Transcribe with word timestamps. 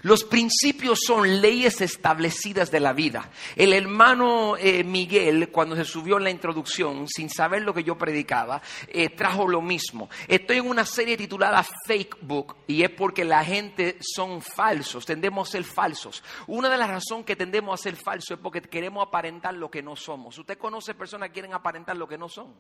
Los 0.03 0.23
principios 0.23 1.01
son 1.05 1.41
leyes 1.41 1.81
establecidas 1.81 2.71
de 2.71 2.79
la 2.79 2.93
vida. 2.93 3.29
El 3.57 3.73
hermano 3.73 4.57
eh, 4.57 4.85
Miguel, 4.85 5.49
cuando 5.49 5.75
se 5.75 5.85
subió 5.85 6.19
en 6.19 6.23
la 6.23 6.31
introducción, 6.31 7.09
sin 7.09 7.29
saber 7.29 7.63
lo 7.63 7.75
que 7.75 7.83
yo 7.83 7.99
predicaba, 7.99 8.63
eh, 8.87 9.09
trajo 9.09 9.49
lo 9.49 9.61
mismo. 9.61 10.09
Estoy 10.29 10.59
en 10.59 10.69
una 10.69 10.85
serie 10.85 11.17
titulada 11.17 11.67
Fake 11.85 12.19
Book 12.21 12.59
y 12.69 12.85
es 12.85 12.91
porque 12.91 13.25
la 13.25 13.45
gente 13.45 13.97
son 14.01 14.41
falsos, 14.41 15.05
tendemos 15.05 15.49
a 15.49 15.51
ser 15.51 15.65
falsos. 15.65 16.23
Una 16.47 16.71
de 16.71 16.77
las 16.77 16.91
razones 16.91 17.27
que 17.27 17.35
tendemos 17.35 17.81
a 17.81 17.83
ser 17.83 17.97
falsos 17.97 18.37
es 18.37 18.39
porque 18.41 18.63
queremos 18.63 19.05
aparentar 19.05 19.55
lo 19.55 19.69
que 19.69 19.83
no 19.83 19.97
somos. 19.97 20.39
Usted 20.39 20.59
conoce 20.59 20.95
personas 20.95 21.31
que 21.31 21.33
quieren 21.33 21.55
aparentar 21.55 21.97
lo 21.97 22.07
que 22.07 22.19
no 22.19 22.29
son. 22.29 22.55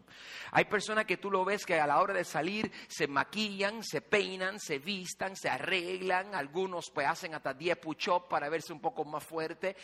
Hay 0.50 0.64
personas 0.64 1.04
que 1.04 1.18
tú 1.18 1.30
lo 1.30 1.44
ves 1.44 1.64
que 1.64 1.78
a 1.78 1.86
la 1.86 2.00
hora 2.00 2.14
de 2.14 2.24
salir 2.24 2.72
se 2.88 3.11
maquillan, 3.12 3.82
se 3.84 4.00
peinan, 4.00 4.58
se 4.58 4.78
vistan, 4.78 5.36
se 5.36 5.48
arreglan, 5.48 6.34
algunos 6.34 6.90
pues 6.90 7.06
hacen 7.06 7.34
hasta 7.34 7.54
10 7.54 7.78
push-ups 7.78 8.26
para 8.28 8.48
verse 8.48 8.72
un 8.72 8.80
poco 8.80 9.04
más 9.04 9.22
fuerte, 9.22 9.76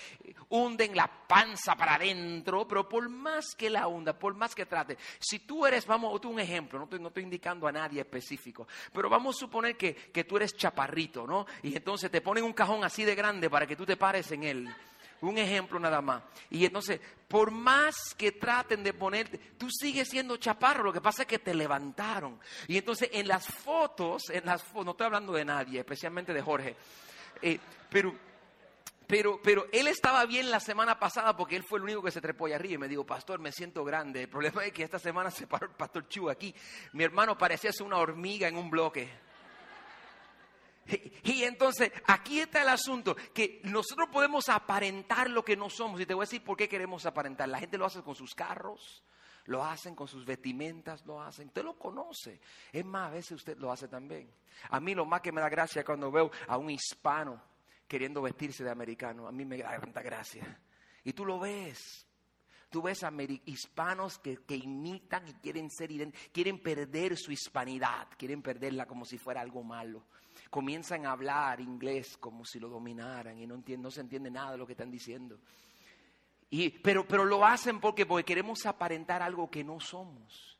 hunden 0.48 0.96
la 0.96 1.06
panza 1.06 1.76
para 1.76 1.94
adentro, 1.94 2.66
pero 2.66 2.88
por 2.88 3.08
más 3.08 3.54
que 3.56 3.70
la 3.70 3.86
hunda, 3.86 4.18
por 4.18 4.34
más 4.34 4.54
que 4.54 4.66
trate, 4.66 4.96
si 5.18 5.40
tú 5.40 5.66
eres, 5.66 5.86
vamos, 5.86 6.18
un 6.24 6.40
ejemplo, 6.40 6.78
no 6.78 6.84
estoy, 6.84 7.00
no 7.00 7.08
estoy 7.08 7.22
indicando 7.22 7.66
a 7.68 7.72
nadie 7.72 8.00
específico, 8.00 8.66
pero 8.92 9.08
vamos 9.08 9.36
a 9.36 9.40
suponer 9.40 9.76
que, 9.76 9.94
que 9.94 10.24
tú 10.24 10.36
eres 10.36 10.56
chaparrito, 10.56 11.26
¿no? 11.26 11.46
Y 11.62 11.76
entonces 11.76 12.10
te 12.10 12.20
ponen 12.20 12.44
un 12.44 12.52
cajón 12.52 12.84
así 12.84 13.04
de 13.04 13.14
grande 13.14 13.50
para 13.50 13.66
que 13.66 13.76
tú 13.76 13.86
te 13.86 13.96
pares 13.96 14.30
en 14.32 14.44
él. 14.44 14.74
Un 15.20 15.36
ejemplo 15.38 15.78
nada 15.80 16.00
más. 16.00 16.22
Y 16.50 16.64
entonces, 16.64 17.00
por 17.26 17.50
más 17.50 18.14
que 18.16 18.32
traten 18.32 18.82
de 18.84 18.94
ponerte, 18.94 19.38
tú 19.58 19.68
sigues 19.70 20.08
siendo 20.08 20.36
chaparro, 20.36 20.84
lo 20.84 20.92
que 20.92 21.00
pasa 21.00 21.22
es 21.22 21.28
que 21.28 21.38
te 21.38 21.54
levantaron. 21.54 22.38
Y 22.68 22.78
entonces 22.78 23.10
en 23.12 23.26
las 23.26 23.46
fotos, 23.46 24.30
en 24.30 24.46
las 24.46 24.62
no 24.74 24.92
estoy 24.92 25.06
hablando 25.06 25.32
de 25.32 25.44
nadie, 25.44 25.80
especialmente 25.80 26.32
de 26.32 26.40
Jorge, 26.40 26.76
eh, 27.42 27.58
pero, 27.90 28.14
pero, 29.06 29.40
pero 29.42 29.66
él 29.72 29.88
estaba 29.88 30.24
bien 30.24 30.50
la 30.50 30.60
semana 30.60 30.98
pasada 30.98 31.36
porque 31.36 31.56
él 31.56 31.64
fue 31.64 31.78
el 31.78 31.84
único 31.84 32.02
que 32.02 32.10
se 32.10 32.20
trepó 32.20 32.46
allá 32.46 32.56
arriba 32.56 32.74
y 32.74 32.78
me 32.78 32.88
dijo, 32.88 33.04
pastor, 33.04 33.40
me 33.40 33.52
siento 33.52 33.84
grande. 33.84 34.22
El 34.22 34.28
problema 34.28 34.64
es 34.64 34.72
que 34.72 34.84
esta 34.84 34.98
semana 34.98 35.30
se 35.30 35.46
paró 35.46 35.66
el 35.66 35.72
pastor 35.72 36.08
Chu 36.08 36.30
aquí. 36.30 36.54
Mi 36.92 37.04
hermano 37.04 37.36
parecía 37.36 37.72
ser 37.72 37.86
una 37.86 37.98
hormiga 37.98 38.48
en 38.48 38.56
un 38.56 38.70
bloque. 38.70 39.27
Y 41.24 41.44
entonces, 41.44 41.92
aquí 42.06 42.40
está 42.40 42.62
el 42.62 42.68
asunto, 42.68 43.16
que 43.34 43.60
nosotros 43.64 44.08
podemos 44.10 44.48
aparentar 44.48 45.30
lo 45.30 45.44
que 45.44 45.56
no 45.56 45.68
somos. 45.70 46.00
Y 46.00 46.06
te 46.06 46.14
voy 46.14 46.22
a 46.22 46.26
decir 46.26 46.42
por 46.42 46.56
qué 46.56 46.68
queremos 46.68 47.06
aparentar. 47.06 47.48
La 47.48 47.58
gente 47.58 47.78
lo 47.78 47.86
hace 47.86 48.02
con 48.02 48.14
sus 48.14 48.34
carros, 48.34 49.02
lo 49.44 49.64
hacen 49.64 49.94
con 49.94 50.08
sus 50.08 50.24
vestimentas, 50.24 51.04
lo 51.06 51.20
hacen. 51.20 51.48
Usted 51.48 51.64
lo 51.64 51.78
conoce. 51.78 52.40
Es 52.72 52.84
más, 52.84 53.08
a 53.08 53.14
veces 53.14 53.32
usted 53.32 53.58
lo 53.58 53.70
hace 53.70 53.88
también. 53.88 54.30
A 54.70 54.80
mí 54.80 54.94
lo 54.94 55.04
más 55.04 55.20
que 55.20 55.32
me 55.32 55.40
da 55.40 55.48
gracia 55.48 55.84
cuando 55.84 56.10
veo 56.10 56.30
a 56.46 56.56
un 56.56 56.70
hispano 56.70 57.42
queriendo 57.86 58.22
vestirse 58.22 58.64
de 58.64 58.70
americano. 58.70 59.28
A 59.28 59.32
mí 59.32 59.44
me 59.44 59.58
da 59.58 59.78
tanta 59.78 60.02
gracia. 60.02 60.60
Y 61.04 61.12
tú 61.12 61.24
lo 61.24 61.38
ves. 61.38 62.07
Tú 62.70 62.82
ves 62.82 63.02
a 63.02 63.12
hispanos 63.46 64.18
que, 64.18 64.36
que, 64.44 64.56
imitan 64.56 65.26
y 65.26 65.32
quieren 65.34 65.70
ser, 65.70 65.90
quieren 66.32 66.62
perder 66.62 67.16
su 67.16 67.32
hispanidad, 67.32 68.08
quieren 68.18 68.42
perderla 68.42 68.86
como 68.86 69.04
si 69.04 69.18
fuera 69.18 69.40
algo 69.40 69.62
malo 69.62 70.04
comienzan 70.50 71.06
a 71.06 71.12
hablar 71.12 71.60
inglés 71.60 72.16
como 72.16 72.44
si 72.44 72.58
lo 72.58 72.68
dominaran 72.68 73.38
y 73.38 73.46
no, 73.46 73.62
no 73.78 73.90
se 73.90 74.00
entiende 74.00 74.30
nada 74.30 74.52
de 74.52 74.58
lo 74.58 74.66
que 74.66 74.72
están 74.72 74.90
diciendo. 74.90 75.38
Y, 76.50 76.70
pero, 76.70 77.06
pero 77.06 77.24
lo 77.24 77.44
hacen 77.44 77.80
porque, 77.80 78.06
porque 78.06 78.24
queremos 78.24 78.64
aparentar 78.64 79.22
algo 79.22 79.50
que 79.50 79.62
no 79.62 79.80
somos. 79.80 80.57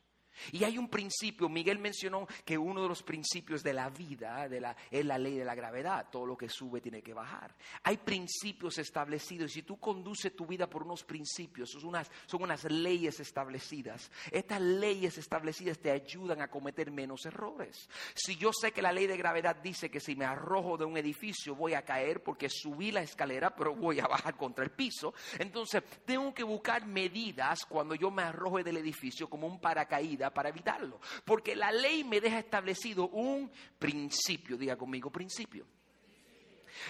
Y 0.53 0.65
hay 0.65 0.79
un 0.79 0.89
principio, 0.89 1.49
Miguel 1.49 1.79
mencionó 1.79 2.27
que 2.45 2.59
uno 2.59 2.83
de 2.83 2.89
los 2.89 3.03
principios 3.03 3.63
de 3.63 3.73
la 3.73 3.89
vida 3.91 4.49
es 4.91 5.05
la 5.05 5.19
ley 5.19 5.37
de 5.37 5.45
la 5.45 5.55
gravedad, 5.55 6.09
todo 6.11 6.27
lo 6.27 6.37
que 6.37 6.49
sube 6.49 6.81
tiene 6.81 7.03
que 7.03 7.15
bajar. 7.15 7.55
Hay 7.83 7.99
principios 7.99 8.79
establecidos 8.79 9.51
y 9.51 9.55
si 9.55 9.63
tú 9.63 9.79
conduces 9.79 10.35
tu 10.35 10.47
vida 10.47 10.69
por 10.69 10.83
unos 10.83 11.05
principios, 11.05 11.71
son 11.71 11.87
unas, 11.87 12.11
son 12.27 12.43
unas 12.43 12.65
leyes 12.65 13.21
establecidas. 13.21 14.11
Estas 14.31 14.61
leyes 14.61 15.19
establecidas 15.19 15.79
te 15.79 15.91
ayudan 15.91 16.43
a 16.43 16.49
cometer 16.49 16.91
menos 16.91 17.27
errores. 17.27 17.89
Si 18.15 18.37
yo 18.37 18.51
sé 18.53 18.73
que 18.73 18.83
la 18.83 18.93
ley 18.93 19.07
de 19.07 19.17
gravedad 19.17 19.57
dice 19.57 19.91
que 19.91 20.01
si 20.01 20.17
me 20.17 20.25
arrojo 20.25 20.77
de 20.77 20.85
un 20.85 20.97
edificio 20.97 21.55
voy 21.55 21.75
a 21.75 21.85
caer 21.85 22.23
porque 22.23 22.49
subí 22.49 22.93
la 22.93 23.03
escalera 23.03 23.55
pero 23.55 23.75
voy 23.75 24.01
a 24.01 24.07
bajar 24.07 24.37
contra 24.37 24.65
el 24.65 24.71
piso, 24.71 25.15
entonces 25.39 25.83
tengo 26.05 26.33
que 26.33 26.43
buscar 26.43 26.87
medidas 26.87 27.65
cuando 27.65 27.95
yo 27.95 28.11
me 28.11 28.23
arroje 28.23 28.65
del 28.65 28.77
edificio 28.77 29.29
como 29.29 29.47
un 29.47 29.61
paracaídas 29.61 30.28
para 30.31 30.49
evitarlo. 30.49 31.01
Porque 31.25 31.57
la 31.57 31.73
ley 31.73 32.05
me 32.05 32.21
deja 32.21 32.39
establecido 32.39 33.09
un 33.09 33.51
principio, 33.79 34.57
diga 34.57 34.77
conmigo, 34.77 35.11
principio. 35.11 35.67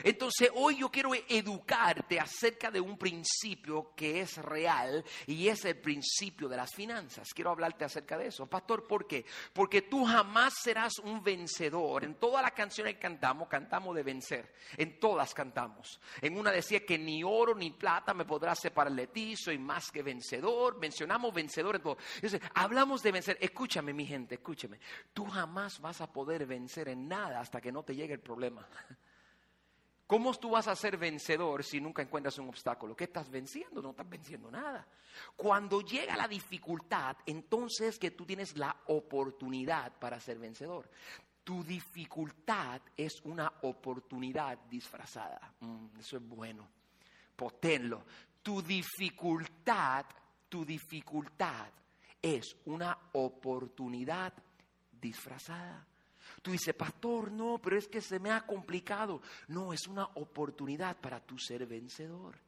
Entonces 0.03 0.51
hoy 0.55 0.79
yo 0.79 0.91
quiero 0.91 1.13
educarte 1.15 2.21
acerca 2.21 2.71
de 2.71 2.81
un 2.81 2.99
principio 2.99 3.93
que 3.95 4.21
es 4.21 4.37
real 4.39 5.05
y 5.27 5.49
es 5.49 5.65
el 5.65 5.79
principio 5.79 6.49
de 6.49 6.57
las 6.57 6.75
finanzas. 6.75 7.29
Quiero 7.35 7.51
hablarte 7.51 7.85
acerca 7.85 8.17
de 8.17 8.29
eso. 8.29 8.47
Pastor, 8.47 8.87
¿por 8.87 9.07
qué? 9.07 9.25
Porque 9.53 9.83
tú 9.83 10.05
jamás 10.05 10.55
serás 10.63 10.99
un 10.99 11.23
vencedor. 11.23 12.05
En 12.05 12.15
todas 12.15 12.43
las 12.43 12.53
canciones 12.53 12.95
que 12.95 13.01
cantamos, 13.01 13.49
cantamos 13.49 13.95
de 13.95 14.03
vencer. 14.03 14.55
En 14.77 14.99
todas 14.99 15.35
cantamos. 15.35 16.01
En 16.21 16.37
una 16.39 16.51
decía 16.51 16.85
que 16.85 16.99
ni 16.99 17.23
oro 17.23 17.55
ni 17.55 17.71
plata 17.71 18.15
me 18.15 18.25
podrá 18.25 18.55
separar 18.55 18.93
de 18.93 19.07
ti, 19.09 19.37
soy 19.37 19.59
más 19.59 19.91
que 19.91 20.03
vencedor. 20.03 20.79
Mencionamos 20.79 21.33
vencedor 21.35 21.77
en 21.77 21.83
todo. 21.83 21.99
Entonces, 22.17 22.41
hablamos 22.55 23.03
de 23.03 23.13
vencer. 23.13 23.39
Escúchame, 23.41 23.93
mi 23.93 24.07
gente, 24.07 24.37
escúchame. 24.37 24.81
Tú 25.13 25.27
jamás 25.27 25.81
vas 25.81 26.01
a 26.01 26.13
poder 26.13 26.47
vencer 26.47 26.89
en 26.89 27.09
nada 27.09 27.41
hasta 27.41 27.61
que 27.61 27.73
no 27.73 27.83
te 27.83 27.95
llegue 27.95 28.15
el 28.15 28.21
problema. 28.21 28.67
¿Cómo 30.09 30.33
tú 30.33 30.49
vas 30.49 30.67
a 30.69 30.75
ser 30.75 30.97
vencedor 30.97 31.63
si 31.63 31.83
nunca 31.83 32.01
encuentras 32.01 32.39
un 32.39 32.49
obstáculo? 32.49 32.97
¿Qué 32.97 33.05
estás 33.05 33.29
venciendo? 33.29 33.83
No 33.83 33.91
estás 33.91 34.09
venciendo 34.09 34.51
nada. 34.51 34.89
Cuando 35.37 35.83
llega 35.83 36.17
la 36.17 36.27
dificultad, 36.27 37.19
entonces 37.27 37.99
que 37.99 38.13
tú 38.13 38.25
tienes 38.25 38.57
la 38.57 38.75
oportunidad 38.87 39.99
para 39.99 40.19
ser 40.19 40.39
vencedor. 40.39 40.89
Tu 41.45 41.63
dificultad 41.63 42.81
es 42.97 43.21
una 43.25 43.53
oportunidad 43.61 44.59
disfrazada. 44.71 45.53
Mm, 45.61 46.01
eso 46.01 46.17
es 46.17 46.27
bueno. 46.27 46.67
Potenlo. 47.37 48.07
Tu 48.43 48.63
dificultad, 48.63 50.07
tu 50.49 50.65
dificultad 50.65 51.69
es 52.23 52.57
una 52.65 52.97
oportunidad 53.13 54.33
disfrazada. 54.91 55.88
Tú 56.49 56.53
dices, 56.53 56.75
pastor, 56.75 57.31
no, 57.31 57.61
pero 57.63 57.77
es 57.77 57.89
que 57.89 58.01
se 58.01 58.19
me 58.19 58.31
ha 58.31 58.41
complicado. 58.47 59.21
No, 59.49 59.75
es 59.75 59.87
una 59.87 60.07
oportunidad 60.15 60.97
para 60.97 61.21
tú 61.21 61.39
ser 61.39 61.67
vencedor. 61.67 62.39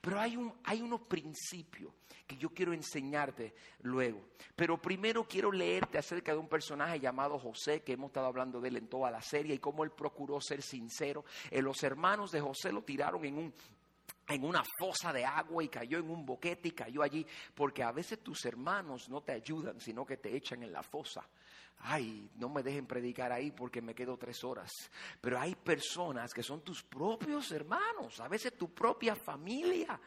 Pero 0.00 0.18
hay, 0.18 0.34
un, 0.34 0.54
hay 0.64 0.80
unos 0.80 1.02
principios 1.02 1.92
que 2.26 2.38
yo 2.38 2.54
quiero 2.54 2.72
enseñarte 2.72 3.54
luego. 3.82 4.22
Pero 4.56 4.80
primero 4.80 5.28
quiero 5.28 5.52
leerte 5.52 5.98
acerca 5.98 6.32
de 6.32 6.38
un 6.38 6.48
personaje 6.48 7.00
llamado 7.00 7.38
José, 7.38 7.82
que 7.82 7.92
hemos 7.92 8.08
estado 8.08 8.28
hablando 8.28 8.62
de 8.62 8.68
él 8.70 8.78
en 8.78 8.88
toda 8.88 9.10
la 9.10 9.20
serie, 9.20 9.56
y 9.56 9.58
cómo 9.58 9.84
él 9.84 9.90
procuró 9.90 10.40
ser 10.40 10.62
sincero. 10.62 11.26
Eh, 11.50 11.60
los 11.60 11.82
hermanos 11.82 12.30
de 12.30 12.40
José 12.40 12.72
lo 12.72 12.82
tiraron 12.82 13.26
en 13.26 13.36
un 13.36 13.54
en 14.34 14.44
una 14.44 14.62
fosa 14.78 15.12
de 15.12 15.24
agua 15.24 15.62
y 15.62 15.68
cayó 15.68 15.98
en 15.98 16.10
un 16.10 16.24
boquete 16.24 16.68
y 16.68 16.72
cayó 16.72 17.02
allí, 17.02 17.26
porque 17.54 17.82
a 17.82 17.92
veces 17.92 18.20
tus 18.20 18.44
hermanos 18.44 19.08
no 19.08 19.22
te 19.22 19.32
ayudan, 19.32 19.80
sino 19.80 20.04
que 20.04 20.16
te 20.16 20.36
echan 20.36 20.62
en 20.62 20.72
la 20.72 20.82
fosa 20.82 21.26
ay, 21.82 22.30
no 22.36 22.48
me 22.48 22.62
dejen 22.62 22.86
predicar 22.86 23.32
ahí 23.32 23.50
porque 23.50 23.80
me 23.80 23.94
quedo 23.94 24.16
tres 24.16 24.42
horas. 24.44 24.70
Pero 25.20 25.38
hay 25.38 25.54
personas 25.54 26.32
que 26.32 26.42
son 26.42 26.62
tus 26.62 26.82
propios 26.82 27.50
hermanos, 27.52 28.20
a 28.20 28.28
veces 28.28 28.56
tu 28.56 28.72
propia 28.72 29.14
familia, 29.14 29.98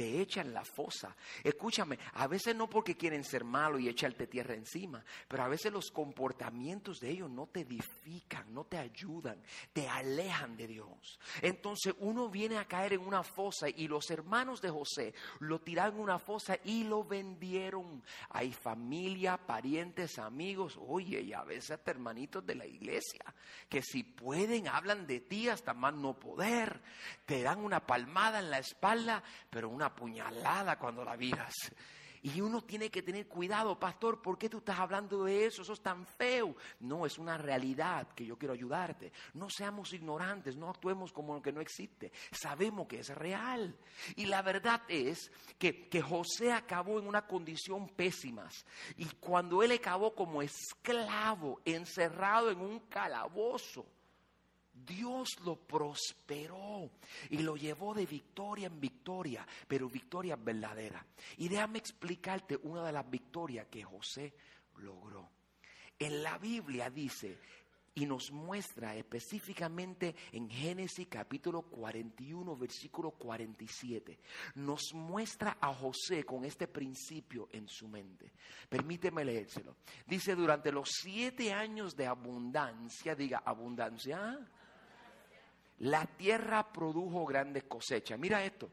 te 0.00 0.22
echan 0.22 0.54
la 0.54 0.64
fosa. 0.64 1.14
Escúchame, 1.44 1.98
a 2.14 2.26
veces 2.26 2.56
no 2.56 2.70
porque 2.70 2.96
quieren 2.96 3.22
ser 3.22 3.44
malos 3.44 3.82
y 3.82 3.88
echarte 3.90 4.26
tierra 4.26 4.54
encima, 4.54 5.04
pero 5.28 5.42
a 5.42 5.48
veces 5.48 5.70
los 5.70 5.90
comportamientos 5.90 7.00
de 7.00 7.10
ellos 7.10 7.28
no 7.28 7.48
te 7.48 7.60
edifican, 7.60 8.54
no 8.54 8.64
te 8.64 8.78
ayudan, 8.78 9.42
te 9.74 9.86
alejan 9.86 10.56
de 10.56 10.68
Dios. 10.68 11.20
Entonces 11.42 11.92
uno 11.98 12.30
viene 12.30 12.56
a 12.56 12.64
caer 12.64 12.94
en 12.94 13.02
una 13.02 13.22
fosa 13.22 13.68
y 13.68 13.88
los 13.88 14.10
hermanos 14.10 14.62
de 14.62 14.70
José 14.70 15.12
lo 15.40 15.60
tiraron 15.60 15.96
en 15.96 16.04
una 16.04 16.18
fosa 16.18 16.56
y 16.64 16.84
lo 16.84 17.04
vendieron. 17.04 18.02
Hay 18.30 18.54
familia, 18.54 19.36
parientes, 19.36 20.18
amigos, 20.18 20.78
oye, 20.80 21.20
y 21.20 21.34
a 21.34 21.44
veces 21.44 21.72
hasta 21.72 21.90
hermanitos 21.90 22.46
de 22.46 22.54
la 22.54 22.64
iglesia, 22.64 23.22
que 23.68 23.82
si 23.82 24.02
pueden 24.02 24.66
hablan 24.66 25.06
de 25.06 25.20
ti 25.20 25.50
hasta 25.50 25.74
más 25.74 25.92
no 25.92 26.18
poder, 26.18 26.80
te 27.26 27.42
dan 27.42 27.62
una 27.62 27.86
palmada 27.86 28.38
en 28.38 28.48
la 28.48 28.60
espalda, 28.60 29.22
pero 29.50 29.68
una 29.68 29.89
puñalada 29.94 30.78
cuando 30.78 31.04
la 31.04 31.16
miras. 31.16 31.54
Y 32.22 32.40
uno 32.40 32.62
tiene 32.62 32.90
que 32.90 33.02
tener 33.02 33.26
cuidado, 33.26 33.78
pastor, 33.78 34.20
¿por 34.20 34.36
qué 34.36 34.50
tú 34.50 34.58
estás 34.58 34.78
hablando 34.78 35.24
de 35.24 35.46
eso? 35.46 35.62
Eso 35.62 35.72
es 35.72 35.80
tan 35.80 36.06
feo. 36.06 36.54
No, 36.80 37.06
es 37.06 37.18
una 37.18 37.38
realidad 37.38 38.08
que 38.14 38.26
yo 38.26 38.36
quiero 38.36 38.52
ayudarte. 38.52 39.10
No 39.34 39.48
seamos 39.48 39.94
ignorantes, 39.94 40.56
no 40.56 40.68
actuemos 40.68 41.12
como 41.12 41.34
lo 41.34 41.40
que 41.40 41.52
no 41.52 41.62
existe. 41.62 42.12
Sabemos 42.30 42.86
que 42.88 43.00
es 43.00 43.08
real. 43.08 43.74
Y 44.16 44.26
la 44.26 44.42
verdad 44.42 44.82
es 44.88 45.32
que, 45.58 45.88
que 45.88 46.02
José 46.02 46.52
acabó 46.52 46.98
en 46.98 47.06
una 47.06 47.26
condición 47.26 47.88
pésima. 47.88 48.48
Y 48.96 49.06
cuando 49.18 49.62
él 49.62 49.72
acabó 49.72 50.14
como 50.14 50.42
esclavo, 50.42 51.62
encerrado 51.64 52.50
en 52.50 52.60
un 52.60 52.80
calabozo, 52.80 53.86
Dios 54.86 55.28
lo 55.44 55.56
prosperó 55.56 56.90
y 57.30 57.38
lo 57.38 57.56
llevó 57.56 57.94
de 57.94 58.06
victoria 58.06 58.66
en 58.66 58.80
victoria, 58.80 59.46
pero 59.66 59.88
victoria 59.88 60.36
verdadera. 60.36 61.04
Y 61.38 61.48
déjame 61.48 61.78
explicarte 61.78 62.58
una 62.62 62.84
de 62.84 62.92
las 62.92 63.08
victorias 63.08 63.66
que 63.68 63.82
José 63.82 64.34
logró. 64.78 65.28
En 65.98 66.22
la 66.22 66.38
Biblia 66.38 66.88
dice 66.90 67.38
y 67.94 68.06
nos 68.06 68.30
muestra 68.30 68.96
específicamente 68.96 70.14
en 70.32 70.48
Génesis 70.48 71.08
capítulo 71.08 71.62
41, 71.62 72.56
versículo 72.56 73.10
47. 73.10 74.18
Nos 74.54 74.94
muestra 74.94 75.58
a 75.60 75.74
José 75.74 76.24
con 76.24 76.44
este 76.44 76.68
principio 76.68 77.48
en 77.52 77.68
su 77.68 77.88
mente. 77.88 78.32
Permíteme 78.68 79.24
leérselo. 79.24 79.76
Dice, 80.06 80.34
durante 80.34 80.72
los 80.72 80.88
siete 80.90 81.52
años 81.52 81.96
de 81.96 82.06
abundancia, 82.06 83.14
diga 83.14 83.42
abundancia, 83.44 84.38
la 85.80 86.06
tierra 86.06 86.72
produjo 86.72 87.24
grandes 87.24 87.64
cosechas. 87.64 88.18
Mira 88.18 88.44
esto. 88.44 88.70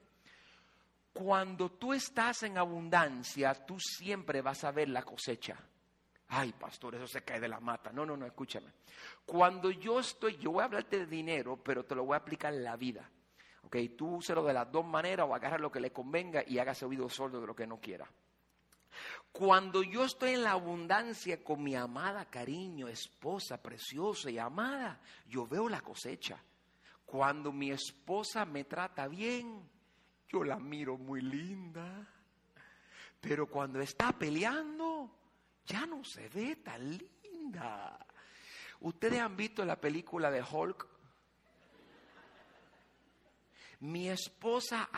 Cuando 1.13 1.71
tú 1.71 1.93
estás 1.93 2.43
en 2.43 2.57
abundancia, 2.57 3.53
tú 3.65 3.79
siempre 3.79 4.41
vas 4.41 4.63
a 4.63 4.71
ver 4.71 4.89
la 4.89 5.03
cosecha. 5.03 5.57
Ay, 6.29 6.53
pastor, 6.53 6.95
eso 6.95 7.07
se 7.07 7.23
cae 7.23 7.39
de 7.39 7.47
la 7.47 7.59
mata. 7.59 7.91
No, 7.91 8.05
no, 8.05 8.17
no, 8.17 8.25
escúchame. 8.25 8.71
Cuando 9.25 9.71
yo 9.71 9.99
estoy, 9.99 10.37
yo 10.37 10.51
voy 10.51 10.61
a 10.61 10.65
hablarte 10.65 10.99
de 10.99 11.05
dinero, 11.05 11.57
pero 11.63 11.85
te 11.85 11.95
lo 11.95 12.05
voy 12.05 12.15
a 12.15 12.17
aplicar 12.17 12.53
en 12.53 12.63
la 12.63 12.75
vida. 12.75 13.09
Ok, 13.63 13.77
tú 13.97 14.17
úselo 14.17 14.43
de 14.43 14.53
las 14.53 14.71
dos 14.71 14.85
maneras 14.85 15.27
o 15.29 15.33
agarra 15.33 15.57
lo 15.57 15.71
que 15.71 15.79
le 15.79 15.91
convenga 15.91 16.43
y 16.45 16.59
hágase 16.59 16.85
oído 16.85 17.09
sordo 17.09 17.41
de 17.41 17.47
lo 17.47 17.55
que 17.55 17.65
no 17.65 17.79
quiera. 17.79 18.07
Cuando 19.31 19.81
yo 19.81 20.03
estoy 20.03 20.31
en 20.31 20.43
la 20.43 20.51
abundancia 20.51 21.41
con 21.43 21.63
mi 21.63 21.75
amada 21.75 22.25
cariño, 22.25 22.87
esposa 22.87 23.61
preciosa 23.61 24.29
y 24.29 24.37
amada, 24.37 24.99
yo 25.27 25.47
veo 25.47 25.69
la 25.69 25.81
cosecha. 25.81 26.41
Cuando 27.07 27.53
mi 27.53 27.71
esposa 27.71 28.43
me 28.43 28.65
trata 28.65 29.07
bien, 29.07 29.63
yo 30.27 30.43
la 30.43 30.59
miro 30.59 30.97
muy 30.97 31.21
linda. 31.21 32.05
Pero 33.21 33.47
cuando 33.47 33.79
está 33.79 34.11
peleando, 34.11 35.09
ya 35.65 35.85
no 35.85 36.03
se 36.03 36.27
ve 36.27 36.57
tan 36.57 36.97
linda. 36.97 37.97
Ustedes 38.81 39.21
han 39.21 39.37
visto 39.37 39.63
la 39.63 39.79
película 39.79 40.29
de 40.29 40.43
Hulk 40.43 40.85
mi 43.79 44.09
esposa, 44.09 44.89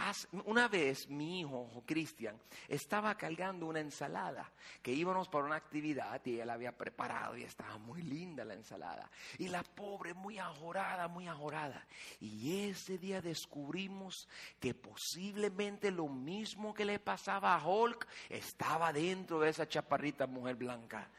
una 0.46 0.68
vez 0.68 1.10
mi 1.10 1.42
hijo, 1.42 1.84
Cristian, 1.86 2.40
estaba 2.68 3.16
cargando 3.16 3.66
una 3.66 3.80
ensalada, 3.80 4.50
que 4.82 4.92
íbamos 4.92 5.28
para 5.28 5.46
una 5.46 5.56
actividad 5.56 6.22
y 6.26 6.40
él 6.40 6.50
había 6.50 6.72
preparado 6.72 7.36
y 7.36 7.44
estaba 7.44 7.78
muy 7.78 8.02
linda 8.02 8.46
la 8.46 8.54
ensalada. 8.54 9.10
Y 9.38 9.48
la 9.50 9.64
pobre 9.64 10.14
muy 10.14 10.40
ajorada, 10.40 11.08
muy 11.08 11.28
ajorada. 11.28 11.86
Y 12.20 12.70
ese 12.70 12.98
día 12.98 13.22
descubrimos 13.22 14.28
que 14.60 14.74
posiblemente 14.74 15.92
lo 15.92 16.08
mismo 16.08 16.74
que 16.74 16.86
le 16.86 17.00
pasaba 17.00 17.56
a 17.56 17.66
Hulk 17.68 18.08
estaba 18.30 18.94
dentro 18.94 19.40
de 19.40 19.50
esa 19.50 19.68
chaparrita 19.68 20.28
mujer 20.28 20.56
blanca. 20.56 21.10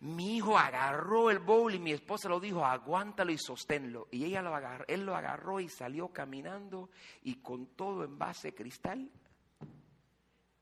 Mi 0.00 0.36
hijo 0.36 0.58
agarró 0.58 1.30
el 1.30 1.38
bowl 1.38 1.74
y 1.74 1.78
mi 1.78 1.92
esposa 1.92 2.28
lo 2.28 2.38
dijo, 2.38 2.64
aguántalo 2.64 3.32
y 3.32 3.38
sosténlo. 3.38 4.08
Y 4.10 4.24
ella 4.24 4.42
lo 4.42 4.54
agarró, 4.54 4.84
él 4.88 5.06
lo 5.06 5.16
agarró 5.16 5.58
y 5.60 5.68
salió 5.68 6.08
caminando 6.08 6.90
y 7.22 7.36
con 7.36 7.66
todo 7.68 8.04
en 8.04 8.18
base 8.18 8.54
cristal. 8.54 9.10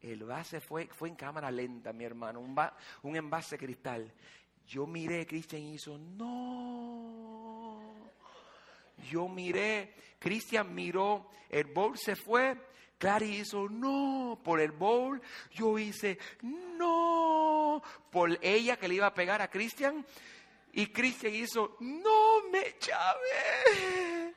El 0.01 0.23
base 0.25 0.61
fue, 0.61 0.87
fue 0.89 1.09
en 1.09 1.17
cámara 1.17 1.51
lenta, 1.51 1.93
mi 1.93 2.05
hermano, 2.05 2.39
un, 2.41 2.55
un 3.03 3.17
envase 3.17 3.57
cristal. 3.57 4.13
Yo 4.67 4.87
miré, 4.87 5.27
Cristian 5.27 5.63
hizo, 5.63 5.99
no. 5.99 7.81
Yo 9.11 9.29
miré, 9.29 9.95
Cristian 10.19 10.75
miró, 10.75 11.31
el 11.49 11.67
bowl 11.67 11.97
se 11.99 12.17
fue, 12.17 12.59
Clary 12.99 13.39
hizo, 13.41 13.69
no, 13.69 14.39
por 14.43 14.61
el 14.61 14.73
bowl. 14.73 15.21
Yo 15.51 15.79
hice, 15.79 16.19
no, 16.43 17.04
por 18.11 18.39
ella 18.43 18.77
que 18.77 18.89
le 18.89 18.95
iba 18.95 19.07
a 19.07 19.15
pegar 19.15 19.43
a 19.43 19.51
Cristian. 19.51 20.05
Y 20.73 20.89
Cristian 20.89 21.35
hizo, 21.35 21.77
no 21.81 22.49
me 22.51 22.77
llave. 22.81 24.35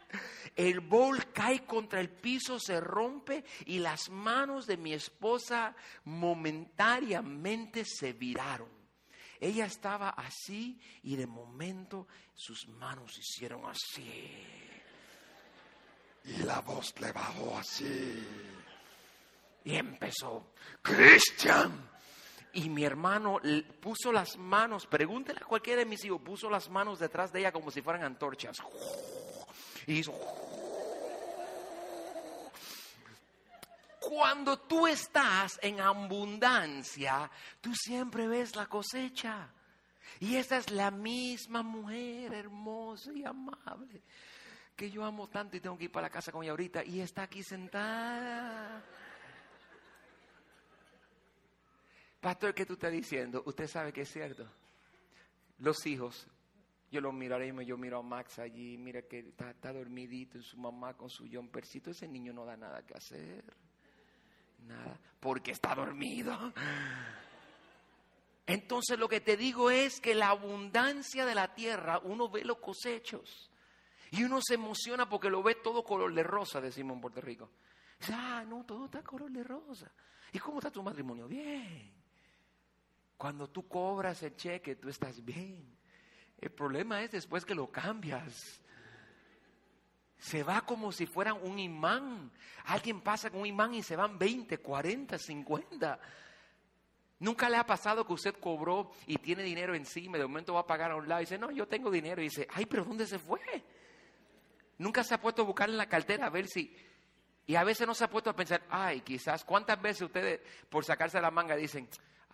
El 0.56 0.80
bowl 0.80 1.32
cae 1.34 1.66
contra 1.66 2.00
el 2.00 2.10
piso, 2.10 2.60
se 2.60 2.80
rompe 2.80 3.44
y 3.66 3.80
las 3.80 4.10
manos 4.10 4.66
de 4.66 4.78
mi 4.78 4.94
esposa 4.94 5.76
momentáneamente 6.06 7.86
se 7.86 8.14
viraron. 8.14 8.70
Ella 9.40 9.66
estaba 9.66 10.10
así 10.10 10.80
y 11.04 11.16
de 11.16 11.28
momento 11.28 12.08
sus 12.34 12.68
manos 12.68 13.18
hicieron 13.18 13.66
así. 13.66 14.44
Y 16.24 16.38
la 16.44 16.60
voz 16.62 16.94
le 17.00 17.12
bajó 17.12 17.58
así. 17.58 18.26
Y 19.64 19.76
empezó, 19.76 20.54
Cristian. 20.82 21.97
Y 22.58 22.70
mi 22.70 22.84
hermano 22.84 23.40
puso 23.80 24.12
las 24.12 24.36
manos, 24.36 24.88
pregúntele 24.88 25.40
a 25.40 25.46
cualquiera 25.46 25.82
de 25.82 25.86
mis 25.86 26.04
hijos, 26.04 26.20
puso 26.20 26.50
las 26.50 26.72
manos 26.72 26.98
detrás 26.98 27.32
de 27.32 27.42
ella 27.42 27.52
como 27.52 27.70
si 27.70 27.84
fueran 27.84 28.04
antorchas. 28.04 28.58
Y 29.86 30.00
hizo... 30.00 30.12
Cuando 34.00 34.58
tú 34.58 34.88
estás 34.88 35.60
en 35.62 35.80
abundancia, 35.80 37.30
tú 37.62 37.76
siempre 37.76 38.28
ves 38.28 38.56
la 38.56 38.66
cosecha. 38.66 39.50
Y 40.20 40.38
esa 40.38 40.58
es 40.58 40.72
la 40.72 40.90
misma 40.90 41.62
mujer 41.62 42.34
hermosa 42.34 43.12
y 43.14 43.24
amable 43.24 44.02
que 44.76 44.90
yo 44.90 45.06
amo 45.06 45.28
tanto 45.28 45.58
y 45.58 45.60
tengo 45.60 45.78
que 45.78 45.84
ir 45.84 45.92
para 45.92 46.08
la 46.08 46.12
casa 46.12 46.32
con 46.32 46.42
ella 46.42 46.52
ahorita 46.52 46.84
y 46.84 47.02
está 47.02 47.22
aquí 47.22 47.44
sentada. 47.44 48.84
Pastor, 52.28 52.54
¿qué 52.54 52.66
tú 52.66 52.74
estás 52.74 52.92
diciendo? 52.92 53.42
Usted 53.46 53.68
sabe 53.68 53.94
que 53.94 54.02
es 54.02 54.12
cierto. 54.12 54.46
Los 55.60 55.86
hijos, 55.86 56.28
yo 56.92 57.00
lo 57.00 57.14
miraré, 57.14 57.54
yo 57.66 57.78
miro 57.78 58.00
a 58.00 58.02
Max 58.02 58.38
allí, 58.40 58.78
mira 58.78 59.02
que 59.04 59.20
está, 59.20 59.72
dormidito 59.72 60.38
en 60.38 60.44
su 60.44 60.58
mamá 60.58 60.94
con 60.98 61.10
su 61.10 61.26
jumpercito. 61.32 61.92
Ese 61.92 62.06
niño 62.06 62.34
no 62.34 62.44
da 62.44 62.58
nada 62.58 62.86
que 62.86 62.96
hacer. 62.96 63.46
Nada, 64.60 65.00
porque 65.22 65.52
está 65.52 65.74
dormido. 65.74 66.52
Entonces 68.46 69.00
lo 69.00 69.08
que 69.08 69.22
te 69.22 69.38
digo 69.38 69.72
es 69.72 70.02
que 70.02 70.14
la 70.14 70.28
abundancia 70.28 71.26
de 71.26 71.34
la 71.34 71.56
tierra, 71.56 72.00
uno 72.00 72.28
ve 72.28 72.44
los 72.44 72.58
cosechos. 72.58 73.50
Y 74.12 74.26
uno 74.26 74.42
se 74.42 74.56
emociona 74.56 75.08
porque 75.08 75.30
lo 75.30 75.42
ve 75.42 75.56
todo 75.56 75.82
color 75.82 76.14
de 76.14 76.24
rosa, 76.24 76.60
decimos 76.60 76.96
en 76.96 77.02
Puerto 77.04 77.22
Rico. 77.22 77.52
Dice, 77.98 78.12
ah, 78.14 78.44
no, 78.46 78.66
todo 78.66 78.84
está 78.84 79.02
color 79.02 79.32
de 79.32 79.46
rosa. 79.46 79.90
¿Y 80.34 80.40
cómo 80.40 80.58
está 80.58 80.70
tu 80.70 80.84
matrimonio? 80.84 81.26
Bien. 81.26 81.97
Cuando 83.18 83.50
tú 83.50 83.68
cobras 83.68 84.22
el 84.24 84.36
cheque, 84.36 84.76
tú 84.76 84.90
estás 84.90 85.24
bien. 85.26 85.76
El 86.38 86.52
problema 86.52 87.02
es 87.02 87.12
después 87.12 87.46
que 87.46 87.56
lo 87.56 87.72
cambias. 87.72 88.62
Se 90.20 90.44
va 90.44 90.62
como 90.62 90.92
si 90.92 91.06
fuera 91.06 91.34
un 91.34 91.58
imán. 91.58 92.32
Alguien 92.66 93.02
pasa 93.02 93.30
con 93.30 93.42
un 93.42 93.48
imán 93.48 93.74
y 93.74 93.82
se 93.82 93.96
van 93.96 94.20
20, 94.20 94.60
40, 94.60 95.18
50. 95.18 96.00
Nunca 97.20 97.50
le 97.50 97.58
ha 97.58 97.66
pasado 97.66 98.06
que 98.06 98.14
usted 98.14 98.36
cobró 98.40 98.92
y 99.08 99.18
tiene 99.18 99.42
dinero 99.42 99.74
encima 99.74 100.18
de 100.18 100.24
momento 100.24 100.54
va 100.54 100.62
a 100.62 100.68
pagar 100.68 100.92
a 100.92 100.96
un 100.96 101.08
lado 101.08 101.22
y 101.22 101.26
dice, 101.26 101.40
no, 101.40 101.50
yo 101.50 101.68
tengo 101.68 101.90
dinero. 101.90 102.22
Y 102.22 102.26
dice, 102.26 102.48
ay, 102.54 102.68
pero 102.68 102.86
¿dónde 102.86 103.08
se 103.08 103.18
fue? 103.18 103.42
Nunca 104.78 105.04
se 105.04 105.16
ha 105.16 105.22
puesto 105.22 105.42
a 105.42 105.46
buscar 105.46 105.70
en 105.70 105.78
la 105.78 105.90
cartera 105.90 106.28
a 106.28 106.30
ver 106.30 106.48
si... 106.48 106.76
Y 107.48 107.56
a 107.56 107.64
veces 107.64 107.88
no 107.88 107.96
se 107.96 108.04
ha 108.04 108.10
puesto 108.10 108.30
a 108.30 108.36
pensar, 108.36 108.62
ay, 108.70 109.02
quizás, 109.02 109.46
¿cuántas 109.46 109.82
veces 109.82 110.02
ustedes 110.04 110.42
por 110.70 110.84
sacarse 110.84 111.20
la 111.22 111.32
manga 111.32 111.56
dicen, 111.56 111.88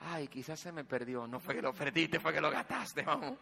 ay, 0.04 0.28
quizás 0.28 0.60
se 0.60 0.72
me 0.72 0.84
perdió, 0.84 1.28
no 1.28 1.40
fue 1.40 1.56
que 1.56 1.62
lo 1.62 1.74
perdiste, 1.74 2.20
fue 2.20 2.34
que 2.34 2.42
lo 2.42 2.52
gastaste, 2.52 3.04
vamos. 3.04 3.38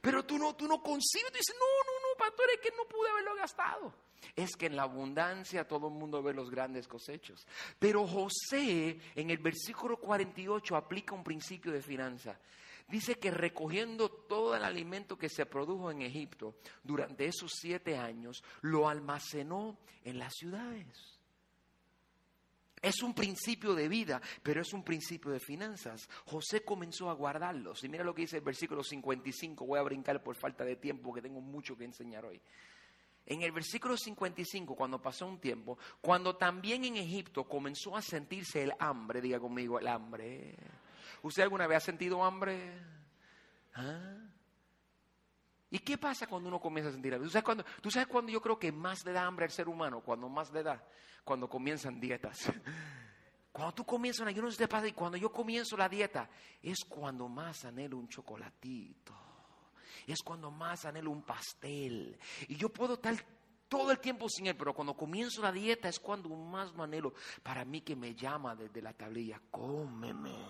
Pero 0.00 0.24
tú 0.24 0.38
no, 0.38 0.54
tú 0.54 0.66
no 0.66 0.82
concibes, 0.82 1.30
tú 1.32 1.38
dices, 1.38 1.56
no, 1.58 1.66
no, 1.84 2.00
no, 2.00 2.18
pastor, 2.18 2.46
es 2.54 2.60
que 2.60 2.76
no 2.76 2.84
pude 2.84 3.10
haberlo 3.10 3.34
gastado. 3.34 3.92
Es 4.34 4.56
que 4.56 4.66
en 4.66 4.76
la 4.76 4.82
abundancia 4.82 5.66
todo 5.66 5.88
el 5.88 5.94
mundo 5.94 6.22
ve 6.22 6.32
los 6.32 6.50
grandes 6.50 6.86
cosechos. 6.86 7.46
Pero 7.78 8.06
José 8.06 8.98
en 9.14 9.30
el 9.30 9.38
versículo 9.38 9.98
48 9.98 10.76
aplica 10.76 11.14
un 11.14 11.24
principio 11.24 11.72
de 11.72 11.82
finanza. 11.82 12.38
Dice 12.88 13.16
que 13.16 13.30
recogiendo 13.30 14.08
todo 14.08 14.56
el 14.56 14.64
alimento 14.64 15.18
que 15.18 15.28
se 15.28 15.46
produjo 15.46 15.90
en 15.90 16.02
Egipto 16.02 16.54
durante 16.82 17.26
esos 17.26 17.52
siete 17.54 17.98
años, 17.98 18.42
lo 18.62 18.88
almacenó 18.88 19.78
en 20.04 20.18
las 20.18 20.34
ciudades. 20.34 21.17
Es 22.80 23.02
un 23.02 23.14
principio 23.14 23.74
de 23.74 23.88
vida, 23.88 24.20
pero 24.42 24.62
es 24.62 24.72
un 24.72 24.84
principio 24.84 25.30
de 25.30 25.40
finanzas. 25.40 26.08
José 26.26 26.64
comenzó 26.64 27.10
a 27.10 27.14
guardarlos. 27.14 27.82
Y 27.84 27.88
mira 27.88 28.04
lo 28.04 28.14
que 28.14 28.22
dice 28.22 28.36
el 28.36 28.44
versículo 28.44 28.82
55. 28.82 29.66
Voy 29.66 29.78
a 29.78 29.82
brincar 29.82 30.22
por 30.22 30.36
falta 30.36 30.64
de 30.64 30.76
tiempo 30.76 31.04
porque 31.04 31.22
tengo 31.22 31.40
mucho 31.40 31.76
que 31.76 31.84
enseñar 31.84 32.24
hoy. 32.24 32.40
En 33.26 33.42
el 33.42 33.52
versículo 33.52 33.94
55, 33.96 34.74
cuando 34.74 35.02
pasó 35.02 35.26
un 35.26 35.38
tiempo, 35.38 35.76
cuando 36.00 36.36
también 36.36 36.84
en 36.86 36.96
Egipto 36.96 37.44
comenzó 37.44 37.94
a 37.94 38.00
sentirse 38.00 38.62
el 38.62 38.72
hambre, 38.78 39.20
diga 39.20 39.38
conmigo, 39.38 39.78
el 39.78 39.86
hambre. 39.86 40.56
¿Usted 41.20 41.42
alguna 41.42 41.66
vez 41.66 41.76
ha 41.76 41.80
sentido 41.80 42.24
hambre? 42.24 42.72
¿Ah? 43.74 44.16
¿Y 45.70 45.78
qué 45.80 45.98
pasa 45.98 46.26
cuando 46.26 46.48
uno 46.48 46.58
comienza 46.58 46.88
a 46.88 46.92
sentir 46.92 47.12
hambre? 47.12 47.26
¿Tú 47.26 47.32
sabes, 47.32 47.44
cuando, 47.44 47.64
¿Tú 47.82 47.90
sabes 47.90 48.08
cuando 48.08 48.32
yo 48.32 48.40
creo 48.40 48.58
que 48.58 48.72
más 48.72 49.04
le 49.04 49.12
da 49.12 49.26
hambre 49.26 49.44
al 49.44 49.50
ser 49.50 49.68
humano? 49.68 50.00
Cuando 50.00 50.30
más 50.30 50.50
le 50.50 50.62
da, 50.62 50.82
cuando 51.28 51.46
comienzan 51.46 52.00
dietas. 52.00 52.50
Cuando 53.52 53.74
tú 53.74 53.84
comienzas 53.84 54.22
una, 54.22 54.30
yo 54.30 54.40
no 54.40 54.50
sé 54.50 54.56
te 54.56 54.66
pasa, 54.66 54.88
y 54.88 54.92
cuando 54.92 55.18
yo 55.18 55.30
comienzo 55.30 55.76
la 55.76 55.86
dieta, 55.86 56.30
es 56.62 56.78
cuando 56.88 57.28
más 57.28 57.66
anhelo 57.66 57.98
un 57.98 58.08
chocolatito. 58.08 59.14
Es 60.06 60.22
cuando 60.22 60.50
más 60.50 60.86
anhelo 60.86 61.10
un 61.10 61.22
pastel. 61.22 62.18
Y 62.46 62.56
yo 62.56 62.70
puedo 62.70 62.94
estar 62.94 63.14
todo 63.68 63.90
el 63.90 63.98
tiempo 63.98 64.26
sin 64.30 64.46
él, 64.46 64.56
pero 64.56 64.72
cuando 64.72 64.94
comienzo 64.94 65.42
la 65.42 65.52
dieta 65.52 65.90
es 65.90 65.98
cuando 65.98 66.30
más 66.30 66.72
anhelo. 66.78 67.12
Para 67.42 67.62
mí 67.66 67.82
que 67.82 67.94
me 67.94 68.14
llama 68.14 68.56
desde 68.56 68.80
la 68.80 68.94
tablilla, 68.94 69.38
cómeme, 69.50 70.46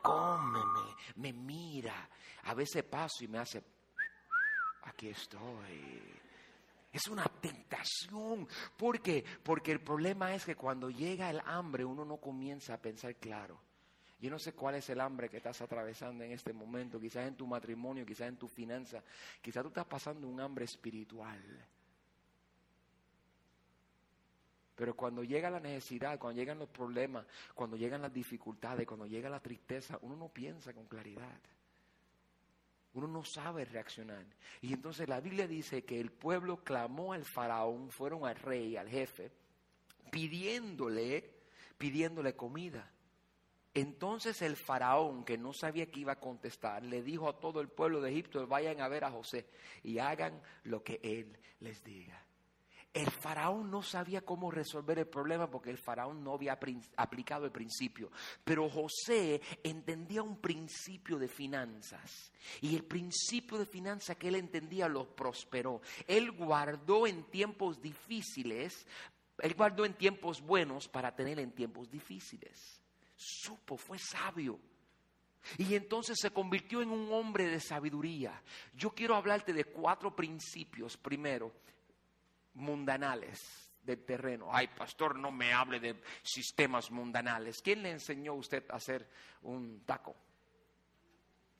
cómeme, 0.00 0.94
me 1.16 1.34
mira. 1.34 2.08
A 2.44 2.54
veces 2.54 2.84
paso 2.84 3.22
y 3.22 3.28
me 3.28 3.38
hace, 3.38 3.62
aquí 4.84 5.08
estoy. 5.08 6.29
Es 6.92 7.06
una 7.08 7.24
tentación. 7.24 8.48
¿Por 8.76 9.00
qué? 9.00 9.24
Porque 9.42 9.72
el 9.72 9.80
problema 9.80 10.34
es 10.34 10.44
que 10.44 10.56
cuando 10.56 10.90
llega 10.90 11.30
el 11.30 11.40
hambre 11.44 11.84
uno 11.84 12.04
no 12.04 12.16
comienza 12.16 12.74
a 12.74 12.78
pensar 12.78 13.14
claro. 13.16 13.60
Yo 14.20 14.28
no 14.28 14.38
sé 14.38 14.52
cuál 14.52 14.74
es 14.74 14.90
el 14.90 15.00
hambre 15.00 15.30
que 15.30 15.38
estás 15.38 15.62
atravesando 15.62 16.24
en 16.24 16.32
este 16.32 16.52
momento, 16.52 17.00
quizás 17.00 17.26
en 17.26 17.36
tu 17.36 17.46
matrimonio, 17.46 18.04
quizás 18.04 18.28
en 18.28 18.36
tu 18.36 18.48
finanza, 18.48 19.02
quizás 19.40 19.62
tú 19.62 19.68
estás 19.68 19.86
pasando 19.86 20.28
un 20.28 20.40
hambre 20.40 20.66
espiritual. 20.66 21.40
Pero 24.74 24.94
cuando 24.94 25.22
llega 25.22 25.48
la 25.48 25.60
necesidad, 25.60 26.18
cuando 26.18 26.38
llegan 26.38 26.58
los 26.58 26.68
problemas, 26.68 27.26
cuando 27.54 27.76
llegan 27.76 28.02
las 28.02 28.12
dificultades, 28.12 28.86
cuando 28.86 29.06
llega 29.06 29.30
la 29.30 29.40
tristeza, 29.40 29.98
uno 30.02 30.16
no 30.16 30.28
piensa 30.28 30.74
con 30.74 30.86
claridad. 30.86 31.38
Uno 32.94 33.06
no 33.06 33.24
sabe 33.24 33.64
reaccionar. 33.64 34.24
Y 34.60 34.72
entonces 34.72 35.08
la 35.08 35.20
Biblia 35.20 35.46
dice 35.46 35.84
que 35.84 36.00
el 36.00 36.10
pueblo 36.10 36.64
clamó 36.64 37.12
al 37.12 37.24
faraón, 37.24 37.90
fueron 37.90 38.26
al 38.26 38.36
rey, 38.36 38.76
al 38.76 38.88
jefe, 38.88 39.30
pidiéndole, 40.10 41.30
pidiéndole 41.78 42.34
comida. 42.34 42.90
Entonces 43.72 44.42
el 44.42 44.56
faraón, 44.56 45.24
que 45.24 45.38
no 45.38 45.52
sabía 45.52 45.90
que 45.90 46.00
iba 46.00 46.12
a 46.12 46.20
contestar, 46.20 46.82
le 46.82 47.02
dijo 47.02 47.28
a 47.28 47.38
todo 47.38 47.60
el 47.60 47.68
pueblo 47.68 48.00
de 48.00 48.10
Egipto, 48.10 48.44
vayan 48.46 48.80
a 48.80 48.88
ver 48.88 49.04
a 49.04 49.10
José 49.10 49.46
y 49.84 49.98
hagan 49.98 50.42
lo 50.64 50.82
que 50.82 50.98
él 51.02 51.38
les 51.60 51.84
diga. 51.84 52.20
El 52.92 53.08
faraón 53.08 53.70
no 53.70 53.82
sabía 53.82 54.22
cómo 54.22 54.50
resolver 54.50 54.98
el 54.98 55.06
problema 55.06 55.48
porque 55.48 55.70
el 55.70 55.78
faraón 55.78 56.24
no 56.24 56.34
había 56.34 56.58
aplicado 56.96 57.44
el 57.44 57.52
principio. 57.52 58.10
Pero 58.42 58.68
José 58.68 59.40
entendía 59.62 60.24
un 60.24 60.40
principio 60.40 61.16
de 61.16 61.28
finanzas. 61.28 62.32
Y 62.60 62.74
el 62.74 62.84
principio 62.84 63.58
de 63.58 63.66
finanzas 63.66 64.16
que 64.16 64.26
él 64.26 64.34
entendía 64.34 64.88
lo 64.88 65.14
prosperó. 65.14 65.80
Él 66.08 66.32
guardó 66.32 67.06
en 67.06 67.22
tiempos 67.30 67.80
difíciles, 67.80 68.86
él 69.38 69.54
guardó 69.54 69.84
en 69.84 69.94
tiempos 69.94 70.40
buenos 70.40 70.88
para 70.88 71.14
tener 71.14 71.38
en 71.38 71.52
tiempos 71.52 71.88
difíciles. 71.88 72.82
Supo, 73.14 73.76
fue 73.76 73.98
sabio. 73.98 74.58
Y 75.58 75.74
entonces 75.74 76.18
se 76.20 76.30
convirtió 76.30 76.82
en 76.82 76.90
un 76.90 77.12
hombre 77.12 77.46
de 77.46 77.60
sabiduría. 77.60 78.42
Yo 78.74 78.90
quiero 78.90 79.14
hablarte 79.14 79.52
de 79.52 79.64
cuatro 79.64 80.14
principios. 80.14 80.96
Primero, 80.96 81.52
mundanales 82.60 83.72
del 83.82 84.04
terreno. 84.04 84.48
Ay, 84.52 84.68
pastor, 84.68 85.18
no 85.18 85.32
me 85.32 85.52
hable 85.52 85.80
de 85.80 86.00
sistemas 86.22 86.90
mundanales. 86.90 87.62
¿Quién 87.62 87.82
le 87.82 87.90
enseñó 87.90 88.32
a 88.32 88.36
usted 88.36 88.64
a 88.70 88.76
hacer 88.76 89.08
un 89.42 89.84
taco? 89.84 90.14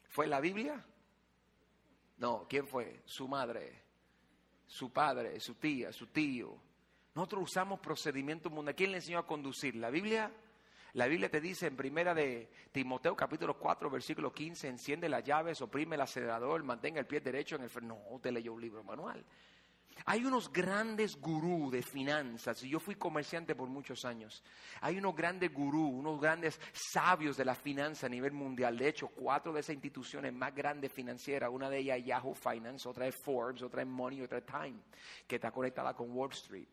¿Fue 0.09 0.27
la 0.27 0.41
Biblia? 0.41 0.85
No, 2.19 2.47
¿quién 2.49 2.67
fue? 2.67 3.03
Su 3.07 3.27
madre, 3.27 3.83
su 4.67 4.93
padre, 4.93 5.41
su 5.41 5.55
tía, 5.55 5.93
su 5.93 6.09
tío. 6.09 6.57
Nosotros 7.15 7.45
usamos 7.45 7.81
procedimientos 7.81 8.53
mundanos. 8.53 8.77
¿Quién 8.77 8.93
le 8.93 8.99
enseñó 8.99 9.19
a 9.19 9.27
conducir? 9.27 9.75
¿La 9.77 9.91
Biblia? 9.91 10.31
La 10.95 11.07
Biblia 11.07 11.31
te 11.31 11.41
dice 11.41 11.69
en 11.69 11.77
primera 11.77 12.15
de 12.15 12.51
Timoteo 12.73 13.15
capítulo 13.15 13.57
4 13.59 13.89
versículo 13.91 14.33
15, 14.33 14.69
enciende 14.69 15.09
las 15.09 15.23
llaves, 15.23 15.61
oprime 15.61 15.95
el 15.95 16.03
acelerador, 16.03 16.65
mantenga 16.65 16.99
el 16.99 17.07
pie 17.07 17.21
derecho 17.21 17.55
en 17.57 17.63
el 17.63 17.71
freno. 17.71 18.03
No, 18.11 18.19
te 18.19 18.33
leyó 18.33 18.53
un 18.53 18.61
libro 18.61 18.83
manual. 18.83 19.25
Hay 20.07 20.25
unos 20.25 20.53
grandes 20.53 21.21
gurús 21.21 21.73
de 21.73 21.83
finanzas, 21.83 22.63
y 22.63 22.71
yo 22.71 22.81
fui 22.81 22.95
comerciante 22.95 23.55
por 23.55 23.69
muchos 23.69 24.05
años. 24.05 24.43
Hay 24.81 24.99
unos 24.99 25.15
grandes 25.15 25.53
gurús, 25.53 25.91
unos 25.93 26.21
grandes 26.21 26.61
sabios 26.73 27.37
de 27.37 27.45
la 27.45 27.55
finanza 27.55 28.07
a 28.07 28.11
nivel 28.11 28.33
mundial. 28.33 28.77
De 28.77 28.89
hecho, 28.89 29.09
cuatro 29.09 29.53
de 29.53 29.61
esas 29.61 29.75
instituciones 29.75 30.33
más 30.33 30.55
grandes 30.55 30.93
financieras, 30.93 31.51
una 31.53 31.69
de 31.69 31.79
ellas 31.79 32.05
Yahoo 32.05 32.35
Finance, 32.35 32.89
otra 32.89 33.07
es 33.07 33.15
Forbes, 33.25 33.63
otra 33.63 33.83
es 33.83 33.89
Money, 33.89 34.23
otra 34.23 34.39
es 34.39 34.47
Time, 34.47 34.81
que 35.27 35.37
está 35.37 35.51
conectada 35.51 35.95
con 35.95 36.11
Wall 36.11 36.33
Street 36.33 36.69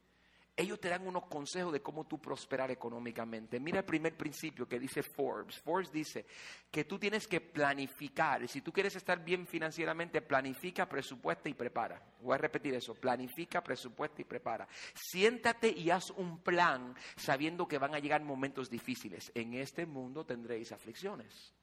ellos 0.59 0.79
te 0.79 0.89
dan 0.89 1.07
unos 1.07 1.27
consejos 1.27 1.71
de 1.71 1.83
cómo 1.83 2.05
tú 2.05 2.19
prosperar 2.19 2.71
económicamente. 2.71 3.59
Mira 3.59 3.79
el 3.79 3.85
primer 3.85 4.17
principio 4.17 4.67
que 4.67 4.79
dice 4.79 5.03
Forbes. 5.03 5.59
Forbes 5.59 5.91
dice 5.91 6.25
que 6.71 6.83
tú 6.83 6.97
tienes 6.97 7.27
que 7.27 7.39
planificar. 7.39 8.47
Si 8.47 8.61
tú 8.61 8.73
quieres 8.73 8.95
estar 8.95 9.23
bien 9.23 9.45
financieramente, 9.45 10.19
planifica, 10.21 10.89
presupuesta 10.89 11.47
y 11.47 11.53
prepara. 11.53 12.01
Voy 12.21 12.33
a 12.33 12.39
repetir 12.39 12.73
eso. 12.73 12.95
Planifica, 12.95 13.61
presupuesta 13.61 14.19
y 14.23 14.25
prepara. 14.25 14.67
Siéntate 14.95 15.69
y 15.69 15.91
haz 15.91 16.09
un 16.09 16.39
plan 16.39 16.95
sabiendo 17.15 17.67
que 17.67 17.77
van 17.77 17.93
a 17.93 17.99
llegar 17.99 18.23
momentos 18.23 18.67
difíciles. 18.67 19.31
En 19.35 19.53
este 19.53 19.85
mundo 19.85 20.25
tendréis 20.25 20.71
aflicciones. 20.71 21.53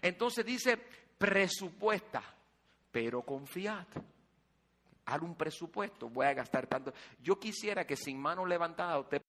Entonces 0.00 0.46
dice, 0.46 0.78
presupuesta, 1.18 2.22
pero 2.92 3.22
confiad 3.22 3.86
haz 5.08 5.22
un 5.22 5.34
presupuesto, 5.34 6.08
voy 6.08 6.26
a 6.26 6.34
gastar 6.34 6.66
tanto. 6.66 6.92
Yo 7.22 7.38
quisiera 7.38 7.86
que 7.86 7.96
sin 7.96 8.18
mano 8.18 8.44
levantada 8.44 8.98
usted 8.98 9.22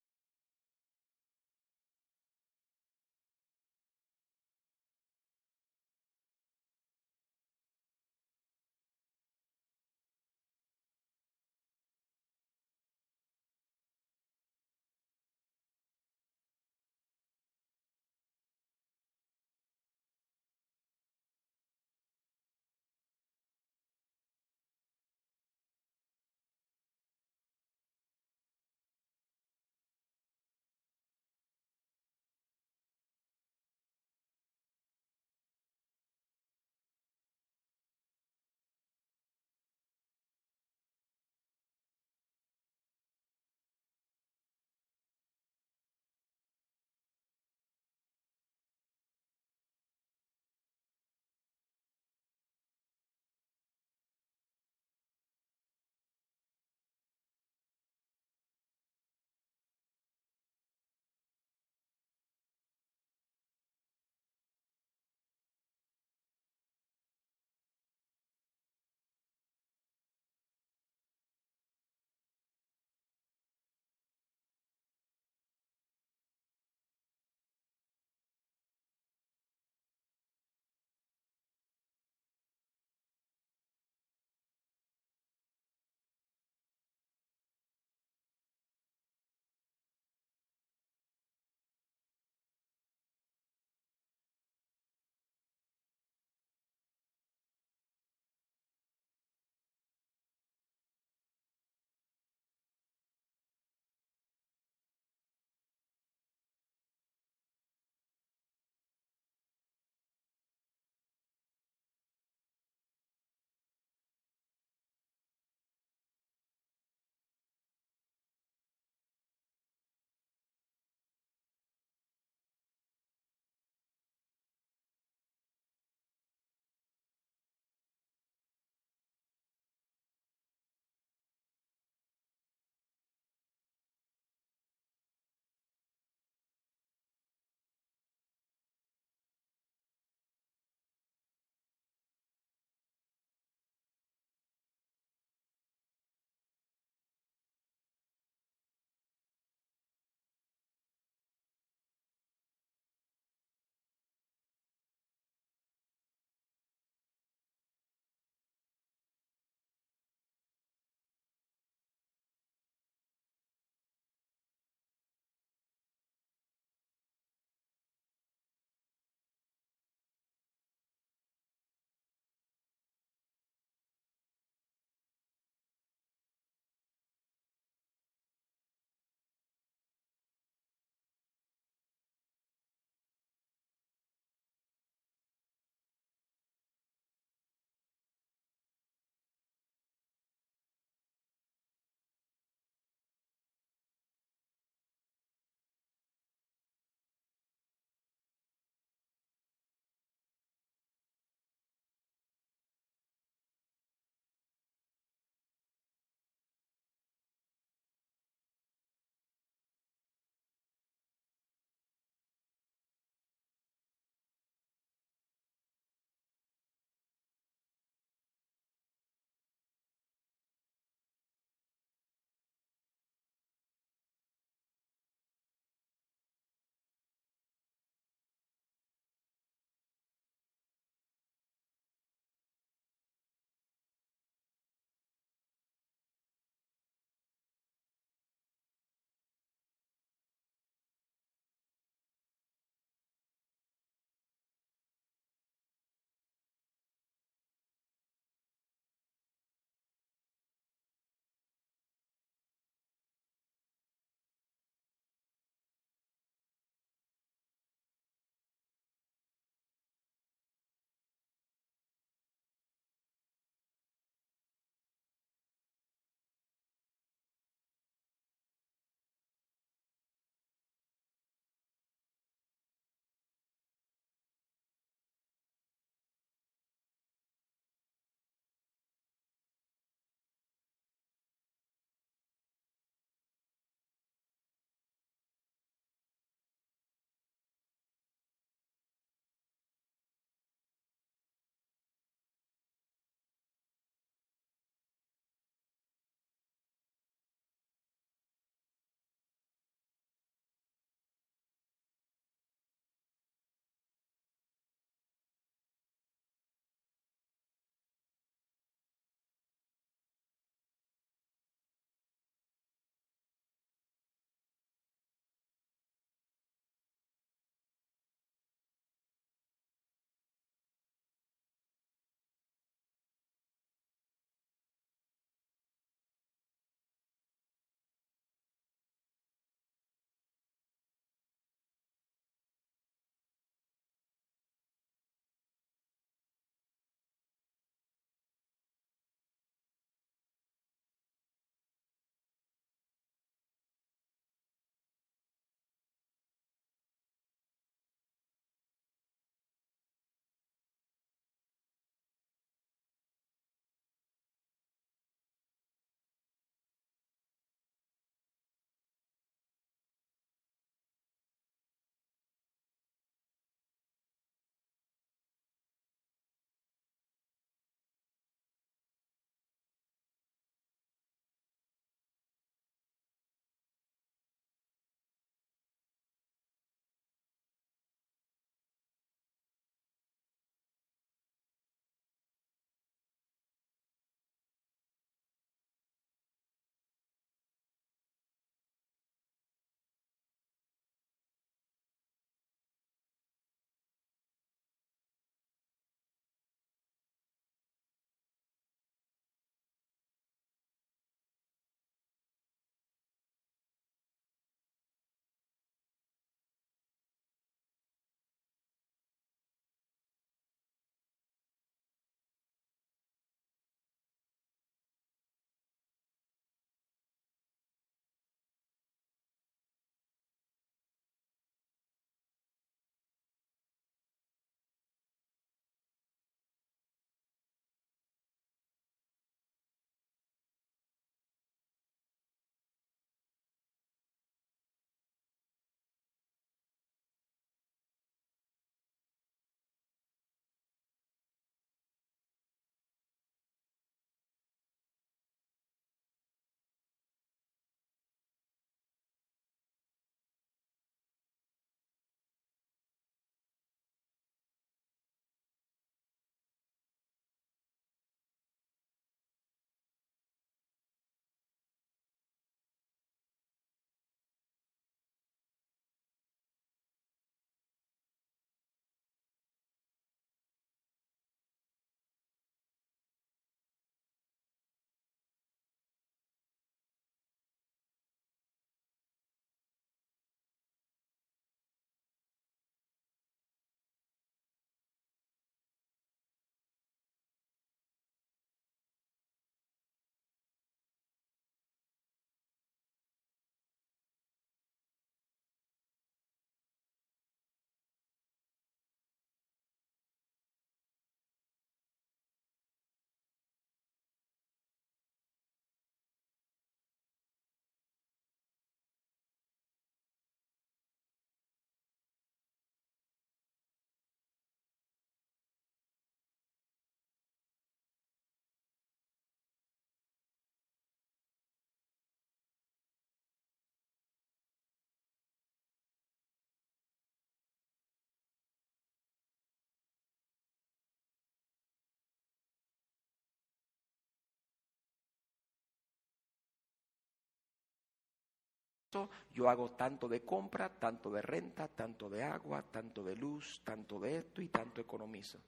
yo 539.33 539.49
hago 539.49 539.71
tanto 539.71 540.07
de 540.07 540.21
compra, 540.21 540.69
tanto 540.69 541.11
de 541.11 541.21
renta, 541.21 541.67
tanto 541.67 542.09
de 542.09 542.23
agua, 542.23 542.63
tanto 542.63 543.03
de 543.03 543.15
luz, 543.15 543.61
tanto 543.63 543.99
de 543.99 544.17
esto 544.17 544.41
y 544.41 544.47
tanto 544.47 544.81
economizo. 544.81 545.39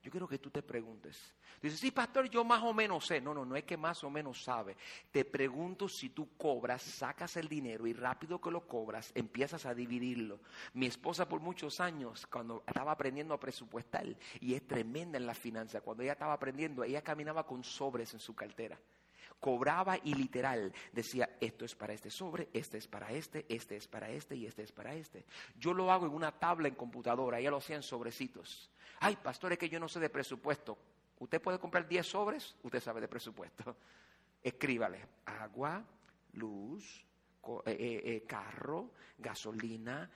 Yo 0.00 0.12
quiero 0.12 0.28
que 0.28 0.38
tú 0.38 0.50
te 0.50 0.62
preguntes. 0.62 1.34
Dices, 1.60 1.80
sí, 1.80 1.90
pastor, 1.90 2.30
yo 2.30 2.44
más 2.44 2.62
o 2.62 2.72
menos 2.72 3.06
sé. 3.06 3.20
No, 3.20 3.34
no, 3.34 3.44
no 3.44 3.56
es 3.56 3.64
que 3.64 3.76
más 3.76 4.04
o 4.04 4.10
menos 4.10 4.44
sabe. 4.44 4.76
Te 5.10 5.24
pregunto 5.24 5.88
si 5.88 6.10
tú 6.10 6.36
cobras, 6.36 6.82
sacas 6.82 7.36
el 7.36 7.48
dinero 7.48 7.86
y 7.86 7.92
rápido 7.92 8.40
que 8.40 8.50
lo 8.50 8.66
cobras, 8.66 9.10
empiezas 9.14 9.66
a 9.66 9.74
dividirlo. 9.74 10.40
Mi 10.74 10.86
esposa 10.86 11.28
por 11.28 11.40
muchos 11.40 11.80
años, 11.80 12.26
cuando 12.28 12.62
estaba 12.66 12.92
aprendiendo 12.92 13.34
a 13.34 13.40
presupuestar, 13.40 14.06
y 14.40 14.54
es 14.54 14.66
tremenda 14.66 15.18
en 15.18 15.26
la 15.26 15.34
finanza, 15.34 15.80
cuando 15.80 16.04
ella 16.04 16.12
estaba 16.12 16.34
aprendiendo, 16.34 16.84
ella 16.84 17.02
caminaba 17.02 17.44
con 17.44 17.64
sobres 17.64 18.14
en 18.14 18.20
su 18.20 18.34
cartera 18.34 18.78
cobraba 19.40 19.98
y 20.02 20.14
literal 20.14 20.72
decía, 20.92 21.36
esto 21.40 21.64
es 21.64 21.74
para 21.74 21.92
este 21.92 22.10
sobre, 22.10 22.48
este 22.52 22.78
es 22.78 22.86
para 22.86 23.10
este, 23.12 23.46
este 23.48 23.76
es 23.76 23.86
para 23.86 24.10
este 24.10 24.36
y 24.36 24.46
este 24.46 24.62
es 24.62 24.72
para 24.72 24.94
este. 24.94 25.24
Yo 25.58 25.72
lo 25.72 25.90
hago 25.92 26.06
en 26.06 26.12
una 26.12 26.32
tabla 26.32 26.68
en 26.68 26.74
computadora, 26.74 27.38
ella 27.38 27.50
lo 27.50 27.58
hacía 27.58 27.76
en 27.76 27.82
sobrecitos. 27.82 28.70
Ay, 29.00 29.16
pastor, 29.16 29.52
es 29.52 29.58
que 29.58 29.68
yo 29.68 29.78
no 29.78 29.88
sé 29.88 30.00
de 30.00 30.10
presupuesto. 30.10 30.76
Usted 31.20 31.40
puede 31.40 31.58
comprar 31.58 31.88
10 31.88 32.06
sobres, 32.06 32.56
usted 32.62 32.80
sabe 32.80 33.00
de 33.00 33.08
presupuesto. 33.08 33.76
Escríbale, 34.42 35.04
agua, 35.24 35.84
luz, 36.32 37.04
eh, 37.66 37.76
eh, 37.78 38.02
eh, 38.04 38.24
carro, 38.26 38.92
gasolina, 39.18 40.10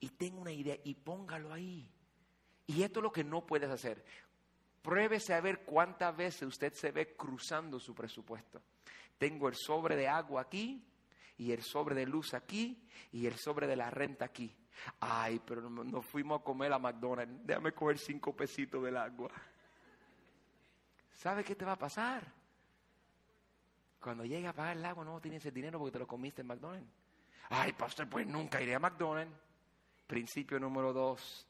y 0.00 0.08
tenga 0.10 0.40
una 0.40 0.52
idea 0.52 0.76
y 0.82 0.94
póngalo 0.94 1.52
ahí. 1.52 1.88
Y 2.66 2.82
esto 2.82 3.00
es 3.00 3.02
lo 3.02 3.12
que 3.12 3.24
no 3.24 3.46
puedes 3.46 3.68
hacer. 3.68 4.04
Pruébese 4.82 5.34
a 5.34 5.40
ver 5.40 5.64
cuántas 5.64 6.16
veces 6.16 6.42
usted 6.42 6.72
se 6.72 6.90
ve 6.90 7.14
cruzando 7.14 7.78
su 7.78 7.94
presupuesto. 7.94 8.62
Tengo 9.18 9.48
el 9.48 9.54
sobre 9.54 9.96
de 9.96 10.08
agua 10.08 10.42
aquí 10.42 10.82
y 11.36 11.52
el 11.52 11.62
sobre 11.62 11.94
de 11.94 12.06
luz 12.06 12.32
aquí 12.32 12.82
y 13.12 13.26
el 13.26 13.36
sobre 13.36 13.66
de 13.66 13.76
la 13.76 13.90
renta 13.90 14.24
aquí. 14.24 14.54
Ay, 15.00 15.40
pero 15.44 15.68
nos 15.68 16.06
fuimos 16.06 16.40
a 16.40 16.44
comer 16.44 16.72
a 16.72 16.78
McDonald's. 16.78 17.46
Déjame 17.46 17.72
coger 17.72 17.98
cinco 17.98 18.34
pesitos 18.34 18.82
del 18.82 18.96
agua. 18.96 19.30
¿Sabe 21.12 21.44
qué 21.44 21.54
te 21.54 21.66
va 21.66 21.72
a 21.72 21.78
pasar? 21.78 22.32
Cuando 24.00 24.24
llegue 24.24 24.48
a 24.48 24.54
pagar 24.54 24.78
el 24.78 24.84
agua 24.86 25.04
no 25.04 25.20
tienes 25.20 25.44
el 25.44 25.52
dinero 25.52 25.78
porque 25.78 25.92
te 25.92 25.98
lo 25.98 26.06
comiste 26.06 26.40
en 26.40 26.46
McDonald's. 26.46 26.90
Ay, 27.50 27.72
pastor, 27.74 28.08
pues 28.08 28.26
nunca 28.26 28.62
iré 28.62 28.74
a 28.74 28.78
McDonald's. 28.78 29.36
Principio 30.06 30.58
número 30.58 30.94
dos 30.94 31.46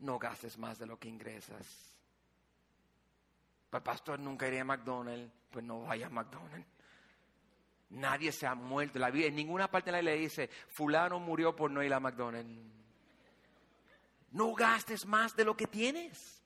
no 0.00 0.18
gastes 0.18 0.58
más 0.58 0.78
de 0.78 0.86
lo 0.86 0.98
que 0.98 1.08
ingresas. 1.08 1.94
Pues 3.70 3.82
pastor, 3.82 4.18
nunca 4.18 4.48
iré 4.48 4.60
a 4.60 4.64
McDonald's, 4.64 5.32
pues 5.50 5.64
no 5.64 5.82
vaya 5.82 6.06
a 6.06 6.10
McDonald's. 6.10 6.66
Nadie 7.90 8.32
se 8.32 8.46
ha 8.46 8.54
muerto. 8.54 8.98
La 8.98 9.10
vida, 9.10 9.26
en 9.26 9.36
ninguna 9.36 9.70
parte 9.70 9.90
de 9.90 9.96
la 9.96 10.02
ley 10.02 10.20
dice, 10.20 10.48
fulano 10.68 11.18
murió 11.18 11.54
por 11.54 11.70
no 11.70 11.82
ir 11.82 11.92
a 11.92 12.00
McDonald's. 12.00 12.50
No 14.32 14.54
gastes 14.54 15.06
más 15.06 15.34
de 15.36 15.44
lo 15.44 15.56
que 15.56 15.66
tienes. 15.66 16.39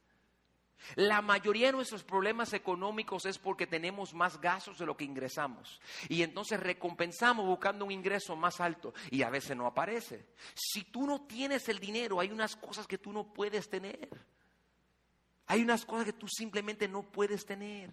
La 0.97 1.23
mayoría 1.23 1.67
de 1.67 1.73
nuestros 1.73 2.05
problemas 2.05 2.53
económicos 2.53 3.25
es 3.27 3.39
porque 3.39 3.67
tenemos 3.67 4.13
más 4.15 4.41
gastos 4.41 4.79
de 4.79 4.87
lo 4.87 4.97
que 4.97 5.05
ingresamos. 5.05 5.81
Y 6.09 6.23
entonces 6.23 6.61
recompensamos 6.61 7.47
buscando 7.47 7.85
un 7.85 7.91
ingreso 7.91 8.37
más 8.37 8.61
alto 8.61 8.93
y 9.11 9.23
a 9.23 9.31
veces 9.31 9.57
no 9.57 9.67
aparece. 9.67 10.27
Si 10.55 10.85
tú 10.85 11.07
no 11.07 11.23
tienes 11.23 11.69
el 11.69 11.79
dinero, 11.79 12.21
hay 12.21 12.31
unas 12.31 12.57
cosas 12.57 12.87
que 12.87 12.99
tú 12.99 13.13
no 13.13 13.33
puedes 13.33 13.69
tener. 13.69 14.09
Hay 15.47 15.63
unas 15.63 15.85
cosas 15.85 16.07
que 16.07 16.13
tú 16.13 16.27
simplemente 16.29 16.89
no 16.89 17.03
puedes 17.03 17.45
tener. 17.45 17.93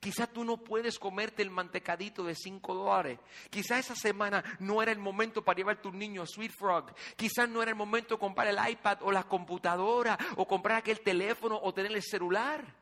Quizá 0.00 0.26
tú 0.26 0.44
no 0.44 0.58
puedes 0.58 0.98
comerte 0.98 1.42
el 1.42 1.50
mantecadito 1.50 2.24
de 2.24 2.34
5 2.34 2.74
dólares. 2.74 3.18
Quizá 3.50 3.78
esa 3.78 3.94
semana 3.94 4.42
no 4.60 4.82
era 4.82 4.92
el 4.92 4.98
momento 4.98 5.44
para 5.44 5.56
llevar 5.56 5.80
tu 5.80 5.92
niño 5.92 6.22
a 6.22 6.26
Sweet 6.26 6.52
Frog. 6.52 6.94
Quizá 7.16 7.46
no 7.46 7.62
era 7.62 7.70
el 7.70 7.76
momento 7.76 8.14
de 8.14 8.20
comprar 8.20 8.48
el 8.48 8.58
iPad 8.70 8.98
o 9.02 9.12
la 9.12 9.24
computadora 9.24 10.18
o 10.36 10.46
comprar 10.46 10.78
aquel 10.78 11.00
teléfono 11.00 11.58
o 11.62 11.72
tener 11.72 11.92
el 11.92 12.02
celular. 12.02 12.74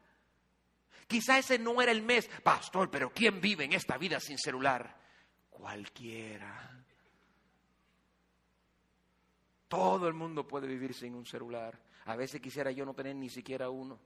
Quizá 1.07 1.38
ese 1.38 1.59
no 1.59 1.81
era 1.81 1.92
el 1.92 2.03
mes. 2.03 2.29
Pastor, 2.42 2.90
pero 2.90 3.11
¿quién 3.11 3.40
vive 3.40 3.64
en 3.64 3.72
esta 3.74 3.96
vida 3.98 4.20
sin 4.20 4.38
celular? 4.38 4.98
Cualquiera. 5.50 6.85
Todo 9.68 10.09
el 10.09 10.14
mundo 10.14 10.46
puede 10.46 10.66
vivir 10.66 10.94
sin 10.94 11.14
un 11.14 11.27
celular. 11.27 11.79
A 12.07 12.16
veces 12.16 12.40
quisiera 12.40 12.70
yo 12.70 12.85
no 12.85 12.94
tener 12.94 13.16
ni 13.16 13.29
siquiera 13.29 13.70
uno. 13.70 13.98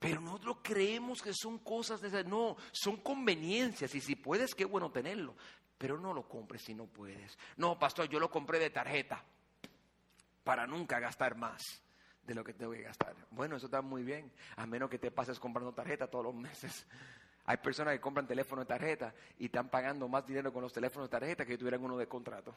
Pero 0.00 0.22
nosotros 0.22 0.56
creemos 0.62 1.20
que 1.20 1.34
son 1.34 1.58
cosas 1.58 2.00
de 2.00 2.08
esas. 2.08 2.24
No, 2.24 2.56
son 2.72 2.96
conveniencias. 2.96 3.94
Y 3.94 4.00
si 4.00 4.16
puedes, 4.16 4.54
qué 4.54 4.64
bueno 4.64 4.90
tenerlo. 4.90 5.36
Pero 5.76 6.00
no 6.00 6.14
lo 6.14 6.26
compres 6.26 6.62
si 6.62 6.74
no 6.74 6.86
puedes. 6.86 7.38
No, 7.58 7.78
pastor, 7.78 8.08
yo 8.08 8.18
lo 8.18 8.30
compré 8.30 8.58
de 8.58 8.70
tarjeta. 8.70 9.22
Para 10.42 10.66
nunca 10.66 10.98
gastar 10.98 11.36
más 11.36 11.62
de 12.22 12.34
lo 12.34 12.42
que 12.42 12.54
tengo 12.54 12.72
que 12.72 12.80
gastar. 12.80 13.14
Bueno, 13.30 13.56
eso 13.56 13.66
está 13.66 13.82
muy 13.82 14.02
bien. 14.02 14.32
A 14.56 14.66
menos 14.66 14.88
que 14.88 14.98
te 14.98 15.10
pases 15.10 15.38
comprando 15.38 15.74
tarjeta 15.74 16.08
todos 16.08 16.24
los 16.24 16.34
meses. 16.34 16.86
Hay 17.44 17.58
personas 17.58 17.92
que 17.92 18.00
compran 18.00 18.26
teléfono 18.26 18.62
de 18.62 18.68
tarjeta 18.68 19.14
y 19.38 19.46
están 19.46 19.68
pagando 19.68 20.08
más 20.08 20.26
dinero 20.26 20.50
con 20.50 20.62
los 20.62 20.72
teléfonos 20.72 21.10
de 21.10 21.18
tarjeta 21.18 21.44
que 21.44 21.58
tuvieran 21.58 21.84
uno 21.84 21.98
de 21.98 22.08
contrato 22.08 22.54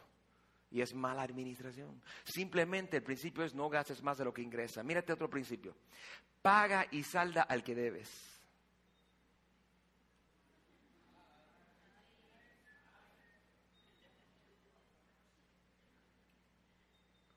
y 0.73 0.81
es 0.81 0.93
mala 0.95 1.21
administración. 1.21 2.01
Simplemente 2.23 2.97
el 2.97 3.03
principio 3.03 3.43
es 3.43 3.53
no 3.53 3.69
gastes 3.69 4.01
más 4.01 4.17
de 4.17 4.25
lo 4.25 4.33
que 4.33 4.41
ingresa. 4.41 4.81
Mírate 4.81 5.13
otro 5.13 5.29
principio. 5.29 5.75
Paga 6.41 6.87
y 6.89 7.03
salda 7.03 7.43
al 7.43 7.63
que 7.63 7.75
debes. 7.75 8.09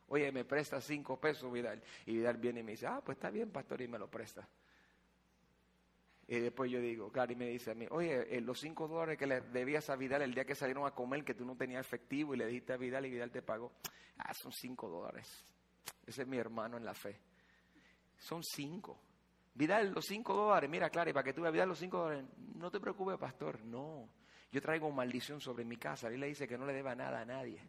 Oye, 0.09 0.33
me 0.33 0.45
presta 0.47 0.81
cinco 0.81 1.21
pesos, 1.21 1.53
Vidal. 1.53 1.83
Y 2.07 2.15
Vidal 2.15 2.39
viene 2.39 2.61
y 2.61 2.63
me 2.63 2.73
dice, 2.73 2.87
ah, 2.87 3.03
pues 3.05 3.17
está 3.17 3.29
bien, 3.29 3.51
pastor, 3.51 3.83
y 3.83 3.89
me 3.89 3.99
lo 3.99 4.09
presta. 4.09 4.49
Y 6.29 6.41
después 6.41 6.71
yo 6.71 6.81
digo, 6.81 7.11
Gary 7.11 7.37
me 7.37 7.47
dice 7.47 7.71
a 7.71 7.75
mí, 7.75 7.87
oye, 7.91 8.37
eh, 8.37 8.41
los 8.41 8.59
cinco 8.59 8.89
dólares 8.89 9.17
que 9.17 9.27
le 9.27 9.43
debías 9.43 9.89
a 9.91 9.97
Vidal 9.97 10.23
el 10.23 10.35
día 10.35 10.45
que 10.45 10.57
salieron 10.57 10.85
a 10.87 10.91
comer, 10.91 11.25
que 11.25 11.35
tú 11.35 11.45
no 11.45 11.57
tenías 11.57 11.87
efectivo 11.87 12.35
y 12.35 12.39
le 12.39 12.47
dijiste 12.47 12.73
a 12.73 12.77
Vidal 12.77 13.07
y 13.07 13.11
Vidal 13.11 13.31
te 13.31 13.43
pagó, 13.43 13.73
ah, 14.19 14.35
son 14.35 14.51
cinco 14.53 14.89
dólares. 14.89 15.45
Ese 16.05 16.23
es 16.23 16.29
mi 16.29 16.37
hermano 16.37 16.77
en 16.77 16.85
la 16.85 16.95
fe. 16.95 17.21
Son 18.19 18.43
cinco. 18.43 18.99
Vidal, 19.55 19.93
los 19.93 20.05
cinco 20.05 20.35
dólares, 20.35 20.69
mira, 20.69 20.91
Clary, 20.91 21.13
para 21.13 21.23
que 21.23 21.33
tú 21.33 21.43
veas, 21.43 21.53
Vidal, 21.53 21.69
los 21.69 21.79
cinco 21.79 21.99
dólares, 21.99 22.25
no 22.57 22.71
te 22.71 22.81
preocupes, 22.81 23.17
pastor, 23.19 23.65
no. 23.65 24.09
Yo 24.51 24.61
traigo 24.61 24.91
maldición 24.91 25.41
sobre 25.41 25.65
mi 25.65 25.77
casa. 25.77 26.09
Él 26.09 26.21
le 26.21 26.27
dice 26.27 26.49
que 26.49 26.59
no 26.59 26.67
le 26.67 26.73
deba 26.73 26.95
nada 26.95 27.21
a 27.21 27.25
nadie. 27.25 27.61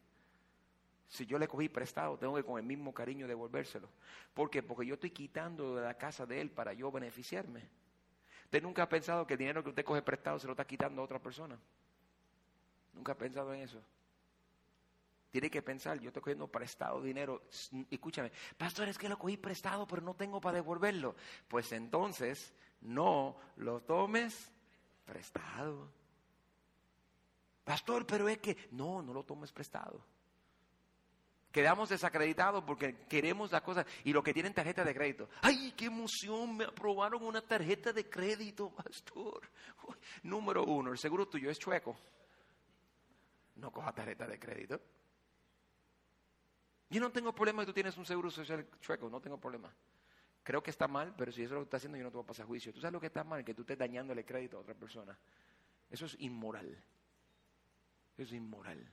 Si 1.08 1.26
yo 1.26 1.38
le 1.38 1.48
cogí 1.48 1.70
prestado, 1.70 2.17
tengo 2.17 2.36
que 2.36 2.43
con 2.43 2.60
el 2.60 2.65
mismo 2.65 2.93
cariño 2.93 3.28
devolvérselo. 3.28 3.89
¿Por 4.34 4.50
qué? 4.50 4.63
Porque 4.63 4.86
yo 4.86 4.96
estoy 4.96 5.12
quitando 5.12 5.76
de 5.76 5.84
la 5.84 5.93
casa 5.93 6.26
de 6.26 6.41
él 6.41 6.52
para 6.52 6.74
yo 6.74 6.91
beneficiarme. 6.91 7.70
¿Usted 8.48 8.64
nunca 8.64 8.84
ha 8.84 8.88
pensado 8.88 9.28
que 9.28 9.34
el 9.34 9.40
dinero 9.40 9.62
que 9.62 9.72
usted 9.72 9.84
coge 9.84 10.02
prestado 10.02 10.40
se 10.40 10.48
lo 10.48 10.54
está 10.54 10.66
quitando 10.66 11.02
a 11.02 11.06
otra 11.06 11.20
persona? 11.20 11.60
¿Nunca 12.94 13.12
ha 13.12 13.18
pensado 13.18 13.54
en 13.54 13.60
eso? 13.60 13.84
Tiene 15.30 15.50
que 15.50 15.62
pensar, 15.62 16.00
yo 16.00 16.08
estoy 16.08 16.22
cogiendo 16.22 16.48
prestado 16.48 17.02
dinero. 17.02 17.44
Escúchame, 17.92 18.32
pastor, 18.58 18.88
es 18.88 18.98
que 18.98 19.10
lo 19.10 19.20
cogí 19.20 19.36
prestado, 19.36 19.86
pero 19.86 20.02
no 20.02 20.14
tengo 20.14 20.40
para 20.40 20.56
devolverlo. 20.56 21.18
Pues 21.50 21.74
entonces, 21.74 22.54
no 22.80 23.36
lo 23.58 23.82
tomes 23.82 24.50
prestado. 25.04 25.92
Pastor, 27.66 28.08
pero 28.08 28.30
es 28.30 28.38
que, 28.38 28.70
no, 28.72 29.02
no 29.02 29.14
lo 29.14 29.26
tomes 29.26 29.52
prestado. 29.52 30.02
Quedamos 31.58 31.89
desacreditados 31.89 32.63
porque 32.63 32.98
queremos 33.10 33.52
las 33.52 33.63
cosas 33.63 33.84
y 34.04 34.13
lo 34.13 34.22
que 34.22 34.32
tienen 34.32 34.54
tarjeta 34.54 34.84
de 34.84 34.93
crédito. 34.93 35.28
¡Ay, 35.41 35.74
qué 35.76 35.86
emoción! 35.86 36.56
Me 36.56 36.65
aprobaron 36.65 37.24
una 37.24 37.41
tarjeta 37.41 37.91
de 37.91 38.08
crédito, 38.08 38.70
pastor. 38.70 39.41
número 40.22 40.63
uno, 40.65 40.91
el 40.91 41.00
seguro 41.00 41.28
tuyo 41.28 41.50
es 41.50 41.58
chueco. 41.58 41.98
No 43.56 43.72
coja 43.72 43.91
tarjeta 43.91 44.28
de 44.28 44.38
crédito. 44.38 44.80
Yo 46.91 47.02
no 47.02 47.12
tengo 47.12 47.34
problema 47.34 47.63
si 47.63 47.65
tú 47.65 47.74
tienes 47.74 47.98
un 47.98 48.06
seguro 48.06 48.30
social 48.30 48.67
chueco, 48.80 49.10
no 49.10 49.20
tengo 49.20 49.39
problema. 49.39 49.74
Creo 50.43 50.62
que 50.62 50.70
está 50.70 50.88
mal, 50.88 51.15
pero 51.17 51.32
si 51.32 51.41
eso 51.41 51.56
es 51.56 51.58
lo 51.58 51.62
que 51.62 51.63
está 51.70 51.78
haciendo, 51.78 51.98
yo 51.98 52.04
no 52.04 52.12
te 52.12 52.17
voy 52.17 52.24
a 52.24 52.28
pasar 52.28 52.46
juicio. 52.46 52.72
¿Tú 52.72 52.82
sabes 52.82 52.93
lo 52.93 53.00
que 53.00 53.08
está 53.08 53.24
mal? 53.24 53.43
Que 53.43 53.56
tú 53.56 53.63
estés 53.63 53.80
dañándole 53.80 54.24
crédito 54.24 54.58
a 54.58 54.60
otra 54.60 54.76
persona. 54.76 55.17
Eso 55.89 56.06
es 56.06 56.15
inmoral. 56.20 56.70
Eso 58.15 58.28
es 58.28 58.34
inmoral. 58.34 58.88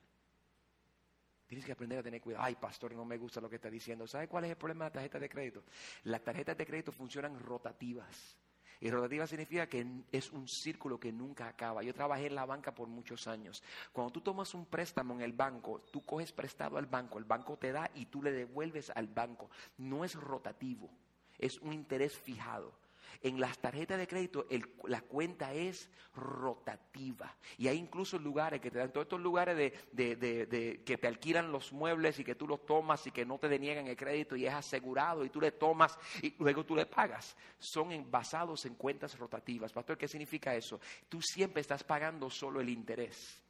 Tienes 1.47 1.65
que 1.65 1.73
aprender 1.73 1.99
a 1.99 2.03
tener 2.03 2.21
cuidado. 2.21 2.45
Ay, 2.45 2.55
pastor, 2.57 2.95
no 2.95 3.05
me 3.05 3.19
gusta 3.19 3.41
lo 3.41 3.49
que 3.49 3.57
está 3.57 3.71
diciendo. 3.71 4.07
¿Sabe 4.07 4.29
cuál 4.29 4.45
es 4.45 4.51
el 4.51 4.57
problema 4.57 4.85
de 4.85 4.89
la 4.91 4.93
tarjeta 4.93 5.19
de 5.19 5.29
crédito? 5.29 5.63
Las 6.05 6.23
tarjetas 6.23 6.57
de 6.57 6.67
crédito 6.67 6.93
funcionan 6.93 7.39
rotativas. 7.39 8.39
Y 8.81 8.91
rotativa 8.91 9.27
significa 9.27 9.67
que 9.67 9.87
es 10.11 10.31
un 10.33 10.49
círculo 10.49 10.99
que 10.99 11.13
nunca 11.13 11.49
acaba. 11.49 11.83
Yo 11.83 11.95
trabajé 11.95 12.27
en 12.27 12.35
la 12.35 12.45
banca 12.45 12.75
por 12.75 12.89
muchos 12.89 13.27
años. 13.27 13.63
Cuando 13.93 14.13
tú 14.13 14.21
tomas 14.21 14.53
un 14.55 14.67
préstamo 14.67 15.15
en 15.15 15.23
el 15.23 15.33
banco, 15.33 15.81
tú 15.91 16.03
coges 16.03 16.33
prestado 16.33 16.77
al 16.77 16.87
banco, 16.87 17.19
el 17.19 17.25
banco 17.25 17.57
te 17.57 17.73
da 17.73 17.91
y 17.95 18.07
tú 18.07 18.23
le 18.23 18.33
devuelves 18.33 18.91
al 18.91 19.07
banco. 19.07 19.49
No 19.79 20.05
es 20.05 20.15
rotativo, 20.15 20.91
es 21.39 21.59
un 21.61 21.73
interés 21.73 22.17
fijado. 22.19 22.84
En 23.23 23.41
las 23.41 23.59
tarjetas 23.59 23.99
de 23.99 24.07
crédito 24.07 24.47
la 24.85 25.01
cuenta 25.01 25.53
es 25.53 25.91
rotativa. 26.15 27.37
Y 27.59 27.69
hay 27.69 27.79
incluso 27.79 28.19
lugares 28.19 28.61
que 28.61 28.71
te 28.71 28.79
dan, 28.79 28.93
todos 28.93 29.07
estos 29.07 29.21
lugares 29.21 29.57
de, 29.57 30.83
que 30.85 30.99
te 30.99 31.07
alquilan 31.07 31.51
los 31.51 31.73
muebles 31.73 32.19
y 32.19 32.25
que 32.25 32.35
tú 32.35 32.47
los 32.47 32.65
tomas 32.65 33.07
y 33.07 33.11
que 33.11 33.25
no 33.25 33.39
te 33.39 33.49
deniegan 33.49 33.87
el 33.87 33.97
crédito 33.97 34.37
y 34.37 34.47
es 34.47 34.55
asegurado 34.55 35.25
y 35.25 35.31
tú 35.31 35.41
le 35.41 35.53
tomas 35.53 35.99
y 36.23 36.35
luego 36.39 36.65
tú 36.65 36.77
le 36.77 36.87
pagas. 36.87 37.37
Son 37.59 38.11
basados 38.11 38.65
en 38.67 38.75
cuentas 38.75 39.19
rotativas. 39.19 39.73
Pastor, 39.73 39.99
¿qué 39.99 40.09
significa 40.09 40.55
eso? 40.55 40.81
Tú 41.09 41.21
siempre 41.21 41.61
estás 41.61 41.85
pagando 41.85 42.31
solo 42.31 42.61
el 42.61 42.69
interés. 42.69 43.43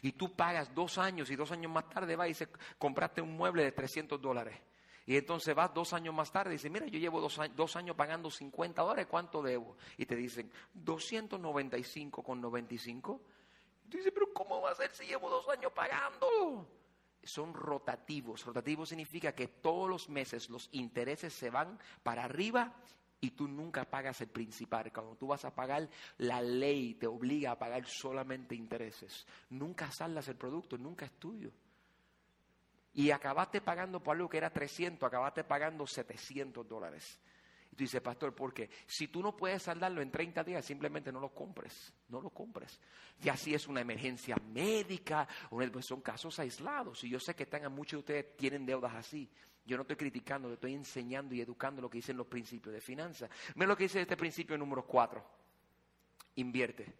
Y 0.00 0.12
tú 0.12 0.34
pagas 0.34 0.74
dos 0.74 0.98
años 0.98 1.30
y 1.30 1.36
dos 1.36 1.50
años 1.52 1.70
más 1.70 1.88
tarde 1.88 2.16
vas 2.16 2.26
y 2.26 2.30
dices, 2.30 2.48
compraste 2.78 3.20
un 3.20 3.36
mueble 3.36 3.64
de 3.64 3.72
300 3.72 4.20
dólares. 4.20 4.56
Y 5.06 5.16
entonces 5.16 5.54
vas 5.54 5.74
dos 5.74 5.92
años 5.92 6.14
más 6.14 6.30
tarde 6.30 6.50
y 6.50 6.56
dices, 6.56 6.70
mira, 6.70 6.86
yo 6.86 6.98
llevo 6.98 7.20
dos, 7.20 7.76
años 7.76 7.96
pagando 7.96 8.30
50 8.30 8.82
dólares, 8.82 9.06
¿cuánto 9.10 9.42
debo? 9.42 9.76
Y 9.96 10.06
te 10.06 10.14
dicen, 10.14 10.50
295 10.74 12.22
con 12.22 12.40
95. 12.40 13.20
Y 13.84 13.88
tú 13.88 13.96
dices, 13.96 14.12
pero 14.12 14.32
¿cómo 14.32 14.60
va 14.60 14.70
a 14.70 14.74
ser 14.74 14.90
si 14.92 15.06
llevo 15.06 15.28
dos 15.28 15.48
años 15.48 15.72
pagando? 15.72 16.66
Son 17.22 17.52
rotativos. 17.52 18.44
Rotativo 18.44 18.86
significa 18.86 19.34
que 19.34 19.48
todos 19.48 19.88
los 19.88 20.08
meses 20.08 20.48
los 20.50 20.68
intereses 20.72 21.32
se 21.32 21.50
van 21.50 21.78
para 22.02 22.24
arriba 22.24 22.74
y 23.20 23.30
tú 23.30 23.46
nunca 23.46 23.84
pagas 23.84 24.20
el 24.20 24.28
principal. 24.28 24.92
Cuando 24.92 25.16
tú 25.16 25.28
vas 25.28 25.44
a 25.44 25.54
pagar, 25.54 25.88
la 26.18 26.42
ley 26.42 26.94
te 26.94 27.06
obliga 27.06 27.52
a 27.52 27.58
pagar 27.58 27.86
solamente 27.86 28.56
intereses. 28.56 29.26
Nunca 29.50 29.90
saldas 29.92 30.26
el 30.28 30.36
producto, 30.36 30.76
nunca 30.76 31.06
es 31.06 31.12
tuyo. 31.12 31.52
Y 32.94 33.10
acabaste 33.10 33.60
pagando 33.60 34.02
por 34.02 34.16
algo 34.16 34.28
que 34.28 34.36
era 34.36 34.50
300, 34.50 35.06
acabaste 35.06 35.44
pagando 35.44 35.86
700 35.86 36.68
dólares. 36.68 37.18
Y 37.72 37.76
tú 37.76 37.84
dices, 37.84 38.02
pastor, 38.02 38.34
¿por 38.34 38.52
qué? 38.52 38.68
Si 38.86 39.08
tú 39.08 39.22
no 39.22 39.34
puedes 39.34 39.62
saldarlo 39.62 40.02
en 40.02 40.10
30 40.10 40.44
días, 40.44 40.64
simplemente 40.64 41.10
no 41.10 41.20
lo 41.20 41.30
compres, 41.30 41.92
no 42.08 42.20
lo 42.20 42.28
compres. 42.28 42.78
Y 43.22 43.30
así 43.30 43.54
es 43.54 43.66
una 43.66 43.80
emergencia 43.80 44.36
médica, 44.52 45.26
pues 45.48 45.86
son 45.86 46.02
casos 46.02 46.38
aislados. 46.38 47.02
Y 47.04 47.08
yo 47.08 47.18
sé 47.18 47.34
que 47.34 47.44
están, 47.44 47.72
muchos 47.72 47.92
de 47.92 47.98
ustedes 48.00 48.36
tienen 48.36 48.66
deudas 48.66 48.94
así. 48.94 49.30
Yo 49.64 49.76
no 49.76 49.82
estoy 49.82 49.96
criticando, 49.96 50.48
le 50.48 50.54
estoy 50.54 50.74
enseñando 50.74 51.34
y 51.34 51.40
educando 51.40 51.80
lo 51.80 51.88
que 51.88 51.98
dicen 51.98 52.16
los 52.16 52.26
principios 52.26 52.74
de 52.74 52.80
finanzas. 52.80 53.30
Mira 53.54 53.68
lo 53.68 53.76
que 53.76 53.84
dice 53.84 54.02
este 54.02 54.18
principio 54.18 54.58
número 54.58 54.84
cuatro. 54.84 55.24
Invierte. 56.34 56.92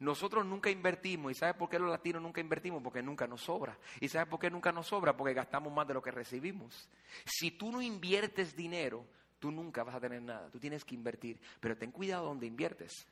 Nosotros 0.00 0.46
nunca 0.46 0.70
invertimos. 0.70 1.32
¿Y 1.32 1.34
sabe 1.34 1.54
por 1.54 1.68
qué 1.68 1.78
los 1.78 1.90
latinos 1.90 2.22
nunca 2.22 2.40
invertimos? 2.40 2.82
Porque 2.82 3.02
nunca 3.02 3.26
nos 3.26 3.42
sobra. 3.42 3.78
¿Y 4.00 4.08
sabe 4.08 4.26
por 4.26 4.40
qué 4.40 4.50
nunca 4.50 4.72
nos 4.72 4.86
sobra? 4.86 5.16
Porque 5.16 5.34
gastamos 5.34 5.72
más 5.72 5.86
de 5.86 5.94
lo 5.94 6.02
que 6.02 6.10
recibimos. 6.10 6.88
Si 7.24 7.50
tú 7.52 7.70
no 7.70 7.82
inviertes 7.82 8.56
dinero, 8.56 9.06
tú 9.38 9.50
nunca 9.50 9.84
vas 9.84 9.94
a 9.94 10.00
tener 10.00 10.22
nada. 10.22 10.50
Tú 10.50 10.58
tienes 10.58 10.86
que 10.86 10.94
invertir. 10.94 11.38
Pero 11.60 11.76
ten 11.76 11.92
cuidado 11.92 12.24
donde 12.24 12.46
inviertes. 12.46 13.06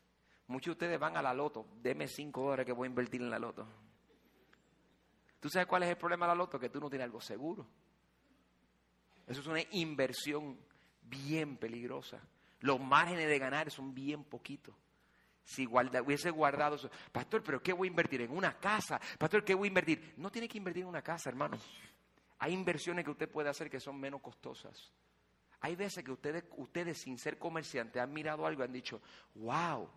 Muchos 0.46 0.66
de 0.66 0.72
ustedes 0.72 0.98
van 0.98 1.16
a 1.18 1.22
la 1.22 1.34
loto. 1.34 1.66
Deme 1.82 2.08
cinco 2.08 2.42
dólares 2.42 2.64
que 2.64 2.72
voy 2.72 2.86
a 2.86 2.90
invertir 2.90 3.20
en 3.20 3.28
la 3.28 3.38
loto. 3.38 3.66
¿Tú 5.40 5.50
sabes 5.50 5.68
cuál 5.68 5.82
es 5.82 5.90
el 5.90 5.98
problema 5.98 6.24
de 6.24 6.32
la 6.32 6.36
loto? 6.36 6.58
Que 6.58 6.70
tú 6.70 6.80
no 6.80 6.88
tienes 6.88 7.04
algo 7.04 7.20
seguro. 7.20 7.66
Eso 9.26 9.42
es 9.42 9.46
una 9.46 9.60
inversión 9.72 10.58
bien 11.02 11.58
peligrosa. 11.58 12.18
Los 12.60 12.80
márgenes 12.80 13.28
de 13.28 13.38
ganar 13.38 13.70
son 13.70 13.94
bien 13.94 14.24
poquitos. 14.24 14.74
Si 15.48 15.66
hubiese 15.66 16.28
guardado 16.28 16.76
eso, 16.76 16.90
pastor, 17.10 17.42
pero 17.42 17.62
¿qué 17.62 17.72
voy 17.72 17.88
a 17.88 17.90
invertir? 17.90 18.20
En 18.20 18.36
una 18.36 18.58
casa. 18.58 19.00
Pastor, 19.18 19.42
¿qué 19.42 19.54
voy 19.54 19.68
a 19.68 19.70
invertir? 19.70 20.12
No 20.18 20.30
tiene 20.30 20.46
que 20.46 20.58
invertir 20.58 20.82
en 20.82 20.90
una 20.90 21.00
casa, 21.00 21.30
hermano. 21.30 21.56
Hay 22.40 22.52
inversiones 22.52 23.02
que 23.02 23.12
usted 23.12 23.30
puede 23.30 23.48
hacer 23.48 23.70
que 23.70 23.80
son 23.80 23.98
menos 23.98 24.20
costosas. 24.20 24.92
Hay 25.60 25.74
veces 25.74 26.04
que 26.04 26.12
ustedes, 26.12 26.44
ustedes 26.58 26.98
sin 26.98 27.16
ser 27.16 27.38
comerciantes 27.38 28.02
han 28.02 28.12
mirado 28.12 28.44
algo 28.44 28.60
y 28.60 28.66
han 28.66 28.72
dicho, 28.74 29.00
wow, 29.36 29.88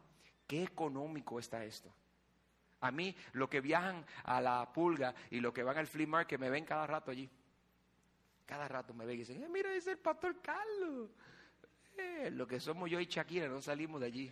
qué 0.48 0.64
económico 0.64 1.38
está 1.38 1.66
esto. 1.66 1.94
A 2.80 2.90
mí, 2.90 3.14
los 3.34 3.50
que 3.50 3.60
viajan 3.60 4.06
a 4.24 4.40
la 4.40 4.72
pulga 4.72 5.14
y 5.32 5.42
los 5.42 5.52
que 5.52 5.64
van 5.64 5.78
al 5.78 5.86
flea 5.88 6.08
market 6.08 6.40
me 6.40 6.50
ven 6.50 6.64
cada 6.64 6.88
rato 6.88 7.12
allí. 7.12 7.30
Cada 8.46 8.70
rato 8.70 8.94
me 8.94 9.06
ven 9.06 9.16
y 9.16 9.20
dicen, 9.20 9.44
eh, 9.44 9.50
mira, 9.50 9.76
es 9.76 9.86
el 9.88 9.98
pastor 9.98 10.42
Carlos. 10.42 11.10
Eh, 11.98 12.32
lo 12.32 12.48
que 12.48 12.62
somos 12.62 12.90
yo 12.90 13.02
y 13.02 13.06
Shakira, 13.06 13.50
no 13.50 13.62
salimos 13.62 14.00
de 14.00 14.08
allí. 14.08 14.32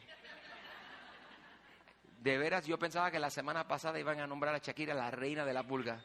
De 2.19 2.38
veras, 2.38 2.65
yo 2.65 2.77
pensaba 2.77 3.10
que 3.10 3.19
la 3.19 3.29
semana 3.29 3.65
pasada 3.65 3.97
iban 3.97 4.19
a 4.19 4.27
nombrar 4.27 4.53
a 4.53 4.58
Shakira 4.58 4.93
la 4.93 5.10
reina 5.10 5.45
de 5.45 5.53
la 5.53 5.63
pulga. 5.63 6.03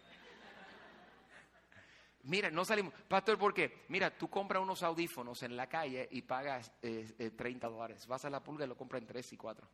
Mira, 2.22 2.50
no 2.50 2.64
salimos. 2.64 2.94
Pastor, 3.09 3.37
¿por 3.37 3.53
qué? 3.53 3.85
Mira, 3.88 4.16
tú 4.16 4.31
compras 4.31 4.62
unos 4.62 4.83
audífonos 4.83 5.42
en 5.42 5.57
la 5.57 5.68
calle 5.68 6.09
y 6.11 6.22
pagas 6.22 6.72
30 6.81 7.66
eh, 7.66 7.70
dólares. 7.70 8.07
Vas 8.07 8.24
a 8.24 8.31
la 8.31 8.42
pulga 8.42 8.64
y 8.64 8.68
lo 8.68 8.77
compras 8.77 9.03
en 9.03 9.09
3 9.09 9.33
y 9.33 9.37
4. 9.37 9.68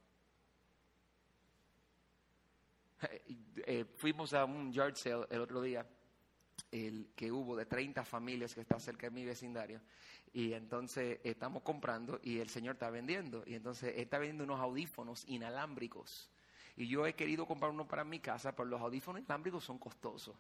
Eh, 3.67 3.85
fuimos 3.97 4.33
a 4.33 4.45
un 4.45 4.73
yard 4.73 4.95
sale 4.95 5.27
el 5.31 5.41
otro 5.41 5.61
día, 5.61 5.87
el 6.71 7.11
que 7.17 7.33
hubo 7.33 7.57
de 7.57 7.67
30 7.67 8.05
familias 8.05 8.55
que 8.55 8.61
está 8.61 8.79
cerca 8.79 9.09
de 9.09 9.11
mi 9.11 9.25
vecindario. 9.25 9.81
Y 10.33 10.53
entonces 10.53 11.19
estamos 11.25 11.63
comprando 11.63 12.21
y 12.23 12.39
el 12.39 12.49
señor 12.49 12.75
está 12.75 12.91
vendiendo. 12.91 13.43
Y 13.47 13.55
entonces 13.55 13.95
está 13.97 14.19
vendiendo 14.19 14.45
unos 14.45 14.61
audífonos 14.61 15.25
inalámbricos. 15.27 16.31
Y 16.77 16.87
yo 16.87 17.07
he 17.07 17.15
querido 17.15 17.47
comprar 17.47 17.73
uno 17.73 17.87
para 17.87 18.05
mi 18.05 18.21
casa, 18.21 18.55
pero 18.55 18.69
los 18.69 18.81
audífonos 18.81 19.21
inalámbricos 19.21 19.65
son 19.65 19.79
costosos. 19.79 20.37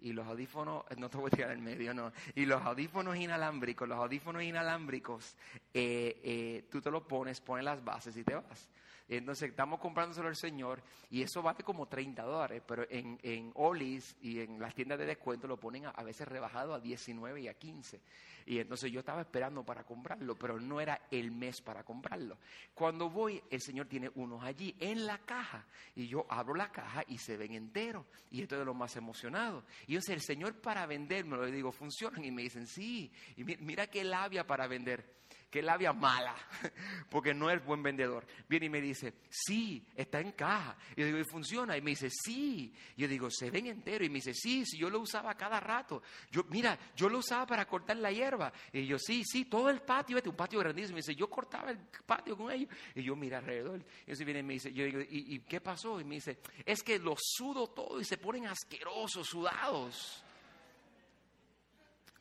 Y 0.00 0.12
los 0.12 0.26
audífonos, 0.26 0.84
no 0.98 1.08
te 1.08 1.16
voy 1.16 1.28
a 1.32 1.36
tirar 1.36 1.52
en 1.52 1.64
medio, 1.64 1.94
no. 1.94 2.12
Y 2.34 2.44
los 2.44 2.60
audífonos 2.62 3.16
inalámbricos, 3.16 3.88
los 3.88 3.98
audífonos 3.98 4.42
inalámbricos, 4.42 5.36
eh, 5.72 6.20
eh, 6.22 6.68
tú 6.70 6.80
te 6.82 6.90
los 6.90 7.04
pones, 7.04 7.40
pones 7.40 7.64
las 7.64 7.82
bases 7.82 8.16
y 8.16 8.24
te 8.24 8.34
vas. 8.34 8.68
Entonces 9.08 9.50
estamos 9.50 9.80
comprándoselo 9.80 10.28
al 10.28 10.36
Señor 10.36 10.82
y 11.10 11.22
eso 11.22 11.42
vale 11.42 11.62
como 11.62 11.86
30 11.86 12.22
dólares, 12.22 12.62
pero 12.66 12.86
en, 12.88 13.18
en 13.22 13.52
Olis 13.54 14.16
y 14.22 14.40
en 14.40 14.58
las 14.58 14.74
tiendas 14.74 14.98
de 14.98 15.04
descuento 15.04 15.46
lo 15.46 15.58
ponen 15.58 15.86
a, 15.86 16.02
veces 16.02 16.26
rebajado 16.26 16.72
a 16.72 16.80
19 16.80 17.42
y 17.42 17.48
a 17.48 17.54
15. 17.54 18.00
Y 18.46 18.58
entonces 18.58 18.90
yo 18.90 19.00
estaba 19.00 19.20
esperando 19.20 19.62
para 19.62 19.84
comprarlo, 19.84 20.34
pero 20.36 20.58
no 20.58 20.80
era 20.80 21.02
el 21.10 21.30
mes 21.30 21.60
para 21.60 21.84
comprarlo. 21.84 22.38
Cuando 22.74 23.10
voy, 23.10 23.42
el 23.50 23.60
Señor 23.60 23.86
tiene 23.86 24.10
unos 24.14 24.42
allí 24.42 24.74
en 24.78 25.06
la 25.06 25.18
caja 25.18 25.66
y 25.94 26.08
yo 26.08 26.26
abro 26.28 26.54
la 26.54 26.72
caja 26.72 27.04
y 27.06 27.18
se 27.18 27.36
ven 27.36 27.52
enteros. 27.52 28.06
Y 28.30 28.42
esto 28.42 28.54
es 28.54 28.60
de 28.60 28.64
lo 28.64 28.74
más 28.74 28.96
emocionado. 28.96 29.64
Y 29.86 29.94
yo 29.94 30.00
sé, 30.00 30.14
el 30.14 30.22
Señor 30.22 30.60
para 30.60 30.86
vendérmelo, 30.86 31.44
le 31.44 31.52
digo, 31.52 31.72
¿funcionan? 31.72 32.24
Y 32.24 32.30
me 32.30 32.42
dicen, 32.42 32.66
sí. 32.66 33.10
Y 33.36 33.44
mira 33.44 33.86
qué 33.86 34.04
labia 34.04 34.46
para 34.46 34.66
vender 34.66 35.23
qué 35.54 35.62
labia 35.62 35.92
mala, 35.92 36.34
porque 37.08 37.32
no 37.32 37.48
es 37.48 37.64
buen 37.64 37.80
vendedor. 37.80 38.26
Viene 38.48 38.66
y 38.66 38.68
me 38.68 38.80
dice, 38.80 39.14
sí, 39.30 39.86
está 39.94 40.18
en 40.18 40.32
caja. 40.32 40.76
Y 40.96 41.00
yo 41.02 41.06
digo, 41.06 41.18
¿y 41.20 41.24
funciona? 41.24 41.76
Y 41.76 41.80
me 41.80 41.92
dice, 41.92 42.08
sí. 42.10 42.74
Yo 42.96 43.06
digo, 43.06 43.30
se 43.30 43.52
ven 43.52 43.66
entero. 43.66 44.04
Y 44.04 44.08
me 44.08 44.16
dice, 44.16 44.34
sí, 44.34 44.66
sí, 44.66 44.78
yo 44.78 44.90
lo 44.90 44.98
usaba 44.98 45.32
cada 45.36 45.60
rato. 45.60 46.02
Yo, 46.32 46.42
mira, 46.48 46.76
yo 46.96 47.08
lo 47.08 47.18
usaba 47.18 47.46
para 47.46 47.66
cortar 47.66 47.98
la 47.98 48.10
hierba. 48.10 48.52
Y 48.72 48.84
yo, 48.84 48.98
sí, 48.98 49.22
sí, 49.24 49.44
todo 49.44 49.70
el 49.70 49.80
patio, 49.80 50.16
este, 50.16 50.28
un 50.28 50.34
patio 50.34 50.58
grandísimo. 50.58 50.94
Y 50.94 50.94
me 50.94 51.06
dice, 51.06 51.14
yo 51.14 51.30
cortaba 51.30 51.70
el 51.70 51.78
patio 52.04 52.36
con 52.36 52.50
ellos. 52.50 52.68
Y 52.92 53.04
yo, 53.04 53.14
mira 53.14 53.38
alrededor. 53.38 53.78
Y 53.78 54.00
entonces 54.00 54.26
viene 54.26 54.40
y 54.40 54.42
me 54.42 54.54
dice, 54.54 54.72
yo 54.72 54.84
digo, 54.84 55.02
¿y, 55.02 55.36
¿y 55.36 55.38
qué 55.38 55.60
pasó? 55.60 56.00
Y 56.00 56.04
me 56.04 56.16
dice, 56.16 56.40
es 56.66 56.82
que 56.82 56.98
lo 56.98 57.14
sudo 57.16 57.68
todo 57.68 58.00
y 58.00 58.04
se 58.04 58.18
ponen 58.18 58.48
asquerosos, 58.48 59.28
sudados. 59.28 60.24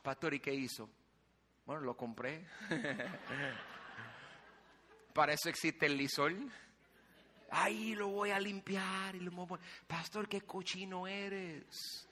Pastor, 0.04 0.36
¿y 0.36 0.40
qué 0.40 0.54
hizo? 0.54 0.88
Bueno, 1.66 1.82
lo 1.82 1.96
compré. 1.96 2.46
Para 5.14 5.34
eso 5.34 5.50
existe 5.50 5.86
el 5.86 5.98
lisol. 5.98 6.52
Ahí 7.52 7.96
lo 7.96 8.10
voy 8.10 8.32
a 8.32 8.40
limpiar. 8.40 9.16
Y 9.16 9.20
lo 9.20 9.48
Pastor, 9.88 10.28
qué 10.28 10.42
cochino 10.42 11.08
eres. 11.08 12.08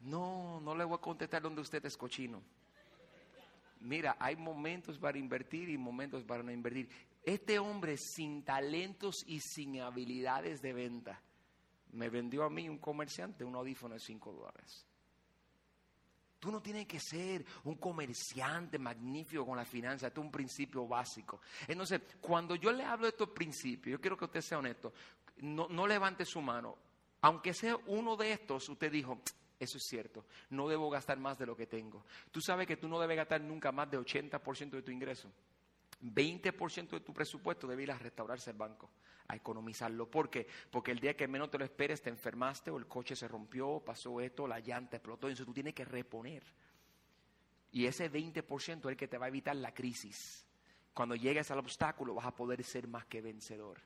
No, 0.00 0.60
no 0.60 0.74
le 0.74 0.84
voy 0.84 0.96
a 0.96 1.00
contestar 1.00 1.42
donde 1.42 1.60
usted 1.60 1.84
es 1.84 1.96
cochino. 1.96 2.42
Mira, 3.80 4.16
hay 4.18 4.36
momentos 4.36 4.98
para 4.98 5.18
invertir 5.18 5.68
y 5.68 5.76
momentos 5.76 6.24
para 6.24 6.42
no 6.42 6.50
invertir. 6.50 6.88
Este 7.22 7.58
hombre 7.58 7.96
sin 7.96 8.42
talentos 8.42 9.16
y 9.26 9.40
sin 9.40 9.80
habilidades 9.80 10.60
de 10.60 10.72
venta 10.72 11.20
me 11.92 12.08
vendió 12.08 12.44
a 12.44 12.50
mí 12.50 12.68
un 12.68 12.78
comerciante 12.78 13.44
un 13.44 13.54
audífono 13.54 13.94
de 13.94 14.00
5 14.00 14.32
dólares. 14.32 14.86
Tú 16.44 16.52
no 16.52 16.60
tienes 16.60 16.86
que 16.86 17.00
ser 17.00 17.42
un 17.64 17.76
comerciante 17.76 18.78
magnífico 18.78 19.46
con 19.46 19.56
la 19.56 19.64
finanza, 19.64 20.08
esto 20.08 20.20
es 20.20 20.26
un 20.26 20.30
principio 20.30 20.86
básico. 20.86 21.40
Entonces, 21.66 22.02
cuando 22.20 22.54
yo 22.54 22.70
le 22.70 22.84
hablo 22.84 23.06
de 23.06 23.12
estos 23.12 23.30
principios, 23.30 23.92
yo 23.92 23.98
quiero 23.98 24.14
que 24.14 24.26
usted 24.26 24.42
sea 24.42 24.58
honesto, 24.58 24.92
no, 25.38 25.68
no 25.70 25.86
levante 25.86 26.26
su 26.26 26.42
mano. 26.42 26.76
Aunque 27.22 27.54
sea 27.54 27.78
uno 27.86 28.14
de 28.14 28.32
estos, 28.32 28.68
usted 28.68 28.92
dijo, 28.92 29.22
eso 29.58 29.78
es 29.78 29.84
cierto, 29.84 30.26
no 30.50 30.68
debo 30.68 30.90
gastar 30.90 31.16
más 31.18 31.38
de 31.38 31.46
lo 31.46 31.56
que 31.56 31.66
tengo. 31.66 32.04
Tú 32.30 32.42
sabes 32.42 32.66
que 32.66 32.76
tú 32.76 32.88
no 32.88 33.00
debes 33.00 33.16
gastar 33.16 33.40
nunca 33.40 33.72
más 33.72 33.90
de 33.90 33.98
80% 33.98 34.68
de 34.68 34.82
tu 34.82 34.90
ingreso. 34.90 35.32
20% 36.02 36.90
de 36.90 37.00
tu 37.00 37.14
presupuesto 37.14 37.66
debe 37.66 37.84
ir 37.84 37.90
a 37.90 37.96
restaurarse 37.96 38.50
el 38.50 38.58
banco, 38.58 38.90
a 39.28 39.36
economizarlo. 39.36 40.10
¿Por 40.10 40.30
qué? 40.30 40.46
Porque 40.70 40.90
el 40.90 41.00
día 41.00 41.16
que 41.16 41.28
menos 41.28 41.50
te 41.50 41.58
lo 41.58 41.64
esperes 41.64 42.02
te 42.02 42.10
enfermaste 42.10 42.70
o 42.70 42.76
el 42.76 42.86
coche 42.86 43.16
se 43.16 43.28
rompió, 43.28 43.80
pasó 43.80 44.20
esto, 44.20 44.46
la 44.46 44.60
llanta 44.60 44.96
explotó, 44.96 45.28
entonces 45.28 45.46
tú 45.46 45.54
tienes 45.54 45.74
que 45.74 45.84
reponer. 45.84 46.42
Y 47.72 47.86
ese 47.86 48.10
20% 48.10 48.78
es 48.78 48.84
el 48.84 48.96
que 48.96 49.08
te 49.08 49.18
va 49.18 49.26
a 49.26 49.28
evitar 49.28 49.56
la 49.56 49.72
crisis. 49.72 50.46
Cuando 50.92 51.16
llegues 51.16 51.50
al 51.50 51.58
obstáculo 51.58 52.14
vas 52.14 52.26
a 52.26 52.34
poder 52.34 52.62
ser 52.62 52.86
más 52.86 53.06
que 53.06 53.20
vencedor. 53.20 53.80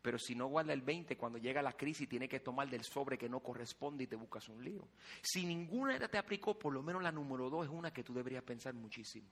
Pero 0.00 0.18
si 0.18 0.36
no 0.36 0.46
guarda 0.46 0.72
el 0.72 0.82
20, 0.82 1.16
cuando 1.16 1.36
llega 1.36 1.60
la 1.60 1.72
crisis, 1.72 2.08
tiene 2.08 2.28
que 2.28 2.38
tomar 2.38 2.70
del 2.70 2.84
sobre 2.84 3.18
que 3.18 3.28
no 3.28 3.40
corresponde 3.40 4.04
y 4.04 4.06
te 4.06 4.14
buscas 4.14 4.48
un 4.48 4.62
lío. 4.62 4.88
Si 5.20 5.44
ninguna 5.44 5.98
te 6.08 6.16
aplicó, 6.16 6.56
por 6.56 6.72
lo 6.72 6.80
menos 6.80 7.02
la 7.02 7.10
número 7.10 7.50
dos 7.50 7.66
es 7.66 7.72
una 7.72 7.92
que 7.92 8.04
tú 8.04 8.14
deberías 8.14 8.44
pensar 8.44 8.72
muchísimo. 8.72 9.28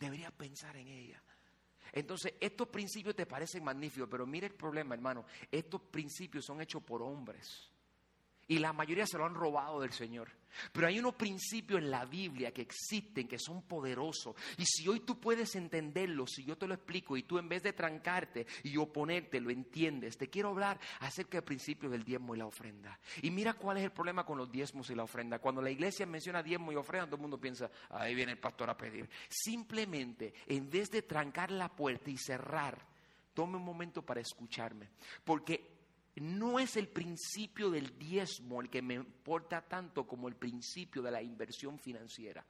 Deberías 0.00 0.32
pensar 0.32 0.74
en 0.76 0.88
ella. 0.88 1.22
Entonces, 1.92 2.34
estos 2.40 2.68
principios 2.68 3.14
te 3.14 3.26
parecen 3.26 3.64
magníficos, 3.64 4.08
pero 4.10 4.26
mire 4.26 4.46
el 4.46 4.54
problema, 4.54 4.94
hermano. 4.94 5.24
Estos 5.50 5.80
principios 5.80 6.44
son 6.44 6.60
hechos 6.60 6.82
por 6.82 7.02
hombres. 7.02 7.70
Y 8.48 8.58
la 8.58 8.72
mayoría 8.72 9.06
se 9.06 9.18
lo 9.18 9.24
han 9.24 9.34
robado 9.34 9.80
del 9.80 9.92
Señor. 9.92 10.30
Pero 10.72 10.86
hay 10.86 10.98
unos 10.98 11.14
principios 11.14 11.80
en 11.80 11.90
la 11.90 12.04
Biblia 12.04 12.52
que 12.52 12.62
existen, 12.62 13.28
que 13.28 13.38
son 13.38 13.62
poderosos. 13.62 14.34
Y 14.56 14.64
si 14.64 14.88
hoy 14.88 15.00
tú 15.00 15.18
puedes 15.20 15.54
entenderlos, 15.54 16.32
si 16.32 16.44
yo 16.44 16.56
te 16.56 16.66
lo 16.66 16.74
explico 16.74 17.16
y 17.16 17.24
tú 17.24 17.38
en 17.38 17.48
vez 17.48 17.62
de 17.62 17.72
trancarte 17.72 18.46
y 18.62 18.76
oponerte 18.76 19.40
lo 19.40 19.50
entiendes, 19.50 20.16
te 20.16 20.28
quiero 20.28 20.50
hablar 20.50 20.78
acerca 21.00 21.38
del 21.38 21.44
principio 21.44 21.90
del 21.90 22.04
diezmo 22.04 22.34
y 22.34 22.38
la 22.38 22.46
ofrenda. 22.46 22.98
Y 23.22 23.30
mira 23.30 23.54
cuál 23.54 23.78
es 23.78 23.84
el 23.84 23.92
problema 23.92 24.24
con 24.24 24.38
los 24.38 24.50
diezmos 24.50 24.88
y 24.90 24.94
la 24.94 25.04
ofrenda. 25.04 25.38
Cuando 25.38 25.60
la 25.60 25.70
iglesia 25.70 26.06
menciona 26.06 26.42
diezmo 26.42 26.72
y 26.72 26.76
ofrenda, 26.76 27.06
todo 27.06 27.16
el 27.16 27.22
mundo 27.22 27.40
piensa, 27.40 27.70
ahí 27.90 28.14
viene 28.14 28.32
el 28.32 28.38
pastor 28.38 28.70
a 28.70 28.76
pedir. 28.76 29.08
Simplemente, 29.28 30.32
en 30.46 30.70
vez 30.70 30.90
de 30.90 31.02
trancar 31.02 31.50
la 31.50 31.68
puerta 31.68 32.10
y 32.10 32.16
cerrar, 32.16 32.86
tome 33.34 33.56
un 33.56 33.64
momento 33.64 34.02
para 34.02 34.20
escucharme. 34.20 34.88
Porque 35.24 35.75
no 36.16 36.58
es 36.58 36.76
el 36.76 36.88
principio 36.88 37.70
del 37.70 37.98
diezmo 37.98 38.60
el 38.60 38.70
que 38.70 38.82
me 38.82 38.94
importa 38.94 39.62
tanto 39.62 40.06
como 40.06 40.28
el 40.28 40.36
principio 40.36 41.02
de 41.02 41.10
la 41.10 41.22
inversión 41.22 41.78
financiera. 41.78 42.44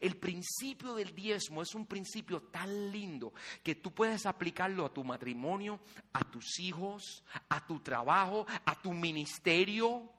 el 0.00 0.16
principio 0.16 0.94
del 0.94 1.14
diezmo 1.14 1.62
es 1.62 1.74
un 1.74 1.86
principio 1.86 2.42
tan 2.42 2.90
lindo 2.90 3.32
que 3.62 3.76
tú 3.76 3.92
puedes 3.92 4.26
aplicarlo 4.26 4.84
a 4.84 4.92
tu 4.92 5.04
matrimonio, 5.04 5.80
a 6.12 6.28
tus 6.28 6.58
hijos, 6.58 7.22
a 7.48 7.64
tu 7.64 7.80
trabajo, 7.80 8.46
a 8.64 8.80
tu 8.80 8.92
ministerio. 8.92 10.10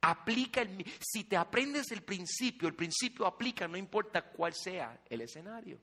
Aplica 0.00 0.62
el, 0.62 0.84
si 1.00 1.24
te 1.24 1.36
aprendes 1.36 1.92
el 1.92 2.02
principio, 2.02 2.66
el 2.66 2.74
principio 2.74 3.26
aplica, 3.26 3.68
no 3.68 3.76
importa 3.76 4.22
cuál 4.22 4.54
sea 4.54 5.00
el 5.08 5.20
escenario. 5.20 5.78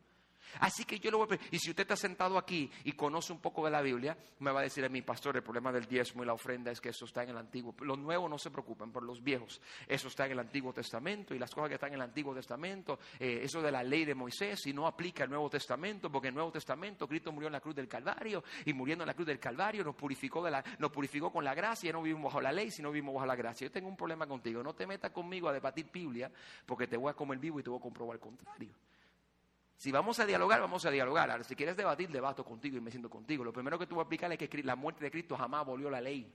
Así 0.60 0.86
que 0.86 1.00
yo 1.00 1.12
lo 1.12 1.20
voy 1.20 1.26
a 1.26 1.30
pedir. 1.30 1.48
Y 1.52 1.60
si 1.60 1.70
usted 1.70 1.84
está 1.84 1.96
sentado 1.96 2.38
aquí 2.38 2.70
y 2.84 2.94
conoce 2.94 3.34
un 3.34 3.40
poco 3.40 3.66
de 3.66 3.72
la 3.72 3.82
Biblia, 3.82 4.18
me 4.40 4.52
va 4.52 4.62
a 4.62 4.64
decir 4.64 4.84
a 4.86 4.90
mi 4.90 5.02
pastor, 5.02 5.36
el 5.36 5.44
problema 5.44 5.72
del 5.72 5.86
diezmo 5.86 6.24
y 6.24 6.26
la 6.26 6.34
ofrenda 6.34 6.72
es 6.72 6.82
que 6.82 6.90
eso 6.90 7.06
está 7.06 7.24
en 7.24 7.30
el 7.30 7.38
Antiguo. 7.38 7.76
Los 7.82 7.98
nuevos 7.98 8.30
no 8.30 8.38
se 8.38 8.52
preocupen, 8.52 8.92
por 8.92 9.04
los 9.04 9.24
viejos. 9.24 9.62
Eso 9.88 10.08
está 10.08 10.26
en 10.26 10.34
el 10.34 10.40
Antiguo 10.40 10.74
Testamento 10.74 11.34
y 11.34 11.40
las 11.40 11.54
cosas 11.54 11.70
que 11.70 11.76
están 11.76 11.90
en 11.90 11.96
el 11.96 12.02
Antiguo 12.02 12.34
Testamento, 12.34 13.00
eh, 13.20 13.42
eso 13.44 13.62
de 13.62 13.72
la 13.72 13.84
ley 13.84 14.06
de 14.06 14.16
Moisés, 14.16 14.66
y 14.68 14.74
no 14.74 14.88
aplica 14.88 15.24
el 15.24 15.30
Nuevo 15.30 15.50
Testamento, 15.50 16.12
porque 16.12 16.28
en 16.28 16.34
el 16.34 16.38
Nuevo 16.38 16.52
Testamento 16.52 17.08
Cristo 17.08 17.32
murió 17.32 17.48
en 17.48 17.54
la 17.54 17.62
cruz 17.62 17.76
del 17.76 17.88
Calvario 17.88 18.44
y 18.66 18.74
muriendo 18.74 19.04
en 19.04 19.08
la 19.08 19.14
cruz 19.14 19.28
del 19.28 19.40
Calvario 19.40 19.84
nos 19.84 19.96
purificó, 19.96 20.44
de 20.44 20.52
la, 20.52 20.64
nos 20.78 20.92
purificó 20.92 21.32
con 21.32 21.44
la 21.44 21.54
gracia. 21.54 21.92
No 21.92 22.02
vivimos 22.02 22.26
bajo 22.26 22.42
la 22.42 22.52
ley, 22.52 22.72
sino 22.72 22.92
vivimos 22.92 23.16
bajo 23.16 23.26
la 23.26 23.36
gracia. 23.36 23.68
Yo 23.68 23.72
tengo 23.72 23.88
un 23.88 23.98
problema 23.98 24.28
contigo. 24.28 24.64
No 24.64 24.74
te 24.74 24.88
metas 24.88 25.12
conmigo 25.12 25.50
a 25.50 25.54
debatir 25.54 25.90
Biblia, 25.92 26.32
porque 26.66 26.88
te 26.88 26.98
voy 26.98 27.10
a 27.10 27.14
comer 27.14 27.40
vivo 27.40 27.60
y 27.60 27.64
te 27.64 27.70
voy 27.70 27.80
a 27.80 27.82
comprobar 27.82 28.16
el 28.16 28.22
contrario. 28.22 28.70
Si 29.80 29.94
vamos 29.94 30.20
a 30.20 30.26
dialogar, 30.26 30.60
vamos 30.60 30.86
a 30.86 30.92
dialogar. 30.92 31.32
Ahora, 31.32 31.46
si 31.46 31.56
quieres 31.56 31.78
debatir, 31.78 32.10
debato 32.10 32.44
contigo 32.44 32.76
y 32.76 32.82
me 32.82 32.92
siento 32.92 33.10
contigo. 33.10 33.46
Lo 33.46 33.54
primero 33.54 33.80
que 33.80 33.88
tú 33.88 33.96
vas 33.96 34.04
a 34.04 34.08
aplicar 34.08 34.30
es 34.30 34.38
que 34.38 34.62
la 34.62 34.76
muerte 34.76 35.06
de 35.06 35.10
Cristo 35.10 35.38
jamás 35.38 35.62
abolió 35.62 35.90
la 35.90 36.02
ley. 36.02 36.30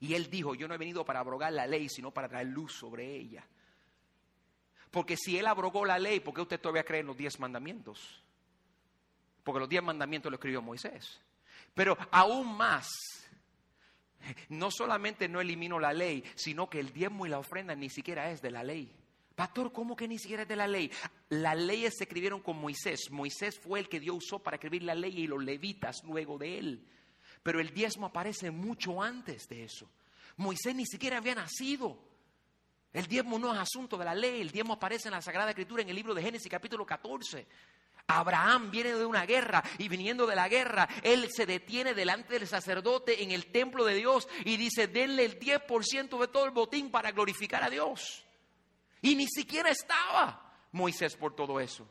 Y 0.00 0.14
él 0.14 0.30
dijo, 0.30 0.54
yo 0.54 0.66
no 0.66 0.72
he 0.72 0.78
venido 0.78 1.04
para 1.04 1.20
abrogar 1.20 1.52
la 1.52 1.66
ley, 1.66 1.90
sino 1.90 2.10
para 2.10 2.30
traer 2.30 2.46
luz 2.46 2.72
sobre 2.72 3.14
ella. 3.14 3.46
Porque 4.90 5.18
si 5.18 5.38
él 5.38 5.46
abrogó 5.46 5.84
la 5.84 5.98
ley, 5.98 6.20
¿por 6.20 6.32
qué 6.32 6.40
usted 6.40 6.58
todavía 6.58 6.84
cree 6.84 7.00
en 7.00 7.08
los 7.08 7.18
diez 7.18 7.38
mandamientos? 7.38 8.24
Porque 9.44 9.60
los 9.60 9.68
diez 9.68 9.82
mandamientos 9.82 10.32
lo 10.32 10.36
escribió 10.36 10.62
Moisés. 10.62 11.20
Pero 11.74 11.98
aún 12.10 12.56
más, 12.56 12.88
no 14.48 14.70
solamente 14.70 15.28
no 15.28 15.42
elimino 15.42 15.78
la 15.78 15.92
ley, 15.92 16.24
sino 16.34 16.70
que 16.70 16.80
el 16.80 16.94
diezmo 16.94 17.26
y 17.26 17.28
la 17.28 17.38
ofrenda 17.38 17.74
ni 17.74 17.90
siquiera 17.90 18.30
es 18.30 18.40
de 18.40 18.50
la 18.50 18.64
ley. 18.64 18.90
Pastor, 19.42 19.72
¿cómo 19.72 19.96
que 19.96 20.06
ni 20.06 20.20
siquiera 20.20 20.42
es 20.44 20.48
de 20.48 20.54
la 20.54 20.68
ley? 20.68 20.88
Las 21.30 21.58
leyes 21.58 21.94
se 21.98 22.04
escribieron 22.04 22.42
con 22.42 22.56
Moisés. 22.60 23.10
Moisés 23.10 23.58
fue 23.58 23.80
el 23.80 23.88
que 23.88 23.98
Dios 23.98 24.18
usó 24.18 24.38
para 24.38 24.54
escribir 24.54 24.84
la 24.84 24.94
ley 24.94 25.18
y 25.18 25.26
los 25.26 25.42
levitas 25.42 26.04
luego 26.04 26.38
de 26.38 26.60
él. 26.60 26.86
Pero 27.42 27.58
el 27.58 27.74
diezmo 27.74 28.06
aparece 28.06 28.52
mucho 28.52 29.02
antes 29.02 29.48
de 29.48 29.64
eso. 29.64 29.90
Moisés 30.36 30.76
ni 30.76 30.86
siquiera 30.86 31.16
había 31.16 31.34
nacido. 31.34 31.98
El 32.92 33.08
diezmo 33.08 33.36
no 33.36 33.52
es 33.52 33.58
asunto 33.58 33.98
de 33.98 34.04
la 34.04 34.14
ley. 34.14 34.40
El 34.40 34.52
diezmo 34.52 34.74
aparece 34.74 35.08
en 35.08 35.14
la 35.14 35.20
Sagrada 35.20 35.50
Escritura 35.50 35.82
en 35.82 35.88
el 35.88 35.96
libro 35.96 36.14
de 36.14 36.22
Génesis 36.22 36.48
capítulo 36.48 36.86
14. 36.86 37.44
Abraham 38.06 38.70
viene 38.70 38.92
de 38.92 39.04
una 39.04 39.26
guerra 39.26 39.64
y 39.76 39.88
viniendo 39.88 40.24
de 40.24 40.36
la 40.36 40.48
guerra, 40.48 40.88
él 41.02 41.28
se 41.32 41.46
detiene 41.46 41.94
delante 41.94 42.38
del 42.38 42.46
sacerdote 42.46 43.24
en 43.24 43.32
el 43.32 43.46
templo 43.46 43.84
de 43.84 43.94
Dios 43.94 44.28
y 44.44 44.56
dice, 44.56 44.86
denle 44.86 45.24
el 45.24 45.40
10% 45.40 46.20
de 46.20 46.28
todo 46.28 46.44
el 46.44 46.52
botín 46.52 46.92
para 46.92 47.10
glorificar 47.10 47.64
a 47.64 47.70
Dios. 47.70 48.24
Y 49.02 49.16
ni 49.16 49.26
siquiera 49.26 49.68
estaba 49.70 50.68
Moisés 50.72 51.16
por 51.16 51.34
todo 51.34 51.60
eso. 51.60 51.86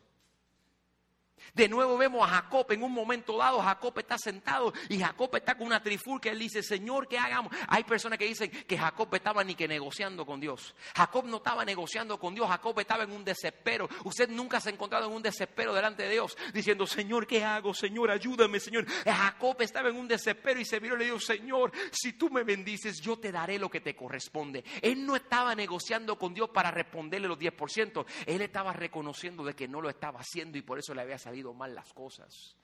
De 1.54 1.68
nuevo 1.68 1.98
vemos 1.98 2.28
a 2.28 2.34
Jacob 2.34 2.72
en 2.72 2.84
un 2.84 2.92
momento 2.92 3.38
dado, 3.38 3.62
Jacob 3.62 3.98
está 4.00 4.18
sentado 4.18 4.74
y 4.90 5.00
Jacob 5.00 5.36
está 5.36 5.56
con 5.56 5.68
una 5.68 5.82
trifulca, 5.82 6.30
él 6.30 6.40
dice, 6.40 6.64
Señor, 6.64 7.08
¿qué 7.08 7.18
hagamos? 7.18 7.54
Hay 7.68 7.84
personas 7.84 8.18
que 8.18 8.26
dicen 8.26 8.50
que 8.50 8.78
Jacob 8.78 9.14
estaba 9.14 9.44
ni 9.44 9.56
que 9.56 9.68
negociando 9.68 10.26
con 10.26 10.40
Dios. 10.40 10.76
Jacob 10.96 11.26
no 11.26 11.38
estaba 11.38 11.66
negociando 11.66 12.20
con 12.20 12.34
Dios, 12.34 12.48
Jacob 12.48 12.80
estaba 12.80 13.04
en 13.04 13.12
un 13.12 13.26
desespero. 13.26 13.90
Usted 14.04 14.30
nunca 14.30 14.60
se 14.60 14.70
ha 14.70 14.74
encontrado 14.74 15.08
en 15.08 15.14
un 15.14 15.22
desespero 15.22 15.74
delante 15.74 16.04
de 16.04 16.12
Dios, 16.12 16.38
diciendo, 16.54 16.88
Señor, 16.88 17.28
¿qué 17.28 17.44
hago? 17.44 17.74
Señor, 17.74 18.12
ayúdame, 18.12 18.60
Señor. 18.60 18.86
Jacob 19.04 19.62
estaba 19.62 19.90
en 19.90 19.98
un 19.98 20.08
desespero 20.08 20.60
y 20.60 20.66
se 20.66 20.80
miró 20.80 20.96
y 20.96 21.00
le 21.00 21.06
dijo, 21.06 21.20
Señor, 21.20 21.72
si 21.92 22.14
tú 22.14 22.30
me 22.30 22.44
bendices, 22.44 23.00
yo 23.02 23.18
te 23.18 23.32
daré 23.32 23.60
lo 23.60 23.70
que 23.70 23.82
te 23.82 23.96
corresponde. 23.96 24.64
Él 24.82 25.06
no 25.06 25.16
estaba 25.16 25.56
negociando 25.56 26.18
con 26.18 26.34
Dios 26.34 26.50
para 26.50 26.72
responderle 26.72 27.28
los 27.28 27.40
10%, 27.40 28.06
él 28.26 28.42
estaba 28.42 28.74
reconociendo 28.74 29.44
de 29.44 29.54
que 29.54 29.68
no 29.68 29.82
lo 29.82 29.90
estaba 29.90 30.20
haciendo 30.20 30.58
y 30.58 30.62
por 30.62 30.80
eso 30.80 30.94
le 30.94 31.02
había 31.02 31.18
salido 31.18 31.31
mal 31.54 31.74
las 31.74 31.94
cosas. 31.94 32.56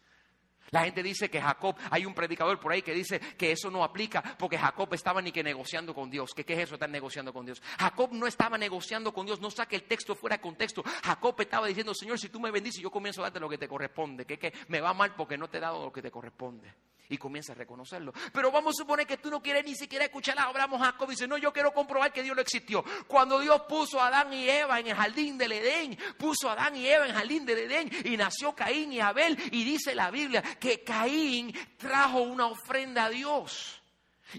La 0.72 0.84
gente 0.84 1.02
dice 1.02 1.30
que 1.30 1.42
Jacob, 1.42 1.76
hay 1.90 2.06
un 2.06 2.14
predicador 2.14 2.60
por 2.60 2.72
ahí 2.72 2.82
que 2.82 2.94
dice 2.94 3.20
que 3.20 3.52
eso 3.52 3.72
no 3.72 3.84
aplica 3.84 4.22
porque 4.38 4.58
Jacob 4.58 4.94
estaba 4.94 5.22
ni 5.22 5.32
que 5.32 5.42
negociando 5.42 5.94
con 5.94 6.10
Dios. 6.10 6.32
¿Qué, 6.36 6.44
qué 6.44 6.54
es 6.54 6.60
eso 6.60 6.76
estar 6.76 6.90
negociando 6.90 7.32
con 7.32 7.46
Dios? 7.46 7.62
Jacob 7.80 8.12
no 8.12 8.28
estaba 8.28 8.58
negociando 8.58 9.14
con 9.14 9.26
Dios, 9.26 9.40
no 9.40 9.50
saque 9.50 9.78
el 9.78 9.84
texto 9.84 10.16
fuera 10.16 10.36
de 10.36 10.42
contexto. 10.42 10.84
Jacob 11.04 11.36
estaba 11.40 11.68
diciendo, 11.68 11.94
Señor, 11.94 12.20
si 12.20 12.30
tú 12.30 12.40
me 12.40 12.52
bendices, 12.52 12.82
yo 12.82 12.92
comienzo 12.92 13.22
a 13.22 13.26
darte 13.26 13.40
lo 13.40 13.48
que 13.48 13.58
te 13.58 13.68
corresponde. 13.68 14.26
Que, 14.26 14.38
que 14.38 14.54
me 14.68 14.82
va 14.82 14.94
mal 14.94 15.16
porque 15.16 15.38
no 15.38 15.50
te 15.50 15.58
he 15.58 15.62
dado 15.62 15.86
lo 15.86 15.92
que 15.94 16.02
te 16.02 16.12
corresponde 16.12 16.74
y 17.10 17.18
comienza 17.18 17.54
a 17.54 17.56
reconocerlo. 17.56 18.14
Pero 18.34 18.52
vamos 18.52 18.76
a 18.76 18.84
suponer 18.84 19.08
que 19.08 19.18
tú 19.18 19.30
no 19.30 19.42
quieres 19.42 19.66
ni 19.66 19.76
siquiera 19.76 20.06
escuchar 20.06 20.38
a 20.40 20.44
Abraham 20.44 20.80
Jacob 20.80 21.10
y 21.10 21.12
dice, 21.12 21.28
no, 21.28 21.38
yo 21.38 21.54
quiero 21.54 21.74
comprobar 21.74 22.12
que 22.12 22.24
Dios 22.24 22.36
no 22.36 22.42
existió. 22.42 22.84
Cuando 23.08 23.40
Dios 23.40 23.62
puso 23.68 24.00
a 24.00 24.08
Adán 24.08 24.34
y 24.34 24.50
Eva 24.50 24.80
en 24.80 24.88
el 24.88 24.96
jardín 24.96 25.38
del 25.38 25.54
Edén, 25.54 25.98
puso 26.18 26.50
a 26.50 26.54
Adán 26.54 26.76
y 26.76 26.88
Eva 26.88 27.06
en 27.06 27.12
el 27.12 27.18
jardín 27.18 27.46
del 27.46 27.60
Edén 27.60 27.92
y 28.04 28.18
nació 28.18 28.54
Caín 28.54 28.92
y 28.92 29.00
Abel 29.00 29.38
y 29.52 29.64
dice 29.64 29.96
la 29.96 30.12
Biblia 30.12 30.42
que 30.42 30.84
Caín 30.84 31.54
trajo 31.78 32.20
una 32.22 32.48
ofrenda 32.48 33.06
a 33.06 33.10
Dios. 33.10 33.82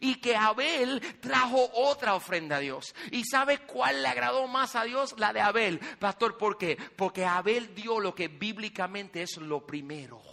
Y 0.03 0.17
que 0.17 0.37
Abel 0.37 1.01
trajo 1.19 1.71
otra 1.73 2.15
ofrenda 2.15 2.57
a 2.57 2.61
Dios. 2.61 2.95
¿Y 3.11 3.25
sabe 3.25 3.61
cuál 3.61 4.03
le 4.03 4.09
agradó 4.09 4.47
más 4.47 4.77
a 4.77 4.85
Dios? 4.85 5.15
La 5.17 5.33
de 5.33 5.41
Abel. 5.41 5.79
Pastor, 5.99 6.37
¿por 6.37 6.59
qué? 6.59 6.77
Porque 6.77 7.25
Abel 7.25 7.75
dio 7.75 7.99
lo 7.99 8.15
que 8.15 8.29
bíblicamente 8.29 9.23
es 9.23 9.39
lo 9.39 9.67
primero 9.67 10.28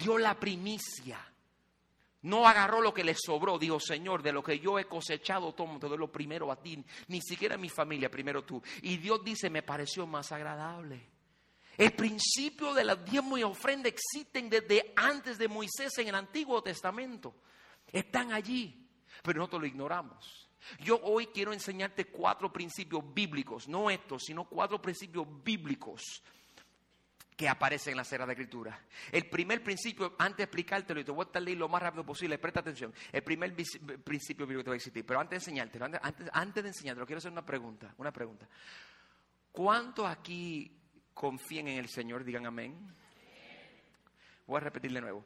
dio 0.00 0.18
la 0.18 0.38
primicia. 0.38 1.18
No 2.22 2.46
agarró 2.46 2.82
lo 2.82 2.92
que 2.92 3.04
le 3.04 3.14
sobró, 3.14 3.58
dijo 3.58 3.80
Señor, 3.80 4.22
de 4.22 4.32
lo 4.32 4.42
que 4.42 4.58
yo 4.58 4.78
he 4.78 4.84
cosechado, 4.84 5.54
tomo, 5.54 5.78
te 5.78 5.88
doy 5.88 5.96
lo 5.96 6.12
primero 6.12 6.52
a 6.52 6.56
ti, 6.56 6.84
ni 7.08 7.20
siquiera 7.22 7.54
a 7.54 7.58
mi 7.58 7.70
familia, 7.70 8.10
primero 8.10 8.44
tú. 8.44 8.62
Y 8.82 8.98
Dios 8.98 9.24
dice, 9.24 9.48
me 9.48 9.62
pareció 9.62 10.06
más 10.06 10.30
agradable. 10.32 11.08
El 11.78 11.92
principio 11.92 12.74
de 12.74 12.84
la 12.84 12.96
diezmo 12.96 13.38
y 13.38 13.42
ofrenda 13.42 13.88
existen 13.88 14.50
desde 14.50 14.92
antes 14.96 15.38
de 15.38 15.48
Moisés 15.48 15.96
en 15.96 16.08
el 16.08 16.14
Antiguo 16.14 16.62
Testamento. 16.62 17.34
Están 17.90 18.32
allí, 18.32 18.86
pero 19.22 19.38
nosotros 19.38 19.62
lo 19.62 19.66
ignoramos. 19.66 20.50
Yo 20.80 21.00
hoy 21.02 21.28
quiero 21.28 21.54
enseñarte 21.54 22.04
cuatro 22.04 22.52
principios 22.52 23.02
bíblicos, 23.14 23.66
no 23.66 23.88
estos, 23.88 24.24
sino 24.24 24.44
cuatro 24.44 24.80
principios 24.82 25.26
bíblicos 25.42 26.22
que 27.40 27.48
aparece 27.48 27.90
en 27.90 27.96
la 27.96 28.04
Sagrada 28.04 28.32
Escritura. 28.32 28.78
El 29.10 29.30
primer 29.30 29.64
principio, 29.64 30.14
antes 30.18 30.36
de 30.36 30.42
explicártelo, 30.42 31.00
y 31.00 31.04
te 31.04 31.10
voy 31.10 31.22
a 31.22 31.24
estar 31.24 31.40
leyendo 31.40 31.64
lo 31.64 31.70
más 31.70 31.80
rápido 31.80 32.04
posible, 32.04 32.36
presta 32.36 32.60
atención. 32.60 32.92
El 33.10 33.22
primer 33.22 33.56
principio 34.04 34.46
bíblico 34.46 34.64
que 34.64 34.68
voy 34.68 34.74
a 34.74 34.76
existir, 34.76 35.06
pero 35.06 35.20
antes 35.20 35.30
de 35.30 35.36
enseñártelo, 35.36 35.86
antes, 35.86 36.28
antes, 36.34 36.62
de 36.62 36.68
enseñártelo, 36.68 37.06
quiero 37.06 37.16
hacer 37.16 37.32
una 37.32 37.46
pregunta, 37.46 37.94
una 37.96 38.12
pregunta. 38.12 38.46
¿Cuántos 39.52 40.06
aquí 40.06 40.70
confían 41.14 41.68
en 41.68 41.78
el 41.78 41.88
Señor? 41.88 42.24
Digan 42.24 42.44
amén. 42.44 42.94
Voy 44.46 44.58
a 44.58 44.60
repetir 44.60 44.92
de 44.92 45.00
nuevo. 45.00 45.24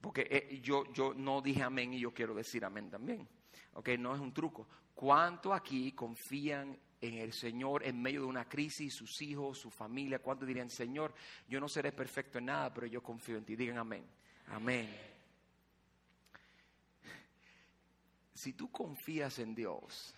Porque 0.00 0.28
eh, 0.30 0.60
yo, 0.62 0.84
yo 0.92 1.14
no 1.14 1.42
dije 1.42 1.64
amén 1.64 1.94
y 1.94 1.98
yo 1.98 2.14
quiero 2.14 2.32
decir 2.32 2.64
amén 2.64 2.90
también. 2.90 3.26
Ok, 3.72 3.88
no 3.98 4.14
es 4.14 4.20
un 4.20 4.32
truco. 4.32 4.68
¿Cuánto 4.94 5.52
aquí 5.52 5.90
confían 5.90 6.78
en 7.06 7.18
el 7.18 7.32
Señor 7.32 7.84
en 7.84 8.00
medio 8.00 8.22
de 8.22 8.26
una 8.26 8.48
crisis, 8.48 8.94
sus 8.94 9.20
hijos, 9.22 9.58
su 9.58 9.70
familia? 9.70 10.20
¿Cuánto 10.20 10.44
dirían, 10.46 10.70
Señor, 10.70 11.14
yo 11.48 11.60
no 11.60 11.68
seré 11.68 11.92
perfecto 11.92 12.38
en 12.38 12.46
nada, 12.46 12.72
pero 12.72 12.86
yo 12.86 13.02
confío 13.02 13.36
en 13.36 13.44
ti? 13.44 13.56
Digan 13.56 13.78
amén. 13.78 14.04
Amén. 14.48 14.88
Si 18.34 18.52
tú 18.52 18.70
confías 18.70 19.38
en 19.38 19.54
Dios, 19.54 20.14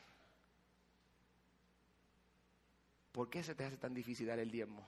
¿por 3.12 3.30
qué 3.30 3.43
se 3.43 3.55
te 3.55 3.64
hace 3.64 3.76
tan 3.76 3.95
difícil 3.95 4.26
dar 4.26 4.39
el 4.39 4.51
diezmo? 4.51 4.86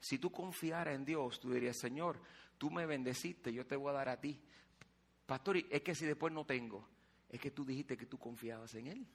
Si 0.00 0.18
tú 0.18 0.30
confiaras 0.30 0.94
en 0.94 1.04
Dios, 1.04 1.40
tú 1.40 1.52
dirías, 1.52 1.78
Señor, 1.78 2.20
tú 2.58 2.70
me 2.70 2.84
bendeciste, 2.86 3.52
yo 3.52 3.66
te 3.66 3.76
voy 3.76 3.90
a 3.90 3.94
dar 3.94 4.08
a 4.08 4.20
ti. 4.20 4.38
Pastor, 5.24 5.56
es 5.56 5.82
que 5.82 5.94
si 5.94 6.04
después 6.04 6.32
no 6.32 6.44
tengo, 6.44 6.86
es 7.30 7.40
que 7.40 7.50
tú 7.50 7.64
dijiste 7.64 7.96
que 7.96 8.06
tú 8.06 8.18
confiabas 8.18 8.74
en 8.74 8.88
Él. 8.88 9.06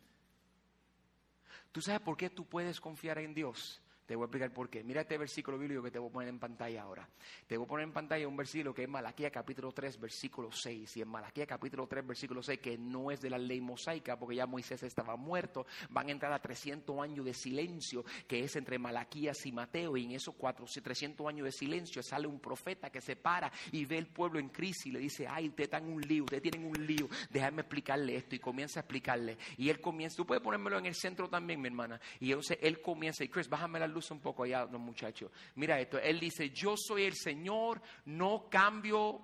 ¿Tú 1.72 1.82
sabes 1.82 2.02
por 2.02 2.18
qué 2.18 2.30
tú 2.30 2.46
puedes 2.46 2.82
confiar 2.82 3.20
en 3.20 3.34
Dios? 3.34 3.82
Te 4.10 4.16
voy 4.16 4.24
a 4.24 4.26
explicar 4.26 4.52
por 4.52 4.72
qué. 4.72 4.84
Mira 4.84 5.02
este 5.02 5.20
versículo 5.20 5.60
bíblico 5.60 5.84
que 5.84 5.92
te 5.92 6.00
voy 6.00 6.10
a 6.10 6.12
poner 6.12 6.30
en 6.30 6.40
pantalla 6.40 6.82
ahora. 6.82 7.08
Te 7.46 7.58
voy 7.58 7.66
a 7.66 7.68
poner 7.68 7.84
en 7.84 7.94
pantalla 7.94 8.28
un 8.28 8.36
versículo 8.36 8.74
que 8.74 8.82
es 8.82 8.90
Malaquía 8.90 9.30
capítulo 9.30 9.72
3, 9.72 10.00
versículo 10.00 10.50
6. 10.52 10.98
Y 10.98 11.02
en 11.04 11.10
Malaquía 11.10 11.46
capítulo 11.46 11.86
3, 11.86 12.08
versículo 12.08 12.42
6, 12.42 12.60
que 12.60 12.76
no 12.76 13.12
es 13.12 13.22
de 13.22 13.30
la 13.30 13.38
ley 13.38 13.62
mosaica, 13.62 14.18
porque 14.18 14.38
ya 14.38 14.48
Moisés 14.48 14.82
estaba 14.82 15.16
muerto, 15.16 15.68
van 15.92 16.08
a 16.08 16.12
entrar 16.12 16.34
a 16.34 16.42
300 16.42 17.00
años 17.00 17.24
de 17.24 17.36
silencio, 17.36 18.04
que 18.28 18.40
es 18.40 18.56
entre 18.56 18.80
Malaquías 18.80 19.46
y 19.46 19.52
Mateo. 19.52 19.96
Y 19.96 20.06
en 20.06 20.14
esos 20.14 20.34
400, 20.34 20.84
300 20.84 21.28
años 21.28 21.46
de 21.46 21.52
silencio 21.52 22.02
sale 22.02 22.26
un 22.26 22.40
profeta 22.40 22.90
que 22.90 23.02
se 23.02 23.16
para 23.16 23.52
y 23.72 23.86
ve 23.86 24.00
el 24.00 24.08
pueblo 24.08 24.40
en 24.40 24.50
crisis 24.50 24.88
y 24.88 24.92
le 24.92 25.02
dice, 25.02 25.28
ay, 25.28 25.50
ustedes 25.50 25.68
están 25.68 25.88
un 25.88 26.02
lío, 26.02 26.24
ustedes 26.24 26.42
tienen 26.42 26.66
un 26.66 26.84
lío, 26.84 27.08
déjame 27.30 27.62
explicarle 27.62 28.16
esto. 28.16 28.34
Y 28.34 28.40
comienza 28.40 28.80
a 28.80 28.82
explicarle. 28.82 29.38
Y 29.56 29.70
él 29.70 29.80
comienza, 29.80 30.18
tú 30.18 30.26
puedes 30.26 30.42
ponérmelo 30.42 30.80
en 30.80 30.88
el 30.88 30.96
centro 30.96 31.30
también, 31.30 31.62
mi 31.62 31.68
hermana. 31.68 32.02
Y 32.20 32.30
entonces 32.30 32.58
él 32.60 32.82
comienza, 32.82 33.24
y 33.24 33.28
Chris, 33.28 33.48
bájame 33.48 33.78
la 33.78 33.86
luz 33.86 33.99
un 34.12 34.20
poco 34.20 34.44
allá, 34.44 34.66
los 34.66 34.80
muchachos. 34.80 35.32
Mira 35.56 35.80
esto, 35.80 36.00
él 36.00 36.20
dice, 36.20 36.50
yo 36.50 36.76
soy 36.78 37.04
el 37.04 37.16
Señor, 37.16 37.82
no 38.06 38.50
cambio, 38.50 39.22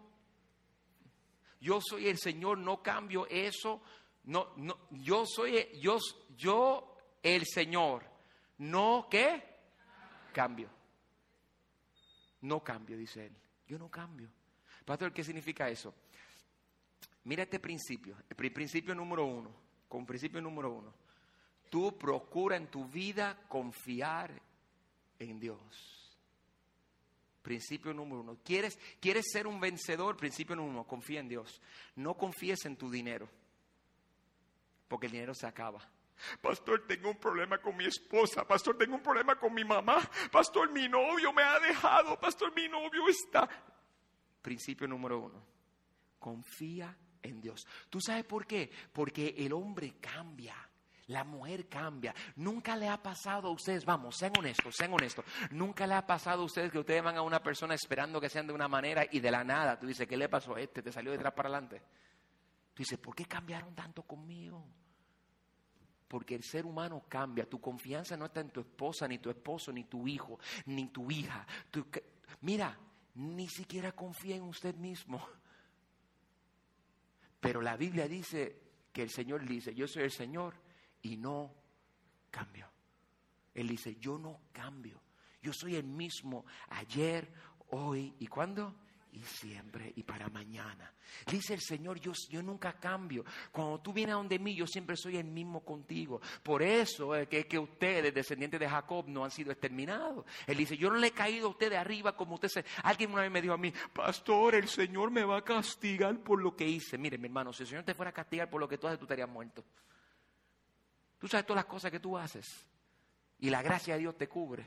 yo 1.60 1.80
soy 1.82 2.08
el 2.08 2.18
Señor, 2.18 2.58
no 2.58 2.82
cambio 2.82 3.28
eso, 3.28 3.82
no, 4.26 4.54
no, 4.58 4.88
yo 4.92 5.26
soy, 5.26 5.70
yo, 5.80 5.98
yo 6.36 6.96
el 7.22 7.46
Señor, 7.46 8.04
no, 8.58 9.08
¿qué? 9.10 9.44
Cambio. 10.34 10.70
No 12.42 12.64
cambio, 12.64 12.98
dice 12.98 13.26
él. 13.26 13.36
Yo 13.68 13.80
no 13.80 13.90
cambio. 13.90 14.30
Pastor, 14.86 15.12
¿qué 15.12 15.24
significa 15.24 15.68
eso? 15.70 15.94
Mira 17.24 17.44
este 17.44 17.60
principio, 17.60 18.16
el 18.30 18.52
principio 18.52 18.94
número 18.94 19.26
uno, 19.26 19.50
con 19.88 20.06
principio 20.06 20.40
número 20.42 20.72
uno. 20.72 20.94
Tú 21.72 21.98
procura 21.98 22.56
en 22.56 22.68
tu 22.68 22.88
vida 22.88 23.48
confiar 23.48 24.40
en 25.20 25.40
Dios. 25.40 26.18
Principio 27.42 27.94
número 27.94 28.22
uno. 28.22 28.38
¿Quieres, 28.44 28.80
¿Quieres 29.00 29.26
ser 29.32 29.46
un 29.46 29.60
vencedor? 29.60 30.18
Principio 30.18 30.56
número 30.56 30.74
uno. 30.74 30.88
Confía 30.88 31.20
en 31.20 31.30
Dios. 31.30 31.62
No 31.96 32.16
confíes 32.16 32.66
en 32.66 32.76
tu 32.76 32.90
dinero. 32.90 33.30
Porque 34.88 35.06
el 35.06 35.12
dinero 35.12 35.36
se 35.36 35.46
acaba. 35.46 35.88
Pastor, 36.42 36.88
tengo 36.88 37.10
un 37.10 37.18
problema 37.18 37.60
con 37.60 37.76
mi 37.76 37.86
esposa. 37.86 38.48
Pastor, 38.48 38.78
tengo 38.78 38.96
un 38.96 39.04
problema 39.04 39.38
con 39.38 39.54
mi 39.54 39.64
mamá. 39.64 39.98
Pastor, 40.32 40.72
mi 40.72 40.88
novio 40.88 41.32
me 41.34 41.44
ha 41.44 41.60
dejado. 41.60 42.20
Pastor, 42.20 42.54
mi 42.56 42.68
novio 42.68 43.08
está. 43.08 43.48
Principio 44.42 44.88
número 44.88 45.20
uno. 45.20 45.46
Confía 46.20 46.98
en 47.22 47.42
Dios. 47.42 47.68
¿Tú 47.90 48.00
sabes 48.02 48.24
por 48.26 48.48
qué? 48.48 48.72
Porque 48.92 49.36
el 49.38 49.54
hombre 49.54 49.96
cambia. 50.00 50.56
La 51.08 51.24
mujer 51.24 51.68
cambia. 51.70 52.16
Nunca 52.38 52.76
le 52.76 52.88
ha 52.88 53.02
pasado 53.02 53.50
a 53.50 53.52
ustedes, 53.52 53.86
vamos, 53.86 54.18
sean 54.18 54.34
honestos, 54.38 54.76
sean 54.76 54.92
honestos. 54.94 55.24
Nunca 55.52 55.86
le 55.86 55.94
ha 55.94 56.06
pasado 56.06 56.42
a 56.42 56.46
ustedes 56.46 56.72
que 56.72 56.80
ustedes 56.80 57.04
van 57.04 57.18
a 57.18 57.22
una 57.22 57.44
persona 57.44 57.76
esperando 57.76 58.20
que 58.20 58.30
sean 58.30 58.48
de 58.48 58.54
una 58.54 58.68
manera 58.68 59.06
y 59.12 59.20
de 59.20 59.30
la 59.30 59.44
nada 59.44 59.80
tú 59.80 59.86
dices, 59.86 60.08
¿qué 60.08 60.18
le 60.18 60.30
pasó 60.30 60.56
a 60.56 60.62
este? 60.62 60.82
Te 60.82 60.92
salió 60.92 61.12
detrás 61.12 61.34
para 61.34 61.50
adelante. 61.50 61.82
Tú 62.74 62.82
dices, 62.82 62.98
¿por 62.98 63.16
qué 63.16 63.26
cambiaron 63.26 63.76
tanto 63.76 64.04
conmigo? 64.04 64.66
Porque 66.08 66.36
el 66.36 66.44
ser 66.44 66.66
humano 66.66 67.06
cambia. 67.08 67.48
Tu 67.48 67.62
confianza 67.62 68.18
no 68.18 68.26
está 68.26 68.42
en 68.42 68.50
tu 68.50 68.62
esposa, 68.62 69.08
ni 69.08 69.20
tu 69.20 69.30
esposo, 69.30 69.72
ni 69.72 69.84
tu 69.84 70.08
hijo, 70.08 70.40
ni 70.66 70.88
tu 70.88 71.10
hija. 71.12 71.46
mira, 72.42 72.78
ni 73.14 73.48
siquiera 73.48 73.92
confía 73.92 74.36
en 74.36 74.44
usted 74.44 74.76
mismo. 74.76 75.26
Pero 77.40 77.62
la 77.62 77.78
Biblia 77.78 78.08
dice 78.08 78.60
que 78.92 79.04
el 79.04 79.12
Señor 79.12 79.46
dice, 79.46 79.76
yo 79.76 79.88
soy 79.88 80.04
el 80.04 80.12
Señor 80.12 80.65
y 81.06 81.18
no 81.18 81.54
cambio. 82.32 82.68
Él 83.54 83.68
dice, 83.68 83.96
yo 83.98 84.18
no 84.18 84.42
cambio. 84.52 85.00
Yo 85.40 85.54
soy 85.54 85.76
el 85.76 85.86
mismo 85.86 86.46
ayer, 86.70 87.32
hoy 87.70 88.16
y 88.20 88.26
cuándo? 88.26 88.74
Y 89.12 89.22
siempre 89.22 89.94
y 89.96 90.02
para 90.02 90.28
mañana. 90.30 90.92
Dice 91.28 91.54
el 91.54 91.62
Señor, 91.62 92.00
yo, 92.00 92.42
nunca 92.42 92.74
cambio. 92.74 93.24
Cuando 93.52 93.80
tú 93.82 93.94
vienes 93.94 94.14
a 94.14 94.18
donde 94.18 94.40
mí, 94.40 94.56
yo 94.56 94.66
siempre 94.66 94.98
soy 94.98 95.18
el 95.18 95.26
mismo 95.26 95.64
contigo. 95.64 96.20
Por 96.42 96.64
eso 96.64 97.16
es 97.16 97.28
que, 97.28 97.46
que 97.46 97.60
ustedes, 97.60 98.12
descendientes 98.12 98.60
de 98.60 98.68
Jacob, 98.68 99.08
no 99.08 99.24
han 99.24 99.32
sido 99.32 99.52
exterminados. 99.52 100.26
Él 100.48 100.58
dice, 100.58 100.76
yo 100.76 100.90
no 100.90 100.98
le 100.98 101.08
he 101.08 101.12
caído 101.12 101.48
a 101.48 101.52
usted 101.52 101.70
de 101.70 101.78
arriba 101.78 102.18
como 102.18 102.34
usted 102.34 102.50
se... 102.50 102.66
Alguien 102.82 103.12
una 103.12 103.22
vez 103.22 103.32
me 103.32 103.44
dijo 103.44 103.54
a 103.54 103.58
mí, 103.58 103.72
pastor, 103.94 104.56
el 104.56 104.68
Señor 104.68 105.12
me 105.12 105.24
va 105.24 105.38
a 105.38 105.44
castigar 105.44 106.18
por 106.24 106.42
lo 106.42 106.56
que 106.56 106.68
hice. 106.68 106.98
Mire, 106.98 107.20
mi 107.20 107.28
hermano, 107.28 107.54
si 107.54 107.62
el 107.62 107.70
Señor 107.70 107.84
te 107.84 107.94
fuera 107.94 108.10
a 108.10 108.14
castigar 108.14 108.50
por 108.50 108.60
lo 108.60 108.68
que 108.68 108.80
tú 108.80 108.88
haces, 108.88 108.98
tú 108.98 109.06
estarías 109.06 109.30
muerto. 109.30 109.64
Tú 111.18 111.28
sabes 111.28 111.46
todas 111.46 111.64
las 111.64 111.72
cosas 111.72 111.92
que 111.92 112.00
tú 112.00 112.18
haces. 112.18 112.66
Y 113.40 113.50
la 113.50 113.62
gracia 113.62 113.96
de 113.96 114.02
Dios 114.02 114.18
te 114.18 114.28
cubre. 114.28 114.66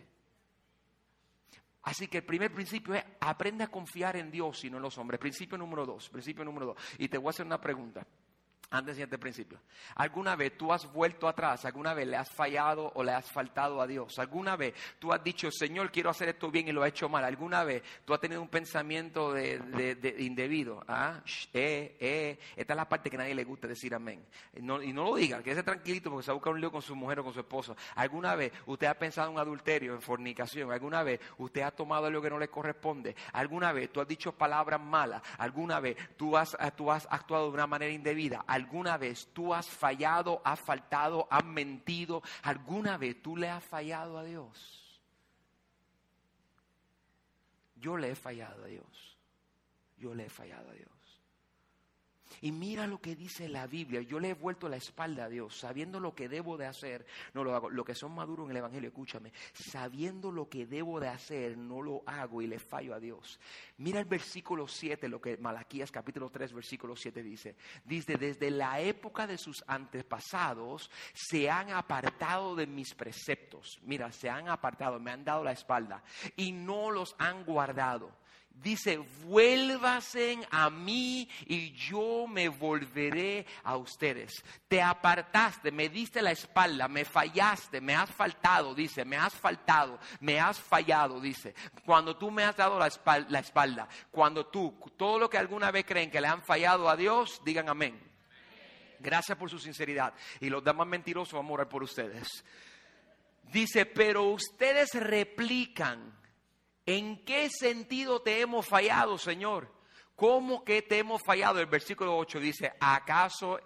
Así 1.82 2.08
que 2.08 2.18
el 2.18 2.24
primer 2.24 2.52
principio 2.52 2.94
es 2.94 3.04
aprende 3.20 3.64
a 3.64 3.68
confiar 3.68 4.16
en 4.16 4.30
Dios 4.30 4.64
y 4.64 4.70
no 4.70 4.76
en 4.76 4.82
los 4.82 4.98
hombres. 4.98 5.18
Principio 5.18 5.56
número 5.56 5.86
dos. 5.86 6.08
Principio 6.08 6.44
número 6.44 6.66
dos. 6.66 6.76
Y 6.98 7.08
te 7.08 7.18
voy 7.18 7.28
a 7.28 7.30
hacer 7.30 7.46
una 7.46 7.60
pregunta 7.60 8.06
antes 8.70 8.96
de 8.96 9.04
este 9.04 9.18
principio. 9.18 9.60
¿Alguna 9.94 10.36
vez 10.36 10.56
tú 10.56 10.72
has 10.72 10.90
vuelto 10.92 11.26
atrás? 11.28 11.64
¿Alguna 11.64 11.94
vez 11.94 12.06
le 12.06 12.16
has 12.16 12.30
fallado 12.30 12.92
o 12.94 13.02
le 13.02 13.12
has 13.12 13.30
faltado 13.30 13.80
a 13.80 13.86
Dios? 13.86 14.18
¿Alguna 14.18 14.56
vez 14.56 14.74
tú 14.98 15.12
has 15.12 15.22
dicho, 15.22 15.50
Señor, 15.50 15.90
quiero 15.90 16.10
hacer 16.10 16.28
esto 16.28 16.50
bien 16.50 16.68
y 16.68 16.72
lo 16.72 16.84
he 16.84 16.88
hecho 16.88 17.08
mal? 17.08 17.24
¿Alguna 17.24 17.64
vez 17.64 17.82
tú 18.04 18.12
has 18.12 18.20
tenido 18.20 18.42
un 18.42 18.48
pensamiento 18.48 19.32
de, 19.32 20.16
indebido? 20.18 20.82
¿Ah? 20.86 21.22
eh, 21.52 21.96
eh. 21.98 22.38
Esta 22.56 22.72
es 22.72 22.76
la 22.76 22.88
parte 22.88 23.08
que 23.08 23.16
a 23.16 23.20
nadie 23.20 23.34
le 23.34 23.44
gusta 23.44 23.66
decir 23.66 23.94
amén. 23.94 24.24
y 24.54 24.62
no 24.62 24.78
lo 24.78 25.16
diga, 25.16 25.42
quédese 25.42 25.62
tranquilito 25.62 26.10
porque 26.10 26.26
se 26.26 26.32
busca 26.32 26.50
un 26.50 26.60
lío 26.60 26.70
con 26.70 26.82
su 26.82 26.94
mujer 26.94 27.20
o 27.20 27.24
con 27.24 27.32
su 27.32 27.40
esposo. 27.40 27.76
¿Alguna 27.94 28.34
vez 28.34 28.52
usted 28.66 28.86
ha 28.86 28.94
pensado 28.94 29.30
en 29.30 29.38
adulterio, 29.38 29.94
en 29.94 30.02
fornicación? 30.02 30.70
¿Alguna 30.72 31.02
vez 31.02 31.20
usted 31.38 31.62
ha 31.62 31.70
tomado 31.70 32.06
algo 32.06 32.20
que 32.20 32.30
no 32.30 32.38
le 32.38 32.48
corresponde? 32.48 33.16
¿Alguna 33.32 33.72
vez 33.72 33.90
tú 33.90 34.00
has 34.00 34.08
dicho 34.08 34.32
palabras 34.32 34.80
malas? 34.80 35.22
¿Alguna 35.38 35.80
vez 35.80 35.96
tú 36.16 36.36
has, 36.36 36.56
tú 36.76 36.90
has 36.92 37.06
actuado 37.10 37.46
de 37.48 37.54
una 37.54 37.66
manera 37.66 37.92
indebida? 37.92 38.44
Alguna 38.58 38.96
vez 38.96 39.28
tú 39.32 39.54
has 39.54 39.68
fallado, 39.68 40.42
has 40.44 40.60
faltado, 40.60 41.26
has 41.30 41.44
mentido? 41.44 42.22
¿Alguna 42.42 42.98
vez 42.98 43.22
tú 43.22 43.36
le 43.36 43.48
has 43.48 43.64
fallado 43.64 44.18
a 44.18 44.24
Dios? 44.24 45.00
Yo 47.76 47.96
le 47.96 48.10
he 48.10 48.14
fallado 48.14 48.64
a 48.64 48.66
Dios. 48.66 49.18
Yo 49.96 50.14
le 50.14 50.26
he 50.26 50.28
fallado 50.28 50.70
a 50.70 50.74
Dios. 50.74 50.97
Y 52.40 52.52
mira 52.52 52.86
lo 52.86 53.00
que 53.00 53.16
dice 53.16 53.48
la 53.48 53.66
Biblia. 53.66 54.00
Yo 54.02 54.20
le 54.20 54.30
he 54.30 54.34
vuelto 54.34 54.68
la 54.68 54.76
espalda 54.76 55.24
a 55.24 55.28
Dios, 55.28 55.58
sabiendo 55.58 56.00
lo 56.00 56.14
que 56.14 56.28
debo 56.28 56.56
de 56.56 56.66
hacer, 56.66 57.06
no 57.34 57.44
lo 57.44 57.54
hago. 57.54 57.70
Lo 57.70 57.84
que 57.84 57.94
son 57.94 58.14
maduros 58.14 58.46
en 58.46 58.52
el 58.52 58.58
Evangelio, 58.58 58.88
escúchame, 58.88 59.32
sabiendo 59.52 60.30
lo 60.30 60.48
que 60.48 60.66
debo 60.66 61.00
de 61.00 61.08
hacer, 61.08 61.56
no 61.56 61.82
lo 61.82 62.02
hago 62.06 62.42
y 62.42 62.46
le 62.46 62.58
fallo 62.58 62.94
a 62.94 63.00
Dios. 63.00 63.38
Mira 63.78 64.00
el 64.00 64.06
versículo 64.06 64.68
7, 64.68 65.08
lo 65.08 65.20
que 65.20 65.36
Malaquías 65.36 65.90
capítulo 65.90 66.30
3, 66.30 66.52
versículo 66.52 66.96
7 66.96 67.22
dice. 67.22 67.56
Dice, 67.84 68.16
desde 68.16 68.50
la 68.50 68.80
época 68.80 69.26
de 69.26 69.38
sus 69.38 69.64
antepasados 69.66 70.90
se 71.14 71.50
han 71.50 71.70
apartado 71.70 72.54
de 72.54 72.66
mis 72.66 72.94
preceptos. 72.94 73.78
Mira, 73.82 74.12
se 74.12 74.30
han 74.30 74.48
apartado, 74.48 74.98
me 75.00 75.10
han 75.10 75.24
dado 75.24 75.44
la 75.44 75.52
espalda 75.52 76.02
y 76.36 76.52
no 76.52 76.90
los 76.90 77.14
han 77.18 77.44
guardado 77.44 78.12
dice, 78.62 78.98
vuélvasen 79.24 80.44
a 80.50 80.70
mí 80.70 81.28
y 81.46 81.72
yo 81.72 82.26
me 82.26 82.48
volveré 82.48 83.46
a 83.64 83.76
ustedes. 83.76 84.42
Te 84.66 84.82
apartaste, 84.82 85.70
me 85.70 85.88
diste 85.88 86.22
la 86.22 86.32
espalda, 86.32 86.88
me 86.88 87.04
fallaste, 87.04 87.80
me 87.80 87.94
has 87.94 88.10
faltado, 88.10 88.74
dice, 88.74 89.04
me 89.04 89.16
has 89.16 89.34
faltado, 89.34 89.98
me 90.20 90.40
has 90.40 90.60
fallado, 90.60 91.20
dice. 91.20 91.54
Cuando 91.84 92.16
tú 92.16 92.30
me 92.30 92.44
has 92.44 92.56
dado 92.56 92.78
la 92.78 93.38
espalda, 93.38 93.88
cuando 94.10 94.46
tú, 94.46 94.78
todo 94.96 95.18
lo 95.18 95.30
que 95.30 95.38
alguna 95.38 95.70
vez 95.70 95.84
creen 95.84 96.10
que 96.10 96.20
le 96.20 96.28
han 96.28 96.42
fallado 96.42 96.88
a 96.88 96.96
Dios, 96.96 97.40
digan 97.44 97.68
amén. 97.68 97.98
Gracias 99.00 99.38
por 99.38 99.48
su 99.48 99.58
sinceridad. 99.58 100.12
Y 100.40 100.50
los 100.50 100.64
demás 100.64 100.86
mentirosos 100.86 101.34
vamos 101.34 101.50
a 101.50 101.54
orar 101.54 101.68
por 101.68 101.82
ustedes. 101.82 102.44
Dice, 103.44 103.86
pero 103.86 104.24
ustedes 104.24 104.90
replican 104.94 106.18
¿En 106.88 107.22
qué 107.22 107.50
sentido 107.50 108.22
te 108.22 108.40
hemos 108.40 108.66
fallado, 108.66 109.18
Señor? 109.18 109.70
¿Cómo 110.16 110.64
que 110.64 110.80
te 110.80 110.96
hemos 110.96 111.22
fallado? 111.22 111.60
El 111.60 111.66
versículo 111.66 112.16
8 112.16 112.40
dice, 112.40 112.72
¿acaso 112.80 113.60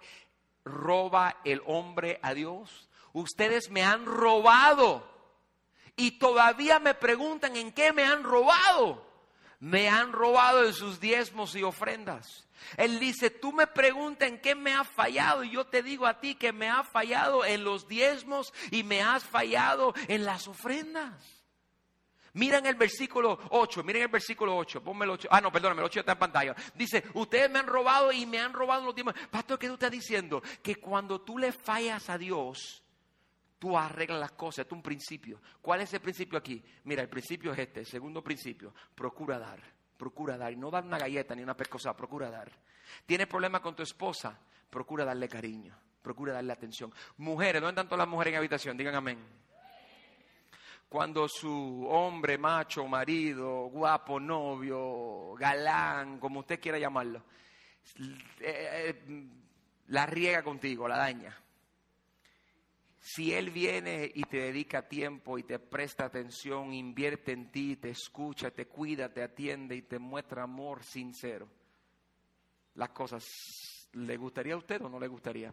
roba 0.65 1.37
el 1.45 1.61
hombre 1.65 2.19
a 2.21 2.33
Dios? 2.33 2.89
Ustedes 3.13 3.71
me 3.71 3.81
han 3.81 4.05
robado 4.05 5.09
y 5.95 6.19
todavía 6.19 6.79
me 6.79 6.95
preguntan 6.95 7.55
en 7.55 7.71
qué 7.71 7.93
me 7.93 8.03
han 8.03 8.23
robado. 8.23 9.07
Me 9.61 9.87
han 9.87 10.11
robado 10.11 10.63
de 10.63 10.73
sus 10.73 10.99
diezmos 10.99 11.55
y 11.55 11.63
ofrendas. 11.63 12.45
Él 12.75 12.99
dice, 12.99 13.29
tú 13.29 13.53
me 13.53 13.67
preguntas 13.67 14.27
en 14.27 14.41
qué 14.41 14.53
me 14.53 14.73
ha 14.73 14.83
fallado 14.83 15.45
y 15.45 15.51
yo 15.51 15.65
te 15.65 15.81
digo 15.81 16.07
a 16.07 16.19
ti 16.19 16.35
que 16.35 16.51
me 16.51 16.69
ha 16.69 16.83
fallado 16.83 17.45
en 17.45 17.63
los 17.63 17.87
diezmos 17.87 18.53
y 18.69 18.83
me 18.83 19.01
has 19.01 19.23
fallado 19.23 19.93
en 20.09 20.25
las 20.25 20.49
ofrendas. 20.49 21.32
Miren 22.33 22.65
el 22.65 22.75
versículo 22.75 23.39
8, 23.49 23.83
miren 23.83 24.03
el 24.03 24.07
versículo 24.07 24.57
8, 24.57 24.83
ponme 24.83 25.05
el 25.05 25.11
8. 25.11 25.27
Ah, 25.31 25.39
no, 25.39 25.51
perdóname, 25.51 25.81
el 25.81 25.85
8 25.85 25.99
está 25.99 26.13
en 26.13 26.19
pantalla. 26.19 26.55
Dice, 26.73 27.03
ustedes 27.13 27.49
me 27.49 27.59
han 27.59 27.67
robado 27.67 28.11
y 28.11 28.25
me 28.25 28.39
han 28.39 28.53
robado 28.53 28.85
los 28.85 28.95
diezmos. 28.95 29.13
Pastor, 29.29 29.59
¿qué 29.59 29.67
tú 29.67 29.73
estás 29.73 29.91
diciendo? 29.91 30.41
Que 30.61 30.77
cuando 30.77 31.21
tú 31.21 31.37
le 31.37 31.51
fallas 31.51 32.09
a 32.09 32.17
Dios, 32.17 32.83
tú 33.59 33.77
arreglas 33.77 34.19
las 34.19 34.31
cosas, 34.31 34.65
es 34.65 34.71
un 34.71 34.81
principio. 34.81 35.39
¿Cuál 35.61 35.81
es 35.81 35.93
el 35.93 35.99
principio 35.99 36.37
aquí? 36.39 36.63
Mira, 36.85 37.03
el 37.03 37.09
principio 37.09 37.53
es 37.53 37.59
este, 37.59 37.81
el 37.81 37.85
segundo 37.85 38.23
principio, 38.23 38.73
procura 38.95 39.37
dar 39.37 39.61
procura 40.03 40.37
dar. 40.37 40.51
Y 40.51 40.57
no 40.57 40.69
dar 40.69 40.83
una 40.83 40.97
galleta 40.97 41.33
ni 41.33 41.43
una 41.43 41.55
pescosa, 41.55 41.95
procura 41.95 42.29
dar. 42.29 42.51
¿Tienes 43.05 43.27
problemas 43.27 43.61
con 43.61 43.73
tu 43.73 43.83
esposa? 43.83 44.37
Procura 44.69 45.05
darle 45.05 45.29
cariño, 45.29 45.73
procura 46.01 46.33
darle 46.33 46.51
atención. 46.51 46.91
Mujeres, 47.17 47.61
¿dónde 47.61 47.79
están 47.79 47.87
todas 47.87 47.99
las 47.99 48.07
mujeres 48.07 48.33
en 48.33 48.37
habitación? 48.39 48.75
Digan 48.75 48.95
amén. 48.95 49.17
Cuando 50.93 51.27
su 51.27 51.87
hombre, 51.89 52.37
macho, 52.37 52.85
marido, 52.85 53.63
guapo, 53.63 54.19
novio, 54.19 55.33
galán, 55.33 56.19
como 56.19 56.41
usted 56.41 56.59
quiera 56.59 56.77
llamarlo, 56.77 57.23
eh, 57.97 58.21
eh, 58.39 59.27
la 59.87 60.05
riega 60.05 60.43
contigo, 60.43 60.87
la 60.87 60.97
daña. 60.97 61.35
Si 62.99 63.33
Él 63.33 63.49
viene 63.49 64.11
y 64.13 64.21
te 64.25 64.37
dedica 64.37 64.87
tiempo 64.87 65.39
y 65.39 65.43
te 65.43 65.57
presta 65.57 66.05
atención, 66.05 66.71
invierte 66.75 67.31
en 67.31 67.51
ti, 67.51 67.77
te 67.77 67.89
escucha, 67.89 68.51
te 68.51 68.67
cuida, 68.67 69.11
te 69.11 69.23
atiende 69.23 69.75
y 69.75 69.81
te 69.81 69.97
muestra 69.97 70.43
amor 70.43 70.83
sincero, 70.83 71.49
las 72.75 72.89
cosas, 72.89 73.89
¿le 73.93 74.15
gustaría 74.15 74.53
a 74.53 74.57
usted 74.57 74.79
o 74.83 74.89
no 74.89 74.99
le 74.99 75.07
gustaría? 75.07 75.51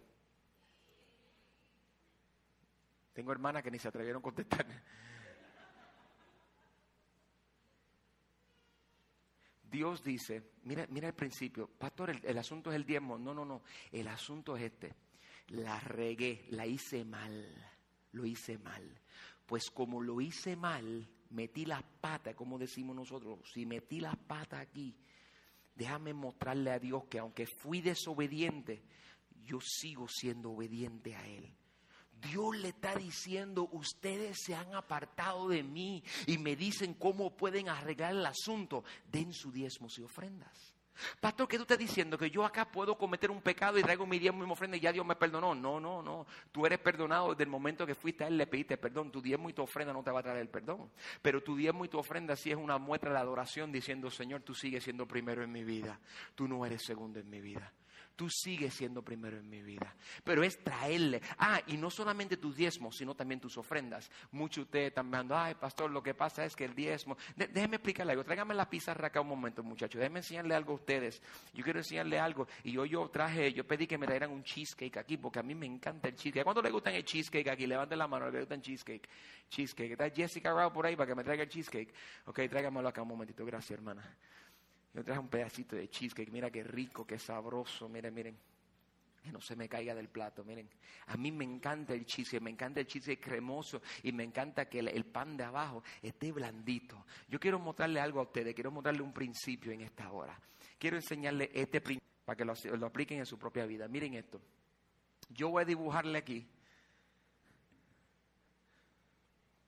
Tengo 3.15 3.33
hermanas 3.33 3.63
que 3.63 3.71
ni 3.71 3.79
se 3.79 3.89
atrevieron 3.89 4.21
a 4.21 4.23
contestar. 4.23 4.67
Dios 9.71 10.03
dice, 10.03 10.43
mira, 10.65 10.87
mira 10.91 11.09
el 11.09 11.15
principio, 11.15 11.69
pastor, 11.69 12.11
el 12.23 12.39
asunto 12.39 12.71
es 12.71 12.77
el 12.77 12.85
diezmo. 12.85 13.19
No, 13.19 13.33
no, 13.33 13.45
no, 13.45 13.63
el 13.93 14.09
asunto 14.09 14.57
es 14.57 14.65
este 14.65 14.95
la 15.51 15.81
regué, 15.81 16.45
la 16.51 16.67
hice 16.67 17.05
mal, 17.05 17.47
lo 18.13 18.25
hice 18.25 18.59
mal. 18.59 19.01
Pues 19.47 19.71
como 19.71 20.01
lo 20.01 20.21
hice 20.21 20.57
mal, 20.57 21.09
metí 21.31 21.65
las 21.65 21.83
patas, 21.83 22.35
como 22.35 22.59
decimos 22.59 22.95
nosotros, 22.95 23.41
si 23.53 23.67
metí 23.67 24.01
las 24.01 24.17
patas 24.17 24.61
aquí, 24.61 24.95
déjame 25.75 26.15
mostrarle 26.15 26.71
a 26.71 26.79
Dios 26.79 27.05
que 27.11 27.19
aunque 27.19 27.47
fui 27.47 27.81
desobediente, 27.81 28.83
yo 29.45 29.61
sigo 29.61 30.07
siendo 30.09 30.53
obediente 30.53 31.17
a 31.17 31.27
Él. 31.27 31.53
Dios 32.21 32.57
le 32.57 32.69
está 32.69 32.95
diciendo, 32.95 33.69
ustedes 33.73 34.39
se 34.43 34.55
han 34.55 34.75
apartado 34.75 35.49
de 35.49 35.63
mí 35.63 36.03
y 36.27 36.39
me 36.39 36.57
dicen 36.57 36.95
cómo 36.95 37.37
pueden 37.37 37.69
arreglar 37.69 38.13
el 38.13 38.27
asunto. 38.27 38.85
Den 39.11 39.33
sus 39.33 39.53
diezmos 39.53 39.99
y 39.99 40.03
ofrendas. 40.03 40.75
Pastor, 41.21 41.49
¿qué 41.49 41.57
tú 41.57 41.63
estás 41.63 41.79
diciendo? 41.79 42.19
Que 42.19 42.31
yo 42.31 42.45
acá 42.45 42.71
puedo 42.71 42.97
cometer 42.97 43.31
un 43.31 43.41
pecado 43.41 43.79
y 43.79 43.83
traigo 43.83 44.07
mi 44.07 44.19
diezmo 44.19 44.43
y 44.43 44.47
mi 44.47 44.53
ofrenda 44.53 44.77
y 44.77 44.81
ya 44.81 44.93
Dios 44.93 45.07
me 45.07 45.17
perdonó. 45.17 45.55
No, 45.55 45.81
no, 45.81 46.03
no. 46.03 46.27
Tú 46.53 46.67
eres 46.67 46.79
perdonado 46.79 47.31
desde 47.31 47.45
el 47.45 47.51
momento 47.51 47.87
que 47.87 47.95
fuiste 47.95 48.25
a 48.25 48.29
Él, 48.29 48.37
le 48.37 48.47
pediste 48.47 48.77
perdón. 48.77 49.11
Tu 49.11 49.23
diezmo 49.23 49.49
y 49.49 49.53
tu 49.53 49.63
ofrenda 49.63 49.93
no 49.93 50.03
te 50.03 50.11
va 50.11 50.21
a 50.21 50.23
traer 50.23 50.39
el 50.39 50.49
perdón. 50.49 50.91
Pero 51.23 51.43
tu 51.43 51.57
diezmo 51.57 51.85
y 51.85 51.89
tu 51.89 51.99
ofrenda 51.99 52.37
sí 52.37 52.51
es 52.51 52.57
una 52.57 52.79
muestra 52.79 53.13
de 53.13 53.19
adoración 53.19 53.73
diciendo, 53.73 54.11
Señor, 54.11 54.43
tú 54.43 54.55
sigues 54.55 54.85
siendo 54.85 55.07
primero 55.07 55.43
en 55.43 55.53
mi 55.53 55.65
vida. 55.65 56.01
Tú 56.35 56.47
no 56.47 56.65
eres 56.67 56.83
segundo 56.85 57.19
en 57.19 57.31
mi 57.31 57.41
vida 57.41 57.73
tú 58.21 58.29
sigues 58.29 58.75
siendo 58.75 59.01
primero 59.01 59.39
en 59.39 59.49
mi 59.49 59.63
vida. 59.63 59.97
Pero 60.23 60.45
es 60.45 60.63
traerle. 60.63 61.23
Ah, 61.39 61.59
y 61.69 61.79
no 61.79 61.89
solamente 61.89 62.37
tus 62.37 62.55
diezmos, 62.55 62.95
sino 62.95 63.15
también 63.15 63.41
tus 63.41 63.57
ofrendas. 63.57 64.11
Muchos 64.33 64.57
de 64.57 64.63
ustedes 64.65 64.89
están 64.89 65.11
viendo, 65.11 65.35
ay, 65.35 65.55
pastor, 65.55 65.91
lo 65.91 66.03
que 66.03 66.13
pasa 66.13 66.45
es 66.45 66.55
que 66.55 66.67
el 66.67 66.75
diezmo. 66.75 67.17
déjeme 67.35 67.77
explicarle 67.77 68.13
algo. 68.13 68.23
Tráigame 68.23 68.53
la 68.53 68.69
pizarra 68.69 69.07
acá 69.07 69.23
un 69.23 69.29
momento, 69.29 69.63
muchachos. 69.63 69.99
Déjenme 69.99 70.19
enseñarle 70.19 70.55
algo 70.55 70.73
a 70.73 70.77
ustedes. 70.77 71.23
Yo 71.55 71.65
quiero 71.65 71.79
enseñarle 71.79 72.19
algo. 72.19 72.47
Y 72.63 72.73
yo, 72.73 72.85
yo 72.85 73.09
traje, 73.09 73.55
yo 73.55 73.67
pedí 73.67 73.87
que 73.87 73.97
me 73.97 74.05
trajeran 74.05 74.33
un 74.33 74.45
cheesecake 74.45 74.99
aquí, 74.99 75.17
porque 75.17 75.39
a 75.39 75.43
mí 75.43 75.55
me 75.55 75.65
encanta 75.65 76.09
el 76.09 76.15
cheesecake. 76.15 76.45
¿Cuánto 76.45 76.61
le 76.61 76.71
gustan 76.71 76.93
el 76.93 77.07
cheesecake 77.07 77.49
aquí? 77.49 77.67
Levanten 77.67 77.99
la 77.99 78.07
mano, 78.07 78.31
le 78.31 78.41
gustan 78.41 78.61
cheesecake. 78.61 79.09
Cheesecake. 79.49 79.93
Está 79.93 80.11
Jessica 80.11 80.53
Rao 80.53 80.71
por 80.71 80.85
ahí 80.85 80.95
para 80.95 81.07
que 81.07 81.15
me 81.15 81.25
traiga 81.25 81.45
el 81.45 81.49
cheesecake. 81.49 81.95
Ok, 82.27 82.41
tráigamelo 82.51 82.87
acá 82.87 83.01
un 83.01 83.09
momentito. 83.09 83.47
Gracias, 83.47 83.71
hermana. 83.71 84.15
Yo 84.93 85.05
traje 85.05 85.21
un 85.21 85.29
pedacito 85.29 85.77
de 85.77 85.89
cheesecake. 85.89 86.31
Mira 86.31 86.51
qué 86.51 86.65
rico, 86.65 87.07
qué 87.07 87.19
sabroso. 87.19 87.89
Miren, 87.89 88.13
miren. 88.15 88.39
Que 89.23 89.31
no 89.31 89.41
se 89.41 89.55
me 89.55 89.69
caiga 89.69 89.95
del 89.95 90.09
plato. 90.09 90.45
Miren, 90.45 90.69
a 91.07 91.17
mí 91.17 91.31
me 91.31 91.45
encanta 91.45 91.93
el 91.93 92.07
cheesecake. 92.07 92.43
Me 92.43 92.51
encanta 92.51 92.81
el 92.81 92.87
cheesecake 92.87 93.23
cremoso. 93.23 93.83
Y 94.03 94.13
me 94.13 94.25
encanta 94.25 94.69
que 94.69 94.81
el, 94.81 95.05
pan 95.05 95.37
de 95.37 95.45
abajo 95.45 95.83
esté 96.03 96.33
blandito. 96.33 97.05
Yo 97.29 97.39
quiero 97.39 97.59
mostrarle 97.59 98.01
algo 98.01 98.21
a 98.21 98.25
ustedes. 98.25 98.55
Quiero 98.55 98.71
mostrarle 98.71 99.03
un 99.03 99.13
principio 99.13 99.73
en 99.73 99.83
esta 99.83 100.11
hora. 100.11 100.39
Quiero 100.79 100.97
enseñarle 100.97 101.51
este 101.55 101.81
principio 101.81 102.09
para 102.25 102.37
que 102.37 102.45
lo, 102.45 102.87
apliquen 102.87 103.19
en 103.19 103.27
su 103.27 103.39
propia 103.39 103.67
vida. 103.67 103.87
Miren 103.89 104.15
esto. 104.15 104.41
Yo 105.29 105.51
voy 105.51 105.63
a 105.63 105.67
dibujarle 105.67 106.19
aquí. 106.19 106.49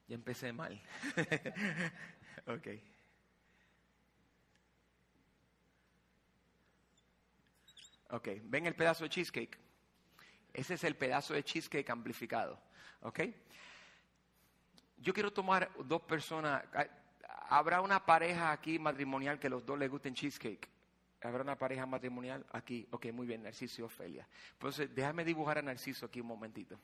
Ya 0.09 0.15
empecé 0.15 0.53
mal. 0.53 0.81
ok. 2.47 2.92
Ok, 8.13 8.29
¿ven 8.45 8.67
el 8.67 8.75
pedazo 8.75 9.05
de 9.05 9.11
cheesecake? 9.11 9.59
Ese 10.53 10.75
es 10.75 10.85
el 10.85 10.97
pedazo 10.97 11.33
de 11.33 11.43
cheesecake 11.43 11.89
amplificado. 11.89 12.61
¿Ok? 13.01 13.21
Yo 14.99 15.15
quiero 15.15 15.33
tomar 15.33 15.71
dos 15.85 16.03
personas. 16.03 16.63
¿Habrá 17.49 17.81
una 17.81 18.05
pareja 18.05 18.53
aquí 18.53 18.79
matrimonial 18.79 19.39
que 19.39 19.49
los 19.49 19.65
dos 19.65 19.79
les 19.79 19.91
gusten 19.91 20.15
cheesecake? 20.15 20.69
¿Habrá 21.23 21.43
una 21.43 21.57
pareja 21.57 21.87
matrimonial 21.87 22.45
aquí? 22.53 22.87
Ok, 22.91 23.07
muy 23.13 23.27
bien, 23.27 23.45
Narciso 23.45 23.81
y 23.81 23.85
Ofelia. 23.85 24.29
Entonces, 24.53 24.95
déjame 24.95 25.25
dibujar 25.25 25.59
a 25.59 25.63
Narciso 25.63 26.05
aquí 26.05 26.21
un 26.21 26.27
momentito. 26.27 26.79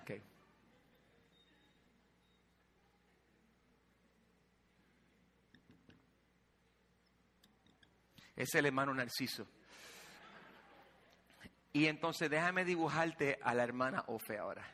Ok. 0.00 0.12
Es 8.34 8.54
el 8.54 8.64
hermano 8.64 8.94
Narciso. 8.94 9.46
Y 11.72 11.86
entonces 11.86 12.28
déjame 12.28 12.64
dibujarte 12.64 13.38
a 13.42 13.54
la 13.54 13.64
hermana 13.64 14.04
Ofe 14.08 14.38
ahora. 14.38 14.64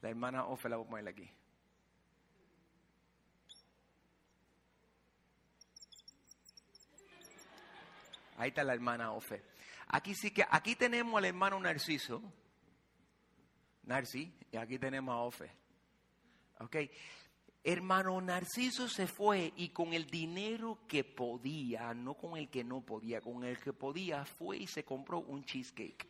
La 0.00 0.08
hermana 0.08 0.46
Ofe 0.46 0.68
la 0.68 0.76
voy 0.76 0.86
a 0.86 0.90
poner 0.90 1.08
aquí. 1.08 1.30
Ahí 8.38 8.48
está 8.48 8.64
la 8.64 8.72
hermana 8.72 9.12
Ofe. 9.12 9.42
Aquí 9.88 10.14
sí 10.14 10.30
que, 10.30 10.42
aquí 10.48 10.74
tenemos 10.74 11.18
al 11.18 11.26
hermano 11.26 11.60
Narciso. 11.60 12.22
Narci, 13.82 14.32
y 14.50 14.56
aquí 14.56 14.78
tenemos 14.78 15.12
a 15.12 15.18
Ofe. 15.18 15.50
Ok. 16.60 16.76
Hermano 17.62 18.18
Narciso 18.22 18.88
se 18.88 19.06
fue 19.06 19.52
y 19.56 19.68
con 19.68 19.92
el 19.92 20.06
dinero 20.06 20.78
que 20.88 21.04
podía, 21.04 21.92
no 21.92 22.14
con 22.14 22.38
el 22.38 22.48
que 22.48 22.64
no 22.64 22.80
podía, 22.80 23.20
con 23.20 23.44
el 23.44 23.58
que 23.58 23.74
podía, 23.74 24.24
fue 24.24 24.56
y 24.56 24.66
se 24.66 24.84
compró 24.84 25.18
un 25.18 25.44
cheesecake. 25.44 26.08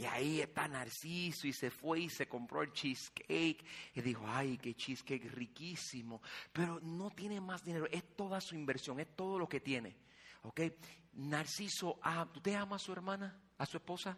Y 0.00 0.06
ahí 0.06 0.40
está 0.40 0.66
Narciso 0.66 1.46
y 1.46 1.52
se 1.52 1.70
fue 1.70 2.00
y 2.00 2.08
se 2.08 2.26
compró 2.26 2.62
el 2.62 2.72
cheesecake. 2.72 3.62
Y 3.92 4.00
dijo, 4.00 4.24
ay, 4.26 4.56
qué 4.56 4.74
cheesecake 4.74 5.30
riquísimo. 5.30 6.22
Pero 6.54 6.80
no 6.80 7.10
tiene 7.10 7.38
más 7.38 7.62
dinero, 7.62 7.86
es 7.90 8.16
toda 8.16 8.40
su 8.40 8.54
inversión, 8.54 8.98
es 8.98 9.14
todo 9.14 9.38
lo 9.38 9.46
que 9.46 9.60
tiene. 9.60 9.98
¿Ok? 10.44 10.62
Narciso, 11.12 11.98
ah, 12.02 12.26
¿tú 12.32 12.40
te 12.40 12.56
amas 12.56 12.80
a 12.80 12.84
su 12.86 12.92
hermana, 12.92 13.38
a 13.58 13.66
su 13.66 13.76
esposa? 13.76 14.16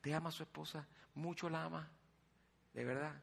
¿Te 0.00 0.12
ama 0.12 0.30
a 0.30 0.32
su 0.32 0.42
esposa? 0.42 0.84
¿Mucho 1.14 1.48
la 1.48 1.62
ama? 1.62 1.92
¿De 2.72 2.84
verdad? 2.84 3.22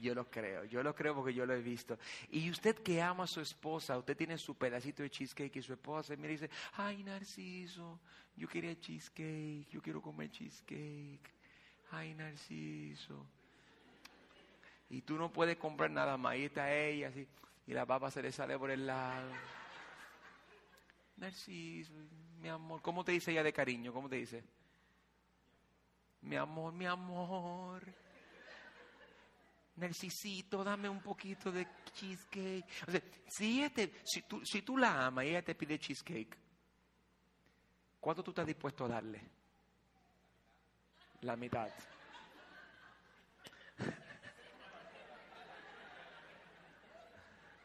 Yo 0.00 0.14
lo 0.14 0.28
creo, 0.30 0.64
yo 0.64 0.82
lo 0.82 0.94
creo 0.94 1.14
porque 1.14 1.32
yo 1.32 1.46
lo 1.46 1.54
he 1.54 1.62
visto. 1.62 1.98
Y 2.30 2.50
usted 2.50 2.76
que 2.76 3.00
ama 3.00 3.24
a 3.24 3.26
su 3.26 3.40
esposa, 3.40 3.96
usted 3.96 4.16
tiene 4.16 4.36
su 4.38 4.56
pedacito 4.56 5.02
de 5.02 5.10
cheesecake 5.10 5.56
y 5.56 5.62
su 5.62 5.72
esposa 5.72 6.14
me 6.16 6.28
dice, 6.28 6.50
ay 6.74 7.02
Narciso, 7.04 8.00
yo 8.36 8.48
quería 8.48 8.78
cheesecake, 8.78 9.68
yo 9.70 9.80
quiero 9.80 10.02
comer 10.02 10.30
cheesecake. 10.30 11.34
Ay, 11.90 12.14
Narciso. 12.14 13.26
Y 14.90 15.02
tú 15.02 15.16
no 15.16 15.32
puedes 15.32 15.56
comprar 15.56 15.90
nada 15.90 16.16
más. 16.16 16.32
Ahí 16.32 16.44
está 16.44 16.72
ella, 16.74 17.08
así, 17.08 17.26
y 17.66 17.72
la 17.72 17.86
papa 17.86 18.10
se 18.10 18.22
le 18.22 18.32
sale 18.32 18.58
por 18.58 18.70
el 18.70 18.86
lado. 18.86 19.30
Narciso, 21.16 21.92
mi 22.40 22.48
amor. 22.48 22.82
¿Cómo 22.82 23.04
te 23.04 23.12
dice 23.12 23.30
ella 23.30 23.42
de 23.42 23.52
cariño? 23.52 23.92
¿Cómo 23.92 24.08
te 24.08 24.16
dice? 24.16 24.42
Mi 26.22 26.36
amor, 26.36 26.72
mi 26.72 26.86
amor. 26.86 27.82
Narcisito, 29.76 30.62
dame 30.62 30.88
un 30.88 31.00
poquito 31.02 31.50
de 31.50 31.66
cheesecake. 31.94 32.64
O 32.86 32.90
sea, 32.92 33.00
si, 33.28 33.58
ella 33.60 33.70
te- 33.74 33.92
si, 34.04 34.22
tú, 34.22 34.44
si 34.44 34.62
tú 34.62 34.76
la 34.76 35.06
amas 35.06 35.24
y 35.24 35.28
ella 35.30 35.42
te 35.42 35.54
pide 35.54 35.78
cheesecake, 35.78 36.36
¿cuánto 37.98 38.22
tú 38.22 38.30
estás 38.30 38.46
dispuesto 38.46 38.84
a 38.84 38.88
darle? 38.88 39.20
La 41.22 41.34
mitad. 41.36 41.68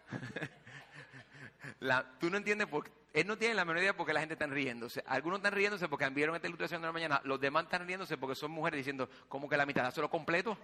La- 1.80 2.06
tú 2.20 2.30
no 2.30 2.38
entiendes 2.38 2.68
por 2.68 2.84
qué. 2.86 2.92
Él 3.14 3.26
no 3.28 3.38
tiene 3.38 3.56
la 3.56 3.66
menor 3.66 3.82
idea 3.82 3.96
porque 3.98 4.14
la 4.14 4.20
gente 4.20 4.34
está 4.34 4.46
riéndose. 4.48 5.04
Algunos 5.08 5.40
están 5.40 5.54
riéndose 5.54 5.88
porque 5.90 6.08
vieron 6.10 6.36
esta 6.36 6.48
ilustración 6.48 6.82
de 6.82 6.88
la 6.88 6.92
mañana. 6.94 7.22
Los 7.24 7.40
demás 7.40 7.64
están 7.64 7.86
riéndose 7.88 8.18
porque 8.18 8.36
son 8.36 8.52
mujeres 8.52 8.78
diciendo, 8.78 9.10
¿cómo 9.28 9.50
que 9.50 9.58
la 9.58 9.66
mitad? 9.66 9.82
Dáselo 9.84 10.10
completo. 10.10 10.58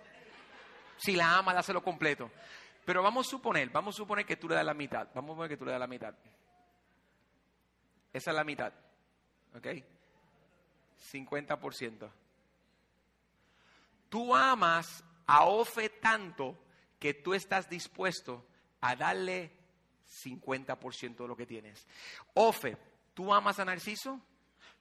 Si 0.98 1.16
la 1.16 1.38
ama, 1.38 1.54
dáselo 1.54 1.84
completo. 1.84 2.32
Pero 2.86 3.02
vamos 3.02 3.28
a 3.28 3.30
suponer, 3.30 3.70
vamos 3.70 3.96
a 3.96 3.98
suponer 3.98 4.26
que 4.26 4.38
tú 4.38 4.48
le 4.48 4.56
das 4.56 4.66
la 4.66 4.74
mitad. 4.74 5.08
Vamos 5.14 5.32
a 5.32 5.34
suponer 5.34 5.50
que 5.50 5.58
tú 5.58 5.66
le 5.66 5.72
das 5.72 5.80
la 5.80 5.88
mitad. 5.88 6.14
Esa 8.14 8.32
es 8.32 8.36
la 8.36 8.44
mitad. 8.44 8.72
¿Ok? 9.56 9.68
50%. 11.12 12.10
Tú 14.10 14.36
amas 14.36 15.04
a 15.26 15.46
Ofe 15.46 15.90
tanto 15.90 16.58
que 17.00 17.14
tú 17.14 17.34
estás 17.34 17.70
dispuesto 17.70 18.46
a 18.82 18.96
darle 18.96 19.52
50% 20.24 21.18
de 21.18 21.28
lo 21.28 21.36
que 21.36 21.46
tienes. 21.46 21.88
Ofe, 22.34 22.78
¿tú 23.14 23.34
amas 23.34 23.60
a 23.60 23.66
Narciso? 23.66 24.22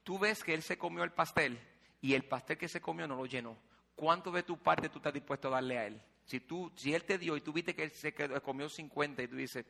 Tú 0.03 0.19
ves 0.19 0.45
que 0.45 0.55
él 0.55 0.62
se 0.62 0.77
comió 0.79 1.03
el 1.03 1.12
pastel 1.12 1.59
y 2.01 2.15
el 2.15 2.25
pastel 2.25 2.59
que 2.59 2.69
se 2.69 2.81
comió 2.81 3.09
no 3.09 3.17
lo 3.17 3.27
llenó. 3.27 3.57
¿Cuánto 3.95 4.31
de 4.33 4.43
tu 4.43 4.59
parte 4.59 4.89
tú 4.89 4.99
estás 4.99 5.13
dispuesto 5.15 5.49
a 5.49 5.53
darle 5.53 5.79
a 5.79 5.87
él? 5.87 6.01
Si, 6.25 6.41
tú, 6.41 6.73
si 6.75 6.95
él 6.95 7.05
te 7.05 7.19
dio 7.19 7.37
y 7.37 7.41
tú 7.41 7.53
viste 7.53 7.75
que 7.75 7.85
él 7.85 7.91
se 7.93 8.13
quedó- 8.15 8.43
comió 8.43 8.69
50 8.69 9.23
y 9.23 9.29
tú 9.29 9.37
dices, 9.37 9.65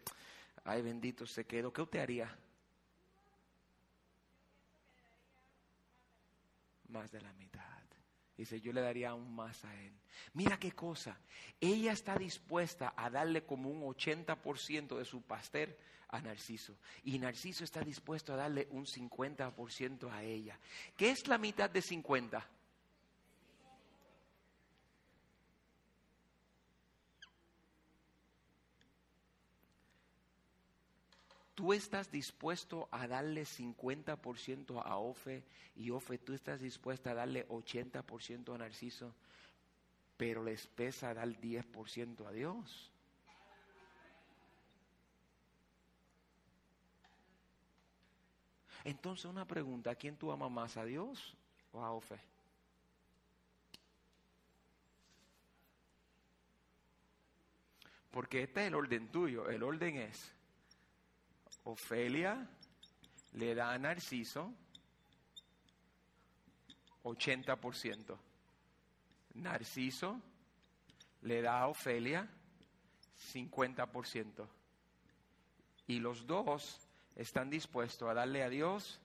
ay 0.64 0.82
bendito, 0.82 1.26
se 1.26 1.44
quedó, 1.44 1.72
¿qué 1.72 1.82
usted 1.82 1.98
haría? 2.00 2.36
Más 6.88 7.10
de 7.10 7.20
la 7.20 7.32
mitad. 7.34 7.60
Dice, 8.36 8.60
yo 8.60 8.72
le 8.72 8.80
daría 8.80 9.10
aún 9.10 9.32
más 9.34 9.64
a 9.64 9.74
él. 9.80 9.92
Mira 10.32 10.58
qué 10.58 10.72
cosa. 10.72 11.16
Ella 11.60 11.92
está 11.92 12.16
dispuesta 12.16 12.92
a 12.96 13.08
darle 13.10 13.44
como 13.44 13.70
un 13.70 13.82
80% 13.82 14.98
de 14.98 15.04
su 15.04 15.22
pastel 15.22 15.76
a 16.08 16.20
Narciso. 16.20 16.76
Y 17.04 17.18
Narciso 17.18 17.62
está 17.64 17.80
dispuesto 17.82 18.32
a 18.32 18.36
darle 18.36 18.66
un 18.70 18.86
50% 18.86 20.10
a 20.10 20.22
ella. 20.24 20.58
¿Qué 20.96 21.10
es 21.10 21.28
la 21.28 21.38
mitad 21.38 21.70
de 21.70 21.80
50? 21.82 22.44
Tú 31.64 31.72
estás 31.72 32.10
dispuesto 32.10 32.90
a 32.90 33.06
darle 33.06 33.46
50% 33.46 34.82
a 34.84 34.98
Ofe 34.98 35.42
y 35.74 35.88
Ofe, 35.88 36.18
tú 36.18 36.34
estás 36.34 36.60
dispuesta 36.60 37.12
a 37.12 37.14
darle 37.14 37.48
80% 37.48 38.54
a 38.54 38.58
Narciso, 38.58 39.14
pero 40.18 40.44
les 40.44 40.66
pesa 40.66 41.14
dar 41.14 41.26
10% 41.26 42.26
a 42.26 42.32
Dios. 42.32 42.92
Entonces 48.84 49.24
una 49.24 49.46
pregunta, 49.46 49.92
¿a 49.92 49.94
quién 49.94 50.18
tú 50.18 50.30
amas 50.30 50.50
más, 50.50 50.76
a 50.76 50.84
Dios 50.84 51.34
o 51.72 51.82
a 51.82 51.92
Ofe? 51.92 52.20
Porque 58.10 58.42
este 58.42 58.60
es 58.60 58.66
el 58.66 58.74
orden 58.74 59.08
tuyo, 59.08 59.48
el 59.48 59.62
orden 59.62 59.96
es 59.96 60.33
Ofelia 61.64 62.46
le 63.32 63.54
da 63.54 63.72
a 63.72 63.78
Narciso 63.78 64.52
80%. 67.02 68.16
Narciso 69.34 70.20
le 71.22 71.40
da 71.40 71.60
a 71.60 71.68
Ofelia 71.68 72.28
50%. 73.32 74.46
Y 75.86 76.00
los 76.00 76.26
dos 76.26 76.80
están 77.16 77.50
dispuestos 77.50 78.08
a 78.08 78.14
darle 78.14 78.42
a 78.42 78.48
Dios 78.48 79.00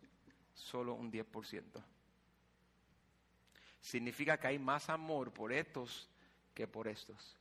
solo 0.53 0.93
un 0.93 1.11
10%. 1.11 1.63
Significa 3.81 4.37
que 4.37 4.47
hay 4.47 4.59
más 4.59 4.89
amor 4.89 5.31
por 5.31 5.53
estos 5.53 6.09
que 6.53 6.67
por 6.67 6.87
estos. 6.87 7.38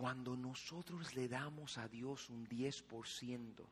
Cuando 0.00 0.34
nosotros 0.34 1.14
le 1.14 1.28
damos 1.28 1.76
a 1.76 1.86
Dios 1.86 2.30
un 2.30 2.48
10%, 2.48 3.66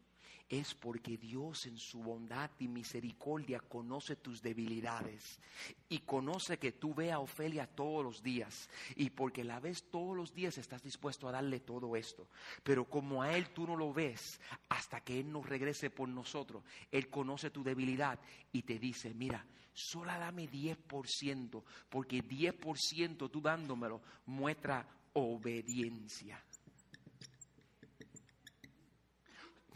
es 0.51 0.75
porque 0.75 1.17
Dios 1.17 1.65
en 1.65 1.79
su 1.79 2.03
bondad 2.03 2.51
y 2.59 2.69
misericordia 2.69 3.61
conoce 3.61 4.17
tus 4.17 4.43
debilidades 4.43 5.41
y 5.89 6.01
conoce 6.01 6.59
que 6.59 6.73
tú 6.73 6.95
ve 6.95 7.13
a 7.13 7.21
Ofelia 7.21 7.67
todos 7.67 8.05
los 8.05 8.23
días 8.23 8.69
y 8.95 9.09
porque 9.09 9.43
la 9.43 9.59
ves 9.59 9.85
todos 9.91 10.15
los 10.15 10.35
días 10.35 10.59
estás 10.59 10.83
dispuesto 10.83 11.27
a 11.29 11.33
darle 11.33 11.61
todo 11.61 11.97
esto. 11.97 12.29
Pero 12.63 12.85
como 12.85 13.23
a 13.23 13.35
Él 13.35 13.49
tú 13.55 13.67
no 13.67 13.75
lo 13.75 13.95
ves 13.95 14.39
hasta 14.69 15.01
que 15.01 15.21
Él 15.21 15.33
nos 15.33 15.47
regrese 15.47 15.89
por 15.89 16.11
nosotros, 16.11 16.63
Él 16.93 17.09
conoce 17.09 17.49
tu 17.49 17.65
debilidad 17.65 18.21
y 18.53 18.65
te 18.65 18.79
dice, 18.79 19.15
mira, 19.15 19.47
solo 19.73 20.13
dame 20.13 20.47
10% 20.47 21.63
porque 21.89 22.23
10% 22.23 23.31
tú 23.31 23.41
dándomelo 23.41 24.03
muestra 24.27 24.87
obediencia. 25.15 26.43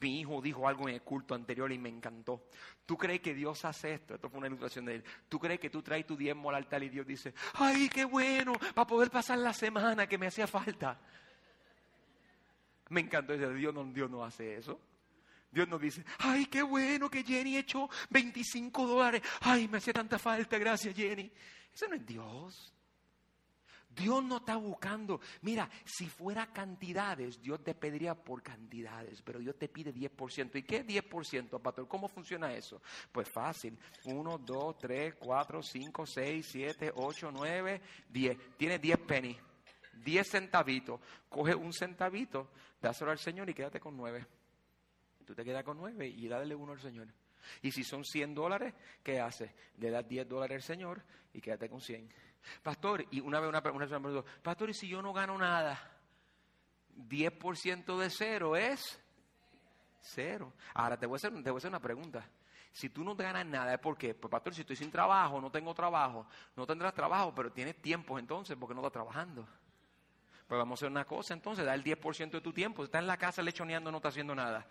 Mi 0.03 0.21
hijo 0.21 0.43
dijo 0.43 0.67
algo 0.67 0.89
en 0.89 0.97
el 0.97 1.03
culto 1.03 1.35
anterior 1.35 1.71
y 1.71 1.79
me 1.79 1.89
encantó. 1.89 2.49
¿Tú 2.85 2.99
crees 2.99 3.21
que 3.21 3.35
Dios 3.35 3.65
hace 3.65 3.95
esto? 3.95 4.17
Esto 4.17 4.29
fue 4.29 4.39
una 4.39 4.49
ilustración 4.49 4.85
de 4.85 4.97
él. 4.97 5.05
¿Tú 5.29 5.39
crees 5.39 5.61
que 5.61 5.71
tú 5.71 5.81
traes 5.81 6.05
tu 6.05 6.17
diezmo 6.17 6.51
al 6.51 6.57
altar 6.57 6.83
y 6.83 6.89
Dios 6.89 7.07
dice, 7.07 7.33
ay, 7.55 7.89
qué 7.89 8.05
bueno, 8.05 8.55
para 8.75 8.87
poder 8.87 9.11
pasar 9.11 9.39
la 9.39 9.53
semana 9.53 10.09
que 10.09 10.19
me 10.19 10.27
hacía 10.27 10.49
falta? 10.49 11.01
Me 12.89 13.01
encantó 13.01 13.33
ese 13.33 13.49
Dios 13.55 13.73
no, 13.73 13.85
Dios 13.85 14.11
no 14.11 14.25
hace 14.25 14.57
eso. 14.57 14.81
Dios 15.53 15.69
nos 15.69 15.81
dice, 15.81 16.05
ay, 16.19 16.47
qué 16.47 16.63
bueno 16.63 17.09
que 17.09 17.23
Jenny 17.23 17.57
echó 17.57 17.89
25 18.11 18.87
dólares. 18.87 19.23
Ay, 19.41 19.69
me 19.69 19.79
hacía 19.79 19.93
tanta 19.93 20.19
falta, 20.19 20.59
gracias 20.59 20.97
Jenny. 20.97 21.31
Eso 21.73 21.87
no 21.89 21.95
es 21.95 22.05
Dios. 22.05 22.75
Dios 23.95 24.25
no 24.25 24.39
está 24.39 24.57
buscando. 24.57 25.21
Mira, 25.43 25.69
si 25.85 26.07
fuera 26.07 26.47
cantidades, 26.53 27.41
Dios 27.41 27.63
te 27.63 27.75
pediría 27.75 28.15
por 28.15 28.43
cantidades, 28.43 29.23
pero 29.23 29.39
Dios 29.39 29.57
te 29.57 29.69
pide 29.69 29.93
10%. 29.93 30.57
¿Y 30.59 30.63
qué 30.63 30.79
es 30.79 30.87
10%, 30.87 31.61
pastor? 31.61 31.87
¿Cómo 31.89 32.09
funciona 32.09 32.53
eso? 32.53 32.81
Pues 33.11 33.29
fácil. 33.29 33.79
1, 34.05 34.39
2, 34.39 34.79
3, 34.79 35.15
4, 35.19 35.63
5, 35.63 36.07
6, 36.07 36.47
7, 36.51 36.93
8, 36.95 37.31
9, 37.33 37.81
10. 38.09 38.57
Tiene 38.57 38.79
10 38.79 38.99
pennies, 39.01 39.39
10 40.05 40.29
centavitos. 40.29 41.01
Coge 41.29 41.55
un 41.55 41.73
centavito, 41.73 42.51
dáselo 42.81 43.11
al 43.11 43.19
Señor 43.19 43.49
y 43.51 43.55
quédate 43.55 43.81
con 43.81 43.97
9. 43.97 44.27
Tú 45.25 45.35
te 45.35 45.45
quedas 45.45 45.65
con 45.65 45.79
9 45.79 46.09
y 46.09 46.29
dale 46.29 46.55
uno 46.55 46.73
al 46.73 46.81
Señor. 46.81 47.09
Y 47.63 47.73
si 47.73 47.85
son 47.85 48.05
100 48.05 48.35
dólares, 48.35 48.75
¿qué 49.03 49.21
hace? 49.21 49.55
Le 49.79 49.91
das 49.91 50.07
10 50.07 50.29
dólares 50.29 50.57
al 50.57 50.63
Señor 50.63 51.03
y 51.33 51.41
quédate 51.41 51.69
con 51.69 51.81
100. 51.81 52.09
Pastor, 52.63 53.07
y 53.11 53.21
una 53.21 53.41
vez 53.41 53.49
una, 53.49 53.63
persona 53.63 53.99
me 53.99 54.23
Pastor, 54.43 54.71
¿y 54.71 54.75
si 54.75 54.89
yo 54.89 55.03
no 55.03 55.13
gano 55.13 55.37
nada? 55.39 55.81
10% 56.97 57.99
de 57.99 58.11
cero 58.11 58.57
es 58.57 59.01
cero. 60.01 60.53
Ahora 60.75 60.99
te 60.99 61.07
voy, 61.07 61.17
a 61.17 61.17
hacer, 61.17 61.33
te 61.43 61.51
voy 61.51 61.57
a 61.57 61.59
hacer 61.59 61.71
una 61.71 61.81
pregunta. 61.81 62.29
Si 62.73 62.89
tú 62.89 63.05
no 63.05 63.15
te 63.15 63.23
ganas 63.23 63.47
nada, 63.47 63.75
¿es 63.75 63.81
por 63.81 63.97
qué? 63.97 64.15
Pues, 64.15 64.31
pastor, 64.31 64.55
si 64.55 64.63
estoy 64.63 64.77
sin 64.77 64.91
trabajo, 64.91 65.41
no 65.41 65.51
tengo 65.51 65.75
trabajo, 65.75 66.27
no 66.57 66.67
tendrás 66.67 66.95
trabajo, 66.95 67.35
pero 67.35 67.53
tienes 67.53 67.81
tiempo 67.81 68.19
entonces, 68.19 68.57
porque 68.59 68.75
no 68.75 68.81
estás 68.81 68.93
trabajando. 68.93 69.47
Pues 70.47 70.59
vamos 70.59 70.79
a 70.79 70.81
hacer 70.81 70.91
una 70.91 71.05
cosa 71.05 71.35
entonces, 71.35 71.65
da 71.65 71.75
el 71.75 71.85
10% 71.85 72.31
de 72.31 72.41
tu 72.41 72.53
tiempo. 72.53 72.83
Si 72.83 72.87
estás 72.87 73.01
en 73.01 73.07
la 73.07 73.17
casa 73.17 73.43
lechoneando, 73.43 73.91
no 73.91 73.99
está 73.99 74.09
haciendo 74.09 74.35
nada 74.35 74.67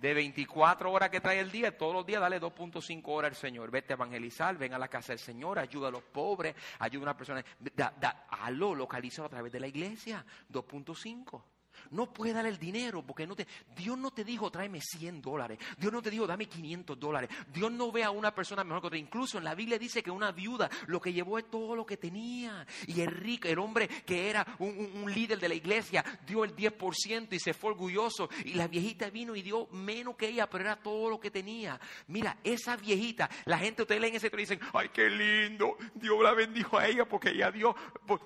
de 0.00 0.14
24 0.14 0.90
horas 0.90 1.10
que 1.10 1.20
trae 1.20 1.40
el 1.40 1.50
día, 1.50 1.76
todos 1.76 1.92
los 1.92 2.06
días 2.06 2.20
dale 2.20 2.40
2.5 2.40 3.02
horas 3.06 3.32
al 3.32 3.36
Señor. 3.36 3.70
Vete 3.70 3.92
a 3.92 3.96
evangelizar, 3.96 4.56
ven 4.56 4.72
a 4.72 4.78
la 4.78 4.88
casa 4.88 5.12
del 5.12 5.18
Señor, 5.18 5.58
ayuda 5.58 5.88
a 5.88 5.90
los 5.90 6.02
pobres, 6.02 6.54
ayuda 6.78 7.00
a 7.00 7.04
una 7.04 7.16
persona. 7.16 7.44
Da, 7.58 7.92
da, 8.00 8.26
hazlo, 8.30 8.74
localízalo 8.74 9.26
a 9.26 9.30
través 9.30 9.52
de 9.52 9.60
la 9.60 9.66
iglesia. 9.66 10.24
2.5. 10.50 11.42
no 11.90 12.12
puedes 12.12 12.34
dar 12.34 12.46
el 12.46 12.58
dinero 12.58 13.02
porque 13.02 13.26
no 13.26 13.34
te, 13.34 13.46
Dios 13.76 13.98
no 13.98 14.10
te 14.10 14.24
dijo 14.24 14.50
tráeme 14.50 14.80
100 14.80 15.22
dólares. 15.22 15.58
Dios 15.78 15.92
no 15.92 16.02
te 16.02 16.10
dijo 16.10 16.26
dame 16.26 16.46
500 16.46 16.98
dólares. 16.98 17.30
Dios 17.52 17.70
no 17.70 17.90
ve 17.90 18.04
a 18.04 18.10
una 18.10 18.34
persona 18.34 18.64
mejor 18.64 18.80
que 18.82 18.86
otra. 18.88 18.98
Incluso 18.98 19.38
en 19.38 19.44
la 19.44 19.54
Biblia 19.54 19.78
dice 19.78 20.02
que 20.02 20.10
una 20.10 20.32
viuda 20.32 20.70
lo 20.86 21.00
que 21.00 21.12
llevó 21.12 21.38
es 21.38 21.50
todo 21.50 21.74
lo 21.74 21.84
que 21.84 21.96
tenía. 21.96 22.66
Y 22.86 23.00
el 23.00 23.10
rico, 23.10 23.48
el 23.48 23.58
hombre 23.58 23.88
que 23.88 24.30
era 24.30 24.46
un, 24.58 25.10
líder 25.10 25.40
de 25.40 25.48
la 25.48 25.54
iglesia, 25.54 26.04
dio 26.26 26.44
el 26.44 26.54
10% 26.54 27.28
y 27.32 27.40
se 27.40 27.54
fue 27.54 27.70
orgulloso. 27.70 28.28
Y 28.44 28.54
la 28.54 28.68
viejita 28.68 29.10
vino 29.10 29.34
y 29.34 29.42
dio 29.42 29.66
menos 29.68 30.16
que 30.16 30.28
ella, 30.28 30.48
pero 30.48 30.64
era 30.64 30.76
todo 30.76 31.10
lo 31.10 31.20
que 31.20 31.30
tenía. 31.30 31.80
Mira, 32.06 32.36
esa 32.44 32.76
viejita, 32.76 33.28
la 33.46 33.58
gente, 33.58 33.82
ustedes 33.82 34.00
leen 34.00 34.14
ese 34.14 34.30
y 34.32 34.36
dicen, 34.36 34.60
ay, 34.72 34.90
qué 34.90 35.10
lindo. 35.10 35.76
Dios 35.94 36.22
la 36.22 36.32
bendijo 36.32 36.78
a 36.78 36.86
ella 36.86 37.08
porque 37.08 37.30
ella 37.30 37.50
dio, 37.50 37.74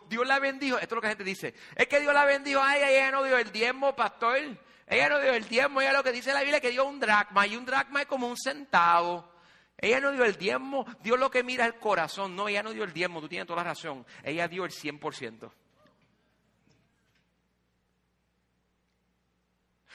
Dios 0.08 0.26
la 0.26 0.38
bendijo. 0.38 0.78
Esto 0.78 0.94
es 0.94 0.96
lo 0.96 1.00
que 1.00 1.06
la 1.06 1.12
gente 1.12 1.24
dice. 1.24 1.54
Es 1.74 1.86
que 1.86 2.00
Dios 2.00 2.12
la 2.12 2.24
bendijo 2.24 2.60
a 2.60 2.76
ella 2.76 2.90
y 2.90 2.94
ella 2.96 3.10
no 3.10 3.24
dio 3.24 3.38
el 3.38 3.50
diezmo, 3.54 3.96
pastor. 3.96 4.58
Ella 4.86 5.08
no 5.08 5.18
dio 5.18 5.32
el 5.32 5.48
diezmo, 5.48 5.80
ella 5.80 5.94
lo 5.94 6.04
que 6.04 6.12
dice 6.12 6.34
la 6.34 6.40
Biblia 6.40 6.56
es 6.56 6.62
que 6.62 6.70
dio 6.70 6.84
un 6.84 7.00
dracma 7.00 7.46
y 7.46 7.56
un 7.56 7.64
dracma 7.64 8.02
es 8.02 8.06
como 8.06 8.28
un 8.28 8.36
centavo. 8.36 9.32
Ella 9.78 10.00
no 10.00 10.12
dio 10.12 10.24
el 10.24 10.36
diezmo, 10.36 10.84
Dios 11.02 11.18
lo 11.18 11.30
que 11.30 11.42
mira 11.42 11.64
el 11.64 11.78
corazón. 11.78 12.36
No, 12.36 12.48
ella 12.48 12.62
no 12.62 12.72
dio 12.72 12.84
el 12.84 12.92
diezmo, 12.92 13.22
tú 13.22 13.28
tienes 13.28 13.46
toda 13.46 13.62
la 13.62 13.70
razón. 13.70 14.04
Ella 14.22 14.46
dio 14.46 14.64
el 14.64 14.70
100%. 14.70 15.50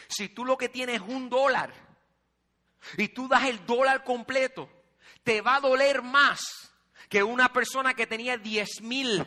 Si 0.08 0.30
tú 0.30 0.44
lo 0.44 0.58
que 0.58 0.70
tienes 0.70 0.96
es 0.96 1.08
un 1.08 1.30
dólar 1.30 1.72
y 2.98 3.10
tú 3.10 3.28
das 3.28 3.46
el 3.46 3.66
dólar 3.66 4.04
completo, 4.04 4.68
te 5.24 5.42
va 5.42 5.58
a 5.58 5.60
doler 5.60 6.02
más 6.02 6.72
que 7.10 7.22
una 7.22 7.54
persona 7.54 7.94
que 7.94 8.08
tenía 8.08 8.38
10 8.38 8.82
mil 8.82 9.26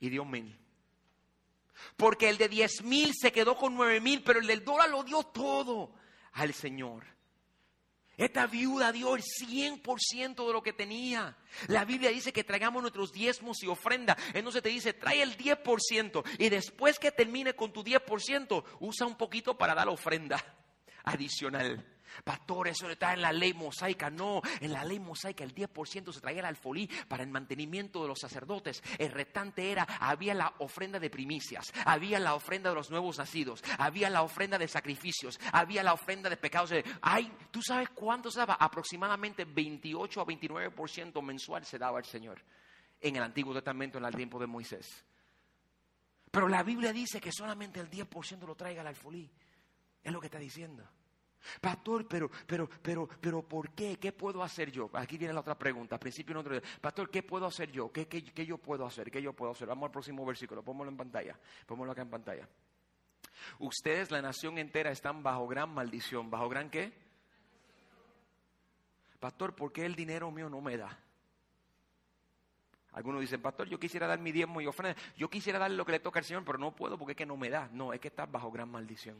y 0.00 0.08
dio 0.10 0.24
mil. 0.24 0.58
Porque 1.96 2.28
el 2.28 2.38
de 2.38 2.48
10 2.48 2.82
mil 2.82 3.12
se 3.14 3.32
quedó 3.32 3.56
con 3.56 3.74
9 3.74 4.00
mil, 4.00 4.22
pero 4.22 4.40
el 4.40 4.46
del 4.46 4.64
dólar 4.64 4.88
lo 4.90 5.02
dio 5.02 5.22
todo 5.22 5.94
al 6.32 6.54
Señor. 6.54 7.04
Esta 8.16 8.48
viuda 8.48 8.90
dio 8.90 9.14
el 9.14 9.22
100% 9.22 10.46
de 10.46 10.52
lo 10.52 10.60
que 10.60 10.72
tenía. 10.72 11.36
La 11.68 11.84
Biblia 11.84 12.10
dice 12.10 12.32
que 12.32 12.42
traigamos 12.42 12.82
nuestros 12.82 13.12
diezmos 13.12 13.62
y 13.62 13.68
ofrenda. 13.68 14.16
Entonces 14.34 14.60
te 14.60 14.70
dice, 14.70 14.92
trae 14.92 15.22
el 15.22 15.36
10% 15.36 16.24
y 16.36 16.48
después 16.48 16.98
que 16.98 17.12
termine 17.12 17.54
con 17.54 17.72
tu 17.72 17.84
10%, 17.84 18.64
usa 18.80 19.06
un 19.06 19.16
poquito 19.16 19.56
para 19.56 19.74
dar 19.74 19.88
ofrenda 19.88 20.44
adicional. 21.04 21.97
Pastor, 22.24 22.68
eso 22.68 22.88
está 22.90 23.14
en 23.14 23.22
la 23.22 23.32
ley 23.32 23.54
mosaica. 23.54 24.10
No, 24.10 24.40
en 24.60 24.72
la 24.72 24.84
ley 24.84 24.98
mosaica 24.98 25.44
el 25.44 25.54
10% 25.54 26.12
se 26.12 26.20
traía 26.20 26.40
el 26.40 26.46
alfolí 26.46 26.88
para 27.08 27.22
el 27.22 27.30
mantenimiento 27.30 28.02
de 28.02 28.08
los 28.08 28.18
sacerdotes. 28.18 28.82
El 28.98 29.12
restante 29.12 29.70
era, 29.70 29.84
había 30.00 30.34
la 30.34 30.54
ofrenda 30.58 30.98
de 30.98 31.10
primicias, 31.10 31.72
había 31.84 32.18
la 32.18 32.34
ofrenda 32.34 32.70
de 32.70 32.76
los 32.76 32.90
nuevos 32.90 33.18
nacidos, 33.18 33.62
había 33.78 34.10
la 34.10 34.22
ofrenda 34.22 34.58
de 34.58 34.68
sacrificios, 34.68 35.38
había 35.52 35.82
la 35.82 35.92
ofrenda 35.92 36.28
de 36.30 36.36
pecados. 36.36 36.72
Ay, 37.00 37.32
¿tú 37.50 37.62
sabes 37.62 37.90
cuánto 37.90 38.30
se 38.30 38.40
daba? 38.40 38.54
Aproximadamente 38.54 39.44
28 39.44 40.20
a 40.20 40.26
29% 40.26 41.22
mensual 41.22 41.64
se 41.64 41.78
daba 41.78 41.98
al 41.98 42.04
Señor 42.04 42.42
en 43.00 43.16
el 43.16 43.22
Antiguo 43.22 43.54
Testamento, 43.54 43.98
en 43.98 44.04
el 44.04 44.14
tiempo 44.14 44.38
de 44.38 44.46
Moisés. 44.46 45.04
Pero 46.30 46.48
la 46.48 46.62
Biblia 46.62 46.92
dice 46.92 47.20
que 47.20 47.32
solamente 47.32 47.80
el 47.80 47.90
10% 47.90 48.46
lo 48.46 48.54
traiga 48.54 48.82
el 48.82 48.88
alfolí. 48.88 49.30
Es 50.02 50.12
lo 50.12 50.20
que 50.20 50.26
está 50.26 50.38
diciendo. 50.38 50.88
Pastor, 51.60 52.06
pero, 52.06 52.30
pero, 52.46 52.68
pero, 52.82 53.08
pero, 53.20 53.42
¿por 53.42 53.70
qué? 53.70 53.96
¿Qué 53.96 54.12
puedo 54.12 54.42
hacer 54.42 54.70
yo? 54.70 54.90
Aquí 54.94 55.16
viene 55.16 55.32
la 55.32 55.40
otra 55.40 55.56
pregunta. 55.56 55.96
Al 55.96 56.00
principio, 56.00 56.34
no 56.34 56.44
Pastor, 56.80 57.10
¿qué 57.10 57.22
puedo 57.22 57.46
hacer 57.46 57.70
yo? 57.70 57.90
¿Qué, 57.92 58.06
yo 58.46 58.58
puedo 58.58 58.84
hacer? 58.84 59.10
¿Qué 59.10 59.22
yo 59.22 59.32
puedo 59.32 59.52
hacer? 59.52 59.68
Vamos 59.68 59.86
al 59.86 59.92
próximo 59.92 60.24
versículo. 60.26 60.62
Póngalo 60.62 60.90
en 60.90 60.96
pantalla. 60.96 61.38
Póngalo 61.66 61.92
acá 61.92 62.02
en 62.02 62.10
pantalla. 62.10 62.48
Ustedes, 63.58 64.10
la 64.10 64.20
nación 64.20 64.58
entera, 64.58 64.90
están 64.90 65.22
bajo 65.22 65.46
gran 65.46 65.72
maldición. 65.72 66.30
¿Bajo 66.30 66.48
gran 66.48 66.70
qué? 66.70 66.92
Pastor, 69.20 69.54
¿por 69.54 69.72
qué 69.72 69.84
el 69.84 69.94
dinero 69.94 70.30
mío 70.30 70.48
no 70.48 70.60
me 70.60 70.76
da? 70.76 70.98
Algunos 72.92 73.20
dicen, 73.20 73.40
pastor, 73.40 73.68
yo 73.68 73.78
quisiera 73.78 74.06
dar 74.06 74.18
mi 74.18 74.32
diezmo 74.32 74.60
y 74.60 74.66
ofrenda. 74.66 75.00
Yo 75.16 75.28
quisiera 75.28 75.58
darle 75.58 75.76
lo 75.76 75.84
que 75.84 75.92
le 75.92 76.00
toca 76.00 76.18
al 76.18 76.24
Señor, 76.24 76.44
pero 76.44 76.58
no 76.58 76.74
puedo 76.74 76.98
porque 76.98 77.12
es 77.12 77.16
que 77.16 77.26
no 77.26 77.36
me 77.36 77.48
da. 77.48 77.68
No, 77.72 77.92
es 77.92 78.00
que 78.00 78.08
estás 78.08 78.30
bajo 78.30 78.50
gran 78.50 78.68
maldición. 78.70 79.16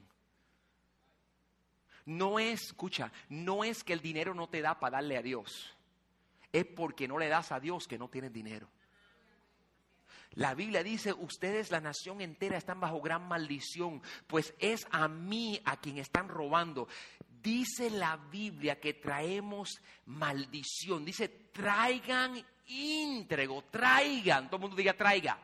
No 2.09 2.39
es, 2.39 2.69
escucha, 2.69 3.13
no 3.29 3.65
es 3.65 3.85
que 3.85 3.93
el 3.93 4.01
dinero 4.01 4.33
no 4.33 4.49
te 4.49 4.63
da 4.63 4.81
para 4.81 4.97
darle 4.97 5.19
a 5.19 5.23
Dios. 5.23 5.77
Es 6.51 6.65
porque 6.65 7.07
no 7.07 7.19
le 7.19 7.29
das 7.29 7.53
a 7.53 7.61
Dios 7.61 7.87
que 7.87 7.99
no 7.99 8.09
tienes 8.09 8.33
dinero. 8.33 8.67
La 10.31 10.55
Biblia 10.55 10.83
dice, 10.83 11.13
ustedes, 11.13 11.71
la 11.71 11.83
nación 11.83 12.23
entera, 12.23 12.57
están 12.57 12.81
bajo 12.81 13.03
gran 13.03 13.29
maldición, 13.29 14.01
pues 14.27 14.55
es 14.59 14.87
a 14.91 15.07
mí 15.07 15.61
a 15.67 15.77
quien 15.77 15.99
están 15.99 16.29
robando. 16.29 16.89
Dice 17.43 17.91
la 17.91 18.17
Biblia 18.17 18.81
que 18.81 18.95
traemos 18.95 19.79
maldición. 20.07 21.05
Dice, 21.05 21.29
traigan 21.29 22.43
íntegro, 22.69 23.65
traigan. 23.71 24.47
Todo 24.47 24.57
el 24.57 24.63
mundo 24.63 24.77
diga, 24.77 24.95
traiga 24.95 25.39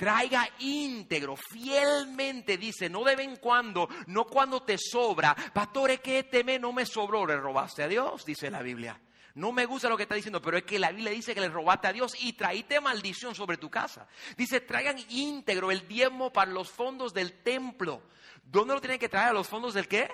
traiga 0.00 0.48
íntegro, 0.60 1.36
fielmente, 1.36 2.56
dice, 2.56 2.88
no 2.88 3.04
de 3.04 3.16
vez 3.16 3.28
en 3.28 3.36
cuando, 3.36 3.86
no 4.06 4.24
cuando 4.24 4.62
te 4.62 4.78
sobra. 4.78 5.36
Pastor, 5.52 5.90
es 5.90 6.00
que 6.00 6.20
este 6.20 6.42
no 6.58 6.72
me 6.72 6.86
sobró, 6.86 7.26
le 7.26 7.36
robaste 7.36 7.82
a 7.82 7.88
Dios, 7.88 8.24
dice 8.24 8.50
la 8.50 8.62
Biblia. 8.62 8.98
No 9.34 9.52
me 9.52 9.66
gusta 9.66 9.90
lo 9.90 9.98
que 9.98 10.04
está 10.04 10.14
diciendo, 10.14 10.40
pero 10.40 10.56
es 10.56 10.64
que 10.64 10.78
la 10.78 10.90
Biblia 10.90 11.12
dice 11.12 11.34
que 11.34 11.42
le 11.42 11.50
robaste 11.50 11.88
a 11.88 11.92
Dios 11.92 12.14
y 12.18 12.32
traíste 12.32 12.80
maldición 12.80 13.34
sobre 13.34 13.58
tu 13.58 13.68
casa. 13.68 14.08
Dice, 14.38 14.62
traigan 14.62 14.96
íntegro 15.10 15.70
el 15.70 15.86
diezmo 15.86 16.32
para 16.32 16.50
los 16.50 16.70
fondos 16.70 17.12
del 17.12 17.42
templo. 17.42 18.00
¿Dónde 18.42 18.72
lo 18.72 18.80
tienen 18.80 18.98
que 18.98 19.10
traer? 19.10 19.28
¿A 19.28 19.34
los 19.34 19.48
fondos 19.48 19.74
del 19.74 19.86
qué? 19.86 20.10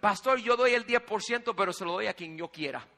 Pastor, 0.00 0.38
yo 0.40 0.56
doy 0.56 0.72
el 0.72 0.86
10%, 0.86 1.54
pero 1.54 1.74
se 1.74 1.84
lo 1.84 1.92
doy 1.92 2.06
a 2.06 2.14
quien 2.14 2.38
yo 2.38 2.48
quiera. 2.50 2.88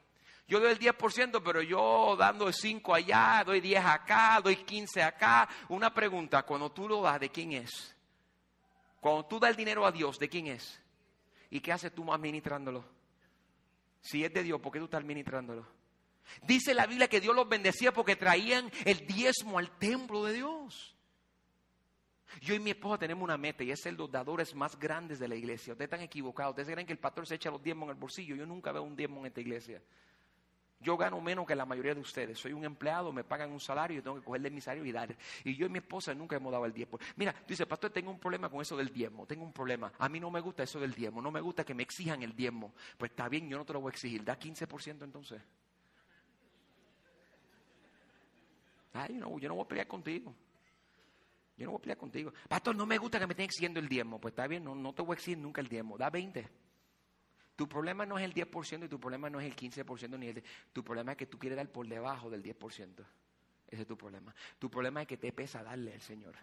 Yo 0.46 0.60
doy 0.60 0.72
el 0.72 0.78
10%, 0.78 1.42
pero 1.44 1.62
yo 1.62 2.16
dando 2.16 2.48
el 2.48 2.54
5 2.54 2.94
allá, 2.94 3.42
doy 3.44 3.60
10 3.60 3.84
acá, 3.84 4.40
doy 4.42 4.56
15 4.56 5.02
acá. 5.02 5.48
Una 5.68 5.92
pregunta, 5.94 6.42
cuando 6.42 6.70
tú 6.70 6.88
lo 6.88 7.02
das, 7.02 7.20
¿de 7.20 7.30
quién 7.30 7.52
es? 7.52 7.96
Cuando 9.00 9.24
tú 9.24 9.40
das 9.40 9.50
el 9.50 9.56
dinero 9.56 9.86
a 9.86 9.92
Dios, 9.92 10.18
¿de 10.18 10.28
quién 10.28 10.48
es? 10.48 10.80
¿Y 11.50 11.60
qué 11.60 11.72
haces 11.72 11.94
tú 11.94 12.12
administrándolo? 12.12 12.84
Si 14.00 14.24
es 14.24 14.32
de 14.32 14.42
Dios, 14.42 14.60
¿por 14.60 14.72
qué 14.72 14.78
tú 14.78 14.86
estás 14.86 15.00
administrándolo? 15.00 15.66
Dice 16.42 16.74
la 16.74 16.86
Biblia 16.86 17.08
que 17.08 17.20
Dios 17.20 17.34
los 17.34 17.48
bendecía 17.48 17.92
porque 17.92 18.16
traían 18.16 18.70
el 18.84 19.06
diezmo 19.06 19.58
al 19.58 19.70
templo 19.78 20.24
de 20.24 20.34
Dios. 20.34 20.96
Yo 22.40 22.54
y 22.54 22.60
mi 22.60 22.70
esposa 22.70 22.98
tenemos 22.98 23.22
una 23.22 23.36
meta 23.36 23.62
y 23.62 23.70
es 23.70 23.80
ser 23.80 23.94
los 23.94 24.10
dadores 24.10 24.54
más 24.54 24.78
grandes 24.78 25.18
de 25.18 25.28
la 25.28 25.34
iglesia. 25.34 25.72
Ustedes 25.72 25.86
están 25.86 26.00
equivocados. 26.00 26.52
Ustedes 26.52 26.68
creen 26.72 26.86
que 26.86 26.92
el 26.92 26.98
pastor 26.98 27.26
se 27.26 27.34
echa 27.34 27.50
los 27.50 27.62
diezmos 27.62 27.86
en 27.86 27.90
el 27.90 28.00
bolsillo. 28.00 28.34
Yo 28.34 28.46
nunca 28.46 28.72
veo 28.72 28.82
un 28.82 28.96
diezmo 28.96 29.20
en 29.20 29.26
esta 29.26 29.40
iglesia. 29.40 29.82
Yo 30.82 30.96
gano 30.96 31.20
menos 31.20 31.46
que 31.46 31.54
la 31.54 31.64
mayoría 31.64 31.94
de 31.94 32.00
ustedes. 32.00 32.38
Soy 32.38 32.52
un 32.52 32.64
empleado, 32.64 33.12
me 33.12 33.22
pagan 33.22 33.52
un 33.52 33.60
salario 33.60 33.98
y 33.98 34.02
tengo 34.02 34.16
que 34.16 34.24
cogerle 34.24 34.50
mi 34.50 34.60
salario 34.60 34.84
y 34.84 34.92
dar. 34.92 35.16
Y 35.44 35.54
yo 35.54 35.66
y 35.66 35.68
mi 35.68 35.78
esposa 35.78 36.12
nunca 36.12 36.36
hemos 36.36 36.50
dado 36.50 36.66
el 36.66 36.72
diezmo. 36.72 36.98
Mira, 37.16 37.32
tú 37.32 37.48
dices, 37.48 37.66
pastor, 37.66 37.90
tengo 37.90 38.10
un 38.10 38.18
problema 38.18 38.48
con 38.48 38.60
eso 38.60 38.76
del 38.76 38.92
diezmo. 38.92 39.24
Tengo 39.26 39.44
un 39.44 39.52
problema. 39.52 39.92
A 39.98 40.08
mí 40.08 40.18
no 40.18 40.30
me 40.30 40.40
gusta 40.40 40.64
eso 40.64 40.80
del 40.80 40.92
diezmo. 40.92 41.22
No 41.22 41.30
me 41.30 41.40
gusta 41.40 41.64
que 41.64 41.72
me 41.74 41.84
exijan 41.84 42.22
el 42.22 42.34
diezmo. 42.34 42.74
Pues 42.98 43.12
está 43.12 43.28
bien, 43.28 43.48
yo 43.48 43.58
no 43.58 43.64
te 43.64 43.72
lo 43.72 43.80
voy 43.80 43.90
a 43.90 43.92
exigir. 43.92 44.24
Da 44.24 44.38
15% 44.38 45.04
entonces. 45.04 45.40
Ay, 48.94 49.14
no, 49.14 49.38
yo 49.38 49.48
no 49.48 49.54
voy 49.54 49.64
a 49.64 49.68
pelear 49.68 49.86
contigo. 49.86 50.34
Yo 51.56 51.66
no 51.66 51.72
voy 51.72 51.78
a 51.78 51.82
pelear 51.82 51.98
contigo. 51.98 52.32
Pastor, 52.48 52.74
no 52.74 52.86
me 52.86 52.98
gusta 52.98 53.20
que 53.20 53.26
me 53.26 53.34
estén 53.34 53.44
exigiendo 53.44 53.78
el 53.78 53.88
diezmo. 53.88 54.20
Pues 54.20 54.32
está 54.32 54.48
bien, 54.48 54.64
no, 54.64 54.74
no 54.74 54.92
te 54.92 55.02
voy 55.02 55.14
a 55.14 55.14
exigir 55.14 55.38
nunca 55.38 55.60
el 55.60 55.68
diezmo. 55.68 55.96
Da 55.96 56.10
20. 56.10 56.61
Tu 57.62 57.68
problema 57.68 58.04
no 58.04 58.18
es 58.18 58.24
el 58.24 58.34
10% 58.34 58.86
y 58.86 58.88
tu 58.88 58.98
problema 58.98 59.30
no 59.30 59.38
es 59.38 59.46
el 59.46 59.54
15% 59.54 60.18
ni 60.18 60.26
el... 60.26 60.42
Tu 60.72 60.82
problema 60.82 61.12
es 61.12 61.16
que 61.16 61.26
tú 61.26 61.38
quieres 61.38 61.56
dar 61.56 61.70
por 61.70 61.86
debajo 61.86 62.28
del 62.28 62.42
10%. 62.42 63.04
Ese 63.68 63.82
es 63.82 63.86
tu 63.86 63.96
problema. 63.96 64.34
Tu 64.58 64.68
problema 64.68 65.02
es 65.02 65.06
que 65.06 65.16
te 65.16 65.30
pesa 65.30 65.62
darle 65.62 65.94
al 65.94 66.00
Señor. 66.00 66.34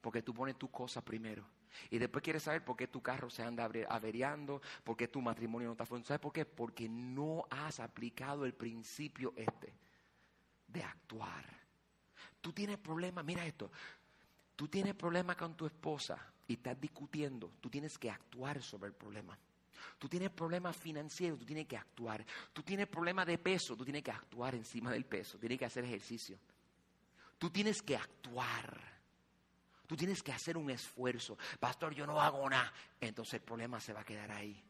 Porque 0.00 0.22
tú 0.22 0.32
pones 0.32 0.56
tu 0.56 0.70
cosa 0.70 1.04
primero. 1.04 1.44
Y 1.90 1.98
después 1.98 2.24
quieres 2.24 2.42
saber 2.42 2.64
por 2.64 2.74
qué 2.74 2.88
tu 2.88 3.02
carro 3.02 3.28
se 3.28 3.42
anda 3.42 3.68
averiando, 3.90 4.62
por 4.82 4.96
qué 4.96 5.08
tu 5.08 5.20
matrimonio 5.20 5.68
no 5.68 5.72
está 5.72 5.84
funcionando. 5.84 6.08
¿Sabes 6.08 6.22
por 6.22 6.32
qué? 6.32 6.46
Porque 6.46 6.88
no 6.88 7.44
has 7.50 7.78
aplicado 7.78 8.46
el 8.46 8.54
principio 8.54 9.34
este 9.36 9.74
de 10.68 10.82
actuar. 10.82 11.44
Tú 12.40 12.54
tienes 12.54 12.78
problemas, 12.78 13.26
mira 13.26 13.44
esto. 13.44 13.70
Tú 14.56 14.68
tienes 14.68 14.94
problemas 14.94 15.36
con 15.36 15.54
tu 15.54 15.66
esposa 15.66 16.32
y 16.48 16.54
estás 16.54 16.80
discutiendo. 16.80 17.52
Tú 17.60 17.68
tienes 17.68 17.98
que 17.98 18.10
actuar 18.10 18.62
sobre 18.62 18.88
el 18.88 18.94
problema. 18.94 19.38
Tú 19.98 20.08
tienes 20.08 20.30
problemas 20.30 20.76
financieros, 20.76 21.38
tú 21.38 21.44
tienes 21.44 21.66
que 21.66 21.76
actuar. 21.76 22.24
Tú 22.52 22.62
tienes 22.62 22.86
problemas 22.86 23.26
de 23.26 23.38
peso, 23.38 23.76
tú 23.76 23.84
tienes 23.84 24.02
que 24.02 24.10
actuar 24.10 24.54
encima 24.54 24.90
del 24.90 25.04
peso, 25.04 25.38
tienes 25.38 25.58
que 25.58 25.64
hacer 25.64 25.84
ejercicio. 25.84 26.38
Tú 27.38 27.50
tienes 27.50 27.82
que 27.82 27.96
actuar. 27.96 28.96
Tú 29.86 29.96
tienes 29.96 30.22
que 30.22 30.32
hacer 30.32 30.56
un 30.56 30.70
esfuerzo. 30.70 31.38
Pastor, 31.60 31.94
yo 31.94 32.06
no 32.06 32.20
hago 32.20 32.48
nada. 32.48 32.72
Entonces 33.00 33.34
el 33.34 33.42
problema 33.42 33.80
se 33.80 33.92
va 33.92 34.00
a 34.00 34.04
quedar 34.04 34.30
ahí. 34.32 34.62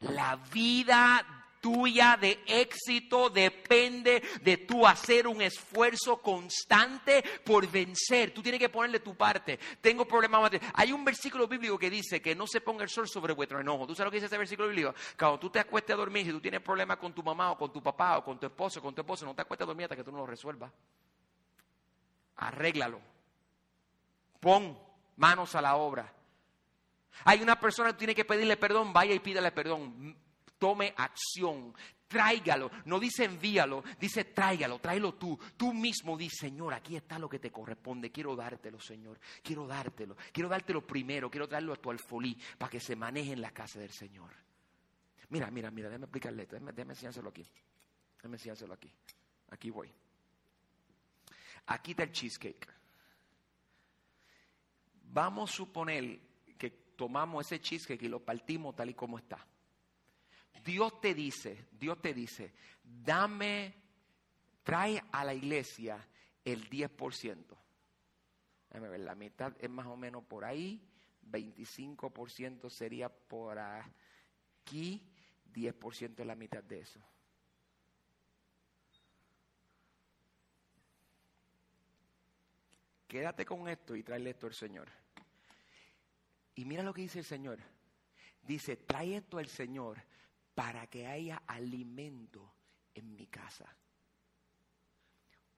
La 0.00 0.36
vida 0.36 1.45
tuya 1.66 2.16
de 2.16 2.44
éxito 2.46 3.28
depende 3.28 4.22
de 4.40 4.58
tú 4.58 4.86
hacer 4.86 5.26
un 5.26 5.42
esfuerzo 5.42 6.18
constante 6.18 7.24
por 7.44 7.68
vencer. 7.68 8.30
Tú 8.30 8.40
tienes 8.40 8.60
que 8.60 8.68
ponerle 8.68 9.00
tu 9.00 9.16
parte. 9.16 9.58
Tengo 9.80 10.06
problemas. 10.06 10.52
Hay 10.74 10.92
un 10.92 11.04
versículo 11.04 11.48
bíblico 11.48 11.76
que 11.76 11.90
dice 11.90 12.22
que 12.22 12.36
no 12.36 12.46
se 12.46 12.60
ponga 12.60 12.84
el 12.84 12.88
sol 12.88 13.08
sobre 13.08 13.32
vuestro 13.32 13.58
enojo. 13.58 13.84
¿Tú 13.84 13.96
sabes 13.96 14.06
lo 14.06 14.10
que 14.12 14.18
dice 14.18 14.26
ese 14.26 14.38
versículo 14.38 14.68
bíblico? 14.68 14.94
Cuando 15.18 15.40
tú 15.40 15.50
te 15.50 15.58
acuestes 15.58 15.92
a 15.92 15.96
dormir, 15.96 16.24
si 16.24 16.30
tú 16.30 16.40
tienes 16.40 16.60
problemas 16.60 16.98
con 16.98 17.12
tu 17.12 17.24
mamá 17.24 17.50
o 17.50 17.58
con 17.58 17.72
tu 17.72 17.82
papá 17.82 18.18
o 18.18 18.24
con 18.24 18.38
tu 18.38 18.46
esposo 18.46 18.80
con 18.80 18.94
tu 18.94 19.00
esposo, 19.00 19.26
no 19.26 19.34
te 19.34 19.42
acuestes 19.42 19.64
a 19.64 19.66
dormir 19.66 19.86
hasta 19.86 19.96
que 19.96 20.04
tú 20.04 20.12
no 20.12 20.18
lo 20.18 20.26
resuelvas. 20.26 20.70
Arréglalo. 22.36 23.00
Pon 24.38 24.78
manos 25.16 25.52
a 25.56 25.60
la 25.60 25.74
obra. 25.74 26.12
Hay 27.24 27.42
una 27.42 27.58
persona 27.58 27.90
que 27.90 27.98
tiene 27.98 28.14
que 28.14 28.24
pedirle 28.24 28.56
perdón, 28.56 28.92
vaya 28.92 29.14
y 29.14 29.18
pídale 29.18 29.50
perdón. 29.50 30.16
Tome 30.58 30.94
acción, 30.96 31.74
tráigalo. 32.08 32.70
No 32.86 32.98
dice 32.98 33.24
envíalo, 33.24 33.82
dice 34.00 34.24
tráigalo, 34.24 34.78
tráelo 34.78 35.14
tú. 35.14 35.38
Tú 35.56 35.72
mismo 35.72 36.16
dices, 36.16 36.38
Señor, 36.40 36.74
aquí 36.74 36.96
está 36.96 37.18
lo 37.18 37.28
que 37.28 37.38
te 37.38 37.50
corresponde. 37.50 38.10
Quiero 38.10 38.34
dártelo, 38.34 38.80
Señor. 38.80 39.18
Quiero 39.42 39.66
dártelo. 39.66 40.16
Quiero 40.32 40.48
dártelo 40.48 40.86
primero. 40.86 41.30
Quiero 41.30 41.46
darlo 41.46 41.72
a 41.72 41.76
tu 41.76 41.90
alfolí 41.90 42.36
para 42.58 42.70
que 42.70 42.80
se 42.80 42.96
maneje 42.96 43.32
en 43.32 43.40
la 43.40 43.50
casa 43.50 43.78
del 43.78 43.92
Señor. 43.92 44.30
Mira, 45.28 45.50
mira, 45.50 45.70
mira, 45.70 45.88
déjame 45.88 46.04
explicarle 46.04 46.42
esto. 46.42 46.54
Déjame, 46.54 46.72
déjame 46.72 47.28
aquí. 47.28 47.46
Déjame 48.16 48.36
enseñárselo 48.36 48.74
aquí. 48.74 48.90
Aquí 49.50 49.70
voy. 49.70 49.92
Aquí 51.66 51.90
está 51.92 52.04
el 52.04 52.12
cheesecake. 52.12 52.68
Vamos 55.02 55.50
a 55.50 55.54
suponer 55.54 56.20
que 56.56 56.70
tomamos 56.96 57.46
ese 57.46 57.60
cheesecake 57.60 58.02
y 58.02 58.08
lo 58.08 58.24
partimos 58.24 58.76
tal 58.76 58.90
y 58.90 58.94
como 58.94 59.18
está. 59.18 59.44
Dios 60.64 61.00
te 61.00 61.14
dice, 61.14 61.66
Dios 61.72 62.00
te 62.00 62.12
dice, 62.12 62.52
dame, 62.82 63.74
trae 64.62 65.02
a 65.12 65.24
la 65.24 65.34
iglesia 65.34 66.06
el 66.44 66.68
10%. 66.68 67.44
Déjame 68.68 68.88
ver, 68.88 69.00
la 69.00 69.14
mitad 69.14 69.54
es 69.58 69.70
más 69.70 69.86
o 69.86 69.96
menos 69.96 70.24
por 70.24 70.44
ahí, 70.44 70.86
25% 71.30 72.68
sería 72.70 73.08
por 73.08 73.58
aquí, 73.58 75.02
10% 75.52 76.20
es 76.20 76.26
la 76.26 76.34
mitad 76.34 76.62
de 76.62 76.80
eso. 76.80 77.00
Quédate 83.06 83.46
con 83.46 83.68
esto 83.68 83.94
y 83.94 84.02
tráele 84.02 84.30
esto 84.30 84.46
al 84.46 84.54
Señor. 84.54 84.88
Y 86.56 86.64
mira 86.64 86.82
lo 86.82 86.92
que 86.92 87.02
dice 87.02 87.20
el 87.20 87.24
Señor. 87.24 87.58
Dice, 88.42 88.76
trae 88.76 89.16
esto 89.16 89.38
al 89.38 89.46
Señor 89.46 90.02
para 90.56 90.86
que 90.86 91.06
haya 91.06 91.42
alimento 91.46 92.50
en 92.94 93.14
mi 93.14 93.26
casa. 93.26 93.76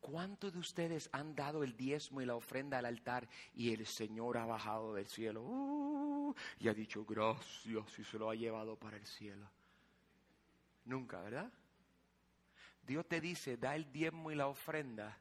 ¿Cuántos 0.00 0.52
de 0.52 0.58
ustedes 0.58 1.08
han 1.12 1.36
dado 1.36 1.62
el 1.62 1.76
diezmo 1.76 2.20
y 2.20 2.26
la 2.26 2.34
ofrenda 2.34 2.78
al 2.78 2.86
altar 2.86 3.28
y 3.54 3.72
el 3.72 3.86
Señor 3.86 4.38
ha 4.38 4.44
bajado 4.44 4.94
del 4.94 5.06
cielo 5.06 5.42
uh, 5.42 6.34
y 6.58 6.66
ha 6.66 6.74
dicho 6.74 7.04
gracias 7.04 7.98
y 7.98 8.04
se 8.04 8.18
lo 8.18 8.28
ha 8.28 8.34
llevado 8.34 8.76
para 8.76 8.96
el 8.96 9.06
cielo? 9.06 9.48
Nunca, 10.84 11.20
¿verdad? 11.20 11.52
Dios 12.82 13.06
te 13.06 13.20
dice, 13.20 13.56
da 13.56 13.76
el 13.76 13.92
diezmo 13.92 14.32
y 14.32 14.34
la 14.34 14.48
ofrenda. 14.48 15.16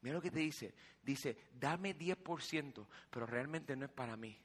Mira 0.00 0.16
lo 0.16 0.22
que 0.22 0.32
te 0.32 0.40
dice. 0.40 0.74
Dice, 1.00 1.36
dame 1.52 1.96
10%, 1.96 2.86
pero 3.08 3.26
realmente 3.26 3.76
no 3.76 3.84
es 3.84 3.92
para 3.92 4.16
mí. 4.16 4.36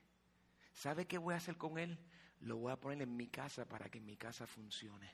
¿Sabe 0.71 1.07
qué 1.07 1.17
voy 1.17 1.34
a 1.34 1.38
hacer 1.38 1.57
con 1.57 1.80
él? 1.80 1.97
Lo 2.41 2.57
voy 2.57 2.71
a 2.71 2.79
poner 2.79 3.01
en 3.01 3.15
mi 3.15 3.27
casa 3.27 3.65
para 3.65 3.89
que 3.89 3.99
mi 3.99 4.15
casa 4.15 4.45
funcione, 4.45 5.11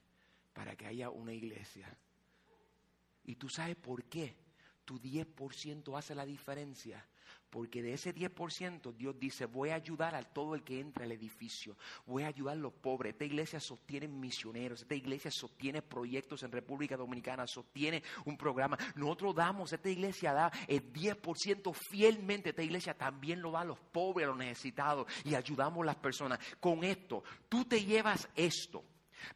para 0.54 0.76
que 0.76 0.86
haya 0.86 1.10
una 1.10 1.34
iglesia. 1.34 1.88
¿Y 3.24 3.36
tú 3.36 3.50
sabes 3.50 3.76
por 3.76 4.04
qué? 4.06 4.36
Tu 4.86 5.00
10% 5.00 5.98
hace 5.98 6.14
la 6.14 6.26
diferencia. 6.26 7.06
Porque 7.54 7.84
de 7.84 7.94
ese 7.94 8.16
10% 8.16 8.96
Dios 8.96 9.20
dice, 9.20 9.46
voy 9.46 9.70
a 9.70 9.76
ayudar 9.76 10.16
a 10.16 10.24
todo 10.24 10.56
el 10.56 10.64
que 10.64 10.80
entra 10.80 11.06
al 11.06 11.12
edificio, 11.12 11.78
voy 12.08 12.24
a 12.24 12.28
ayudar 12.30 12.58
a 12.58 12.60
los 12.60 12.74
pobres. 12.74 13.14
Esta 13.14 13.26
iglesia 13.26 13.60
sostiene 13.60 14.08
misioneros, 14.08 14.82
esta 14.82 14.96
iglesia 14.96 15.30
sostiene 15.30 15.84
proyectos 15.84 16.42
en 16.42 16.52
República 16.52 16.98
Dominicana, 16.98 17.46
sostiene 17.46 18.02
un 18.26 18.38
programa. 18.38 18.76
Nosotros 18.96 19.36
damos, 19.36 19.72
esta 19.72 19.88
iglesia 19.88 20.34
da 20.34 20.52
el 20.68 20.92
10% 20.92 21.72
fielmente, 21.76 22.50
esta 22.50 22.64
iglesia 22.64 22.96
también 22.96 23.40
lo 23.40 23.52
da 23.52 23.62
a 23.62 23.66
los 23.66 23.78
pobres, 23.78 24.26
a 24.26 24.30
los 24.30 24.38
necesitados 24.40 25.06
y 25.24 25.36
ayudamos 25.36 25.84
a 25.84 25.86
las 25.86 25.98
personas. 25.98 26.40
Con 26.60 26.84
esto, 26.84 27.24
tú 27.50 27.66
te 27.66 27.86
llevas 27.86 28.28
esto 28.36 28.84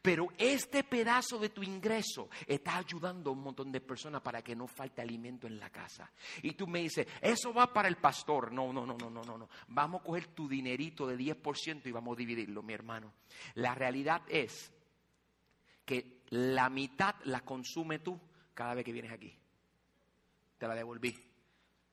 pero 0.01 0.27
este 0.38 0.83
pedazo 0.83 1.39
de 1.39 1.49
tu 1.49 1.63
ingreso 1.63 2.29
está 2.45 2.77
ayudando 2.77 3.29
a 3.29 3.33
un 3.33 3.41
montón 3.41 3.71
de 3.71 3.81
personas 3.81 4.21
para 4.21 4.41
que 4.41 4.55
no 4.55 4.67
falte 4.67 5.01
alimento 5.01 5.47
en 5.47 5.59
la 5.59 5.69
casa. 5.69 6.11
Y 6.41 6.53
tú 6.53 6.67
me 6.67 6.79
dices, 6.79 7.07
eso 7.21 7.53
va 7.53 7.71
para 7.73 7.88
el 7.88 7.97
pastor. 7.97 8.51
No, 8.51 8.71
no, 8.71 8.85
no, 8.85 8.97
no, 8.97 9.09
no, 9.09 9.23
no. 9.23 9.49
Vamos 9.69 10.01
a 10.01 10.03
coger 10.03 10.27
tu 10.27 10.47
dinerito 10.47 11.07
de 11.07 11.17
10% 11.17 11.85
y 11.85 11.91
vamos 11.91 12.15
a 12.15 12.19
dividirlo, 12.19 12.63
mi 12.63 12.73
hermano. 12.73 13.13
La 13.55 13.75
realidad 13.75 14.21
es 14.27 14.73
que 15.85 16.23
la 16.29 16.69
mitad 16.69 17.15
la 17.23 17.41
consume 17.41 17.99
tú 17.99 18.19
cada 18.53 18.73
vez 18.73 18.83
que 18.83 18.91
vienes 18.91 19.11
aquí. 19.11 19.38
Te 20.57 20.67
la 20.67 20.75
devolví. 20.75 21.15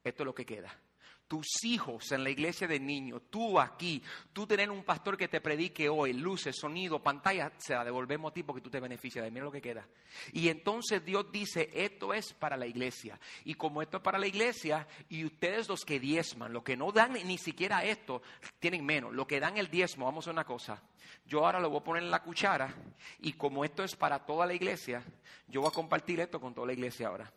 Esto 0.03 0.23
es 0.23 0.27
lo 0.27 0.35
que 0.35 0.45
queda 0.45 0.84
tus 1.29 1.65
hijos 1.65 2.13
en 2.13 2.23
la 2.23 2.31
iglesia 2.31 2.67
de 2.69 2.79
niños, 2.79 3.23
tú 3.31 3.59
aquí, 3.59 4.03
tú 4.33 4.47
tener 4.47 4.71
un 4.71 4.85
pastor 4.85 5.17
que 5.17 5.29
te 5.29 5.41
predique 5.41 5.89
hoy, 5.89 6.13
luces, 6.13 6.57
sonido, 6.57 7.03
pantalla, 7.03 7.53
se 7.59 7.75
la 7.75 7.85
devolvemos 7.85 8.31
a 8.31 8.35
ti 8.35 8.43
porque 8.43 8.61
tú 8.61 8.71
te 8.71 8.81
beneficias 8.81 9.25
de 9.25 9.31
mira 9.31 9.45
lo 9.45 9.53
que 9.53 9.63
queda. 9.63 9.87
Y 10.33 10.49
entonces 10.49 11.05
Dios 11.05 11.31
dice, 11.33 11.71
esto 11.73 12.13
es 12.15 12.33
para 12.35 12.57
la 12.57 12.67
iglesia. 12.67 13.19
Y 13.45 13.55
como 13.55 13.83
esto 13.83 13.99
es 13.99 14.03
para 14.03 14.19
la 14.19 14.27
iglesia, 14.27 14.87
y 15.09 15.25
ustedes 15.25 15.69
los 15.69 15.85
que 15.85 15.99
diezman, 15.99 16.53
los 16.53 16.63
que 16.63 16.77
no 16.77 16.93
dan 16.93 17.15
ni 17.15 17.39
siquiera 17.39 17.85
esto, 17.85 18.23
tienen 18.59 18.85
menos. 18.85 19.13
Lo 19.13 19.27
que 19.27 19.41
dan 19.41 19.57
el 19.57 19.71
diezmo, 19.71 20.05
vamos 20.05 20.29
a 20.29 20.31
una 20.31 20.45
cosa. 20.45 20.83
Yo 21.27 21.45
ahora 21.45 21.61
lo 21.61 21.71
voy 21.71 21.81
a 21.81 21.85
poner 21.85 22.03
en 22.03 22.11
la 22.11 22.23
cuchara, 22.23 22.75
y 23.21 23.33
como 23.33 23.65
esto 23.65 23.83
es 23.83 23.97
para 23.97 24.25
toda 24.25 24.47
la 24.47 24.55
iglesia, 24.55 25.03
yo 25.49 25.63
voy 25.63 25.69
a 25.69 25.75
compartir 25.75 26.21
esto 26.21 26.41
con 26.41 26.55
toda 26.55 26.67
la 26.67 26.73
iglesia 26.75 27.09
ahora. 27.09 27.33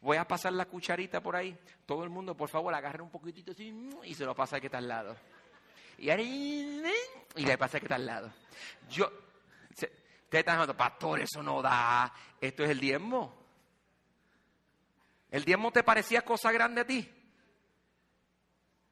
Voy 0.00 0.16
a 0.16 0.26
pasar 0.26 0.52
la 0.52 0.66
cucharita 0.66 1.20
por 1.20 1.36
ahí. 1.36 1.58
Todo 1.86 2.04
el 2.04 2.10
mundo, 2.10 2.36
por 2.36 2.48
favor, 2.48 2.74
agarre 2.74 3.02
un 3.02 3.10
poquitito 3.10 3.52
así 3.52 3.72
y 4.04 4.14
se 4.14 4.24
lo 4.24 4.34
pasa 4.34 4.56
al 4.56 4.60
que 4.60 4.68
está 4.68 4.78
al 4.78 4.88
lado. 4.88 5.16
Y, 5.98 6.10
y 6.10 7.46
le 7.46 7.58
pasa 7.58 7.76
al 7.76 7.80
que 7.80 7.86
está 7.86 7.96
al 7.96 8.06
lado. 8.06 8.32
Yo, 8.88 9.10
ustedes 9.70 9.92
están 10.30 10.56
diciendo, 10.56 10.76
pastor, 10.76 11.20
eso 11.20 11.42
no 11.42 11.60
da. 11.60 12.12
Esto 12.40 12.64
es 12.64 12.70
el 12.70 12.80
diezmo. 12.80 13.38
¿El 15.30 15.44
diezmo 15.44 15.70
te 15.70 15.82
parecía 15.82 16.22
cosa 16.22 16.50
grande 16.50 16.80
a 16.80 16.86
ti? 16.86 17.08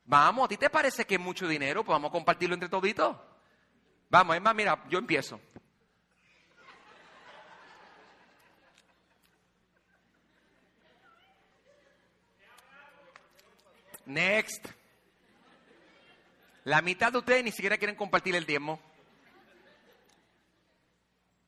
Vamos, 0.05 0.47
¿a 0.47 0.49
ti 0.49 0.57
te 0.57 0.71
parece 0.71 1.05
que 1.05 1.17
es 1.17 1.21
mucho 1.21 1.47
dinero? 1.47 1.85
Pues 1.85 1.95
vamos 1.95 2.09
a 2.11 2.13
compartirlo 2.13 2.55
entre 2.55 2.69
toditos. 2.69 3.17
Vamos, 4.09 4.37
es 4.37 4.43
más, 4.43 4.55
mira, 4.55 4.85
yo 4.89 4.99
empiezo. 4.99 5.41
Next. 14.09 14.67
La 16.65 16.81
mitad 16.81 17.13
de 17.13 17.19
ustedes 17.19 17.45
ni 17.45 17.53
siquiera 17.53 17.77
quieren 17.77 17.95
compartir 17.95 18.35
el 18.35 18.47
diezmo. 18.47 18.81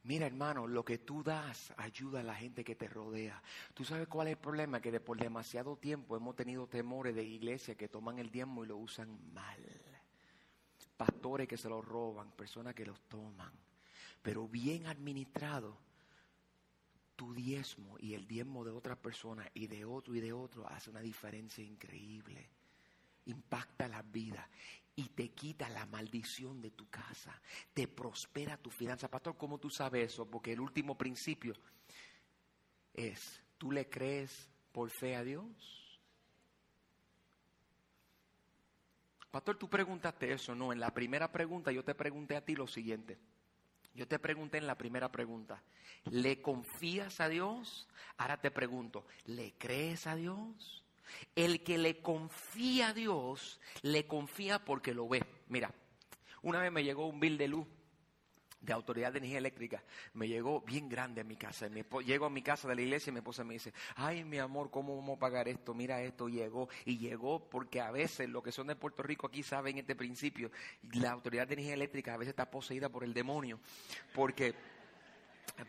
Mira, 0.03 0.27
hermano, 0.27 0.67
lo 0.67 0.85
que 0.85 0.99
tú 0.99 1.23
das 1.23 1.73
ayuda 1.79 2.21
a 2.21 2.23
la 2.23 2.35
gente 2.35 2.63
que 2.63 2.75
te 2.75 2.87
rodea. 2.87 3.43
¿Tú 3.73 3.83
sabes 3.85 4.09
cuál 4.09 4.29
es 4.29 4.33
el 4.33 4.39
problema? 4.39 4.79
Que 4.79 5.01
por 5.01 5.17
demasiado 5.17 5.77
tiempo 5.77 6.17
hemos 6.17 6.37
tenido 6.37 6.67
temores 6.67 7.15
de 7.15 7.25
iglesia 7.25 7.77
que 7.77 7.89
toman 7.89 8.19
el 8.19 8.31
diezmo 8.31 8.63
y 8.63 8.69
lo 8.69 8.77
usan 8.77 9.19
mal. 9.33 9.65
Pastores 10.99 11.49
que 11.49 11.57
se 11.57 11.71
lo 11.71 11.81
roban, 11.81 12.31
personas 12.33 12.75
que 12.75 12.85
los 12.85 13.01
toman. 13.09 13.53
Pero 14.21 14.47
bien 14.49 14.87
administrado, 14.87 15.79
tu 17.21 17.35
diezmo 17.35 17.99
y 17.99 18.15
el 18.15 18.27
diezmo 18.27 18.65
de 18.65 18.71
otra 18.71 18.97
persona 18.97 19.47
y 19.53 19.67
de 19.67 19.85
otro 19.85 20.15
y 20.15 20.21
de 20.21 20.33
otro 20.33 20.67
hace 20.67 20.89
una 20.89 21.03
diferencia 21.03 21.63
increíble. 21.63 22.49
Impacta 23.27 23.87
la 23.89 24.01
vida 24.01 24.49
y 24.97 25.11
te 25.11 25.29
quita 25.29 25.69
la 25.69 25.85
maldición 25.85 26.63
de 26.63 26.71
tu 26.71 26.89
casa. 26.89 27.39
Te 27.75 27.87
prospera 27.87 28.57
tu 28.57 28.71
finanza. 28.71 29.11
Pastor, 29.11 29.37
¿cómo 29.37 29.59
tú 29.59 29.69
sabes 29.69 30.15
eso? 30.15 30.31
Porque 30.31 30.55
el 30.55 30.61
último 30.61 30.97
principio 30.97 31.53
es, 32.95 33.43
¿tú 33.59 33.71
le 33.71 33.91
crees 33.91 34.49
por 34.73 34.89
fe 34.89 35.15
a 35.15 35.23
Dios? 35.23 36.01
Pastor, 39.31 39.59
tú 39.59 39.69
preguntaste 39.69 40.33
eso, 40.33 40.55
no. 40.55 40.73
En 40.73 40.81
la 40.81 40.95
primera 40.95 41.31
pregunta 41.31 41.71
yo 41.71 41.85
te 41.85 41.95
pregunté 41.95 42.35
a 42.35 42.43
ti 42.47 42.57
lo 42.57 42.67
siguiente. 42.67 43.19
Yo 43.95 44.07
te 44.07 44.19
pregunté 44.19 44.59
en 44.59 44.67
la 44.67 44.79
primera 44.79 45.11
pregunta, 45.11 45.63
¿le 46.11 46.41
confías 46.41 47.21
a 47.21 47.29
Dios? 47.29 47.89
Ahora 48.17 48.41
te 48.41 48.51
pregunto, 48.51 49.07
¿le 49.27 49.53
crees 49.59 50.07
a 50.07 50.15
Dios? 50.15 50.85
El 51.35 51.63
que 51.65 51.77
le 51.77 52.01
confía 52.01 52.89
a 52.89 52.95
Dios, 52.95 53.61
le 53.83 54.07
confía 54.07 54.65
porque 54.65 54.95
lo 54.95 55.09
ve. 55.09 55.25
Mira, 55.49 55.75
una 56.43 56.61
vez 56.61 56.71
me 56.71 56.85
llegó 56.85 57.07
un 57.07 57.19
bill 57.19 57.37
de 57.37 57.49
luz 57.49 57.67
de 58.61 58.73
autoridad 58.73 59.13
de 59.13 59.19
energía 59.19 59.39
eléctrica 59.39 59.83
me 60.15 60.29
llegó 60.29 60.61
bien 60.61 60.89
grande 60.89 61.21
a 61.21 61.25
mi 61.25 61.37
casa. 61.37 61.69
Mi 61.69 61.83
llego 62.05 62.27
a 62.27 62.31
mi 62.31 62.43
casa 62.43 62.69
de 62.69 62.75
la 62.75 62.83
iglesia 62.83 63.11
y 63.11 63.13
mi 63.13 63.19
esposa 63.19 63.45
me 63.45 63.55
dice, 63.55 63.73
ay 63.97 64.25
mi 64.25 64.39
amor, 64.39 64.71
¿cómo 64.71 64.97
vamos 64.97 65.17
a 65.17 65.21
pagar 65.21 65.49
esto? 65.49 65.75
Mira 65.75 66.03
esto, 66.03 66.29
llegó. 66.29 66.69
Y 66.85 66.99
llegó 66.99 67.49
porque 67.49 67.81
a 67.81 67.91
veces 67.91 68.29
los 68.29 68.43
que 68.43 68.53
son 68.53 68.67
de 68.67 68.77
Puerto 68.77 69.03
Rico 69.03 69.27
aquí 69.27 69.43
saben 69.43 69.79
este 69.79 69.97
principio. 69.97 70.51
La 70.93 71.11
autoridad 71.11 71.47
de 71.47 71.55
energía 71.55 71.75
eléctrica 71.75 72.15
a 72.15 72.17
veces 72.17 72.31
está 72.31 72.51
poseída 72.51 72.89
por 72.89 73.05
el 73.05 73.15
demonio. 73.15 73.61
Porque 74.15 74.55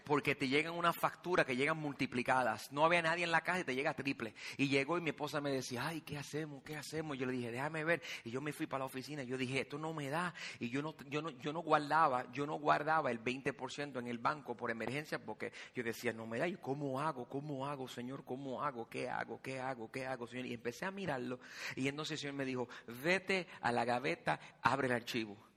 porque 0.06 0.36
te 0.36 0.48
llegan 0.48 0.74
unas 0.74 0.96
facturas 0.96 1.46
que 1.46 1.56
llegan 1.56 1.78
multiplicadas. 1.78 2.72
No 2.72 2.86
había 2.86 3.02
nadie 3.02 3.24
en 3.24 3.32
la 3.32 3.42
casa 3.42 3.62
y 3.62 3.64
te 3.64 3.76
llega 3.76 3.94
triple. 3.94 4.34
Y 4.58 4.68
llegó 4.68 4.98
y 4.98 5.02
mi 5.02 5.10
esposa 5.10 5.42
me 5.42 5.52
decía, 5.52 5.88
ay, 5.88 6.02
¿qué 6.02 6.18
hacemos? 6.18 6.64
¿Qué 6.64 6.76
hacemos? 6.76 7.18
Yo 7.18 7.26
le 7.26 7.34
dije, 7.34 7.52
déjame 7.52 7.84
ver. 7.84 8.02
Y 8.24 8.32
yo 8.32 8.42
me 8.42 8.54
fui 8.54 8.68
para 8.68 8.80
la 8.80 8.86
oficina 8.86 9.22
yo 9.24 9.38
dije, 9.38 9.62
esto 9.62 9.78
no 9.78 9.94
me 9.94 10.10
da. 10.10 10.34
Y 10.60 10.70
yo 10.70 10.82
no, 10.82 10.96
yo 11.10 11.22
no, 11.22 11.30
yo 11.30 11.54
no 11.54 11.60
guardaba, 11.60 12.32
yo 12.32 12.46
no 12.46 12.56
guardaba 12.56 13.12
el 13.12 13.24
20% 13.24 14.00
en 14.00 14.08
el 14.08 14.18
banco 14.18 14.56
por 14.56 14.72
emergencia 14.72 15.20
porque 15.20 15.52
yo 15.76 15.84
decía, 15.84 16.14
no 16.14 16.28
me 16.28 16.40
da. 16.40 16.48
¿Y 16.48 16.56
cómo 16.56 17.00
hago? 17.00 17.28
¿Cómo 17.28 17.68
hago, 17.68 17.88
Señor? 17.88 18.24
¿Cómo 18.24 18.64
hago? 18.64 18.90
¿Qué 18.90 19.10
hago? 19.10 19.42
¿Qué 19.42 19.60
hago? 19.60 19.92
¿Qué 19.92 20.06
hago, 20.06 20.28
Señor? 20.28 20.46
Y 20.46 20.54
empecé 20.54 20.86
a 20.86 20.92
mirarlo. 20.92 21.40
Y 21.76 21.88
entonces 21.88 22.14
el 22.14 22.18
Señor 22.20 22.36
me 22.36 22.46
dijo, 22.46 22.68
vete 23.04 23.48
a 23.62 23.72
la 23.72 23.86
gaveta, 23.86 24.40
abre 24.62 24.88
el 24.88 24.94
archivo. 24.94 25.51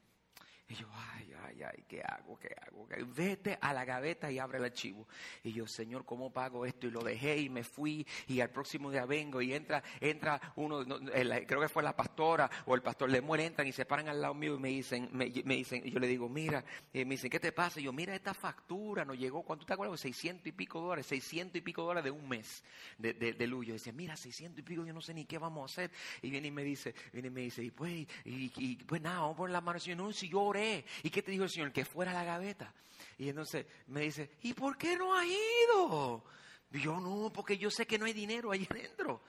Y 0.67 0.75
yo, 0.77 0.87
ay, 0.95 1.31
ay, 1.45 1.62
ay, 1.62 1.85
¿qué 1.87 2.01
hago? 2.01 2.39
¿Qué 2.39 2.49
hago? 2.59 2.89
¿Qué? 2.89 3.05
Vete 3.05 3.59
a 3.61 3.75
la 3.75 3.85
gaveta 3.85 4.33
y 4.33 4.39
abre 4.39 4.57
el 4.57 4.65
archivo. 4.65 5.07
Y 5.43 5.53
yo, 5.53 5.67
Señor, 5.67 6.07
¿cómo 6.07 6.33
pago 6.33 6.65
esto? 6.65 6.87
Y 6.87 6.91
lo 6.91 7.03
dejé 7.03 7.37
y 7.39 7.51
me 7.51 7.65
fui 7.65 8.07
y 8.29 8.41
al 8.41 8.49
próximo 8.49 8.91
día 8.91 9.05
vengo 9.05 9.43
y 9.43 9.53
entra, 9.53 9.83
entra 10.01 10.41
uno, 10.57 10.83
creo 10.87 11.61
que 11.61 11.69
fue 11.69 11.83
la 11.83 11.95
pastora 11.95 12.51
o 12.65 12.75
el 12.75 12.81
pastor 12.81 13.11
Lemuel, 13.11 13.43
entran 13.43 13.69
y 13.69 13.73
se 13.73 13.85
paran 13.85 14.09
al 14.09 14.23
lado 14.23 14.33
mío 14.33 14.55
y 14.55 14.59
me 14.59 14.69
dicen, 14.71 15.11
me, 15.12 15.31
me 15.45 15.57
dicen, 15.57 15.83
y 15.85 15.91
yo 15.91 15.99
le 15.99 16.07
digo, 16.07 16.31
mira, 16.31 16.65
y 16.95 17.05
me 17.05 17.15
dicen, 17.17 17.29
¿qué 17.31 17.41
te 17.41 17.53
pasa? 17.53 17.79
Y 17.81 17.83
yo, 17.83 17.93
mira 17.93 18.15
esta 18.15 18.33
factura, 18.33 19.05
nos 19.05 19.19
llegó, 19.19 19.43
¿cuánto 19.43 19.67
te 19.67 19.75
acuerdas? 19.75 20.01
600 20.01 20.47
y 20.47 20.53
pico 20.53 20.81
dólares, 20.81 21.05
600 21.07 21.57
y 21.57 21.61
pico 21.61 21.83
dólares 21.83 22.05
de 22.05 22.11
un 22.11 22.27
mes 22.27 22.65
de, 22.97 23.12
de, 23.12 23.35
de 23.35 23.47
luz. 23.47 23.67
Yo 23.67 23.75
decía, 23.75 23.93
mira, 23.93 24.17
600 24.17 24.61
y 24.61 24.62
pico, 24.62 24.83
yo 24.87 24.95
no 24.95 25.03
sé 25.03 25.12
ni 25.12 25.27
qué 25.27 25.37
vamos 25.37 25.62
a 25.62 25.73
hacer. 25.73 25.91
Y 26.23 26.31
viene 26.31 26.49
y 26.49 26.51
me 26.51 26.65
dice, 26.65 26.95
viene 27.12 27.29
y 27.29 27.31
me 27.31 27.41
dice, 27.43 27.62
y 27.62 27.71
pues, 27.71 27.93
y, 28.25 28.51
y, 28.57 28.77
pues 28.77 29.03
nada, 29.03 29.21
vamos 29.21 29.35
a 29.35 29.37
poner 29.37 29.53
la 29.53 29.61
mano. 29.61 29.79
Y 29.79 29.89
yo, 29.89 29.97
no, 29.97 30.11
si 30.11 30.31
yo 30.31 30.53
oré. 30.55 30.84
¿Y 31.02 31.11
qué 31.11 31.22
te 31.22 31.30
dijo 31.30 31.44
el 31.44 31.50
Señor? 31.50 31.72
Que 31.72 31.84
fuera 31.84 32.12
a 32.12 32.14
la 32.14 32.24
gaveta. 32.24 32.72
Y 33.18 33.28
entonces 33.28 33.66
me 33.88 34.02
dice, 34.02 34.30
¿y 34.42 34.55
por 34.55 34.76
qué 34.76 34.96
no 34.96 35.14
has 35.14 35.26
ido? 35.26 36.24
Yo, 36.70 37.00
no, 37.00 37.32
porque 37.32 37.57
yo 37.57 37.70
sé 37.70 37.86
que 37.86 37.98
no 37.98 38.07
hay 38.07 38.12
dinero 38.12 38.50
ahí 38.50 38.66
adentro. 38.70 39.22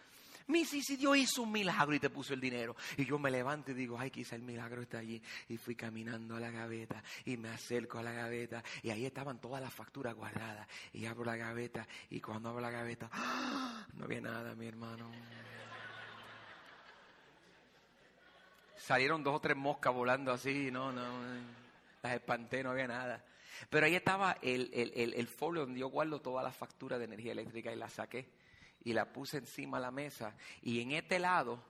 Dice, 0.48 0.78
"¿Y 0.78 0.84
si 0.84 0.96
Dios 0.96 1.18
hizo 1.18 1.42
un 1.42 1.52
milagro 1.52 1.96
y 1.96 2.00
te 2.00 2.12
puso 2.12 2.36
el 2.36 2.40
dinero. 2.40 2.76
Y 2.98 3.06
yo 3.06 3.18
me 3.18 3.32
levanto 3.32 3.72
y 3.72 3.74
digo, 3.74 3.98
ay, 4.00 4.12
quizá 4.12 4.36
el 4.36 4.44
milagro 4.44 4.84
está 4.84 5.00
allí. 5.00 5.20
Y 5.50 5.58
fui 5.58 5.76
caminando 5.76 6.36
a 6.36 6.40
la 6.40 6.52
gaveta 6.52 7.04
y 7.26 7.36
me 7.38 7.50
acerco 7.50 7.98
a 7.98 8.04
la 8.04 8.12
gaveta. 8.12 8.64
Y 8.84 8.92
ahí 8.92 9.08
estaban 9.08 9.42
todas 9.42 9.60
las 9.60 9.74
facturas 9.74 10.14
guardadas. 10.14 10.68
Y 10.94 11.08
abro 11.08 11.26
la 11.26 11.36
gaveta 11.36 11.88
y 12.12 12.22
cuando 12.22 12.50
abro 12.50 12.62
la 12.62 12.70
gaveta, 12.70 13.10
¡ah! 13.12 13.88
no 13.96 14.06
había 14.06 14.22
nada, 14.22 14.54
mi 14.54 14.68
hermano. 14.68 15.12
Salieron 18.86 19.24
dos 19.24 19.38
o 19.38 19.40
tres 19.40 19.58
moscas 19.58 19.92
volando 19.92 20.32
así, 20.32 20.70
no, 20.70 20.92
no, 20.92 21.02
las 22.04 22.14
espanté, 22.14 22.62
no 22.62 22.70
había 22.70 22.88
nada. 22.88 23.26
Pero 23.68 23.88
ahí 23.88 23.96
estaba 23.96 24.38
el, 24.44 24.70
el, 24.72 24.92
el, 24.94 25.16
el 25.16 25.28
folio 25.28 25.62
donde 25.62 25.80
yo 25.80 25.88
guardo 25.88 26.22
todas 26.22 26.44
las 26.44 26.56
facturas 26.56 27.00
de 27.00 27.06
energía 27.06 27.32
eléctrica 27.32 27.72
y 27.72 27.78
la 27.78 27.90
saqué 27.90 28.30
y 28.84 28.94
la 28.94 29.12
puse 29.12 29.38
encima 29.38 29.78
de 29.78 29.82
la 29.82 29.90
mesa. 29.90 30.36
Y 30.62 30.82
en 30.82 30.92
este 30.92 31.18
lado 31.18 31.64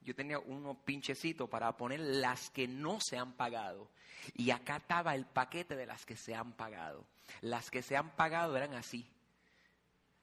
yo 0.00 0.12
tenía 0.16 0.40
unos 0.40 0.76
pinchecitos 0.78 1.48
para 1.48 1.76
poner 1.76 2.00
las 2.00 2.50
que 2.50 2.66
no 2.66 3.00
se 3.00 3.16
han 3.16 3.34
pagado. 3.34 3.88
Y 4.34 4.50
acá 4.50 4.78
estaba 4.78 5.14
el 5.14 5.26
paquete 5.26 5.76
de 5.76 5.86
las 5.86 6.04
que 6.04 6.16
se 6.16 6.34
han 6.34 6.54
pagado. 6.54 7.06
Las 7.42 7.70
que 7.70 7.80
se 7.80 7.96
han 7.96 8.10
pagado 8.16 8.56
eran 8.56 8.74
así. 8.74 9.08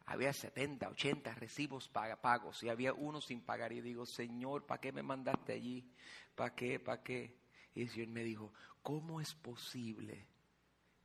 Había 0.08 0.32
70, 0.32 0.88
80 0.90 1.36
recibos 1.36 1.90
pagos 1.90 2.64
y 2.64 2.70
había 2.70 2.94
uno 2.94 3.20
sin 3.20 3.42
pagar. 3.42 3.74
Y 3.74 3.82
digo, 3.82 4.06
Señor, 4.06 4.66
¿para 4.66 4.80
qué 4.80 4.94
me 4.94 5.04
mandaste 5.04 5.54
allí? 5.54 5.86
¿Para 6.34 6.56
qué? 6.56 6.80
¿Para 6.80 7.04
qué? 7.04 7.36
Y 7.76 7.82
el 7.82 7.90
Señor 7.90 8.08
me 8.10 8.24
dijo, 8.24 8.54
¿cómo 8.82 9.20
es 9.20 9.36
posible 9.36 10.26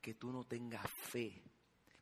que 0.01 0.13
tú 0.13 0.31
no 0.31 0.45
tengas 0.45 0.89
fe? 0.89 1.43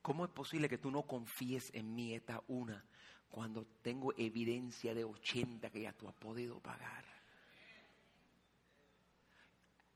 ¿Cómo 0.04 0.26
es 0.26 0.32
posible 0.32 0.70
que 0.70 0.78
tú 0.78 0.91
no 0.91 1.02
confíes 1.04 1.72
en 1.74 1.93
mí 1.93 2.14
esta 2.14 2.43
una 2.47 2.86
cuando 3.30 3.66
tengo 3.82 4.14
evidencia 4.16 4.93
de 4.93 5.04
80 5.04 5.72
que 5.72 5.82
ya 5.82 5.93
tú 5.93 6.08
has 6.08 6.16
podido 6.16 6.60
pagar? 6.60 7.21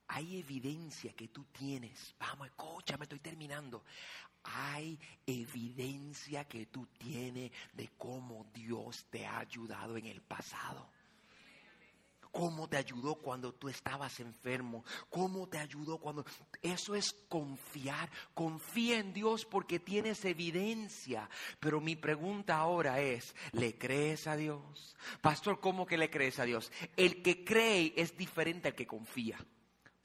Hay 0.08 0.40
evidencia 0.40 1.14
que 1.14 1.30
tú 1.30 1.46
tienes. 1.52 2.16
Vamos, 2.20 2.48
escúchame, 2.48 3.04
estoy 3.04 3.20
terminando. 3.20 3.84
Hay 4.44 5.00
evidencia 5.26 6.48
que 6.48 6.68
tú 6.68 6.88
tienes 6.98 7.52
de 7.74 7.90
cómo 7.98 8.46
Dios 8.54 9.06
te 9.10 9.26
ha 9.26 9.40
ayudado 9.40 9.98
en 9.98 10.06
el 10.06 10.22
pasado. 10.22 10.90
Cómo 12.32 12.68
te 12.68 12.76
ayudó 12.76 13.16
cuando 13.16 13.54
tú 13.54 13.70
estabas 13.70 14.20
enfermo. 14.20 14.84
Cómo 15.10 15.48
te 15.48 15.58
ayudó 15.58 16.00
cuando... 16.00 16.26
Eso 16.62 16.94
es 16.94 17.14
confiar. 17.30 18.12
Confía 18.34 19.00
en 19.00 19.14
Dios 19.14 19.46
porque 19.46 19.80
tienes 19.80 20.26
evidencia. 20.26 21.30
Pero 21.62 21.80
mi 21.80 21.96
pregunta 21.96 22.58
ahora 22.58 23.00
es, 23.00 23.34
¿le 23.54 23.78
crees 23.78 24.28
a 24.28 24.36
Dios? 24.36 24.98
Pastor, 25.22 25.62
¿cómo 25.62 25.86
que 25.86 25.98
le 25.98 26.10
crees 26.10 26.38
a 26.40 26.44
Dios? 26.44 26.74
El 26.98 27.24
que 27.24 27.46
cree 27.46 27.94
es 27.96 28.18
diferente 28.18 28.68
al 28.68 28.76
que 28.76 28.86
confía. 28.86 29.38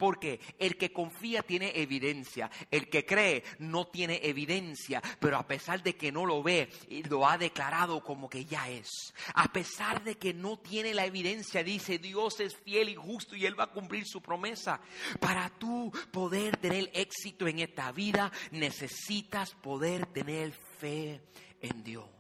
Porque 0.01 0.41
el 0.59 0.79
que 0.79 0.95
confía 0.95 1.43
tiene 1.43 1.73
evidencia, 1.75 2.51
el 2.71 2.89
que 2.89 3.05
cree 3.05 3.45
no 3.59 3.89
tiene 3.89 4.19
evidencia, 4.23 5.03
pero 5.21 5.37
a 5.37 5.47
pesar 5.47 5.83
de 5.83 5.95
que 5.95 6.11
no 6.11 6.25
lo 6.25 6.43
ve, 6.43 6.71
lo 7.11 7.29
ha 7.29 7.37
declarado 7.37 8.03
como 8.03 8.31
que 8.31 8.47
ya 8.47 8.71
es. 8.71 8.89
A 9.35 9.53
pesar 9.53 10.03
de 10.03 10.17
que 10.17 10.33
no 10.33 10.59
tiene 10.59 10.95
la 10.95 11.05
evidencia, 11.05 11.63
dice 11.63 11.99
Dios 11.99 12.41
es 12.41 12.57
fiel 12.57 12.89
y 12.89 12.95
justo 12.95 13.37
y 13.37 13.45
Él 13.45 13.61
va 13.61 13.65
a 13.65 13.73
cumplir 13.73 14.07
su 14.07 14.23
promesa. 14.23 14.81
Para 15.21 15.51
tú 15.51 15.93
poder 16.11 16.57
tener 16.57 16.91
éxito 16.95 17.47
en 17.47 17.59
esta 17.59 17.93
vida, 17.93 18.33
necesitas 18.53 19.55
poder 19.57 20.07
tener 20.07 20.53
fe 20.79 21.21
en 21.61 21.85
Dios. 21.85 22.20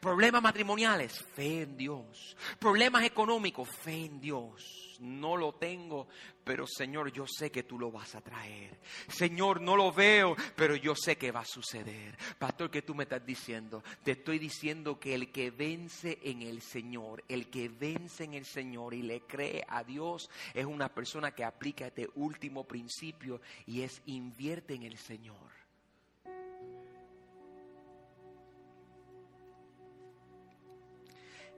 Problemas 0.00 0.42
matrimoniales, 0.42 1.24
fe 1.34 1.62
en 1.62 1.76
Dios. 1.76 2.36
Problemas 2.58 3.04
económicos, 3.04 3.68
fe 3.68 4.06
en 4.06 4.20
Dios. 4.20 4.96
No 5.00 5.36
lo 5.36 5.54
tengo, 5.54 6.08
pero 6.44 6.66
Señor, 6.66 7.10
yo 7.10 7.26
sé 7.26 7.50
que 7.50 7.62
tú 7.62 7.78
lo 7.78 7.90
vas 7.90 8.14
a 8.14 8.20
traer. 8.20 8.78
Señor, 9.08 9.60
no 9.60 9.76
lo 9.76 9.92
veo, 9.92 10.36
pero 10.56 10.76
yo 10.76 10.94
sé 10.94 11.16
que 11.16 11.32
va 11.32 11.40
a 11.40 11.46
suceder. 11.46 12.18
Pastor, 12.38 12.70
¿qué 12.70 12.82
tú 12.82 12.94
me 12.94 13.04
estás 13.04 13.24
diciendo? 13.24 13.82
Te 14.02 14.12
estoy 14.12 14.38
diciendo 14.38 14.98
que 15.00 15.14
el 15.14 15.32
que 15.32 15.50
vence 15.50 16.18
en 16.22 16.42
el 16.42 16.60
Señor, 16.60 17.24
el 17.28 17.48
que 17.48 17.68
vence 17.68 18.24
en 18.24 18.34
el 18.34 18.44
Señor 18.44 18.92
y 18.92 19.02
le 19.02 19.22
cree 19.22 19.64
a 19.68 19.84
Dios, 19.84 20.28
es 20.52 20.66
una 20.66 20.92
persona 20.92 21.32
que 21.32 21.44
aplica 21.44 21.86
este 21.86 22.08
último 22.16 22.64
principio 22.64 23.40
y 23.66 23.82
es 23.82 24.02
invierte 24.06 24.74
en 24.74 24.82
el 24.82 24.98
Señor. 24.98 25.59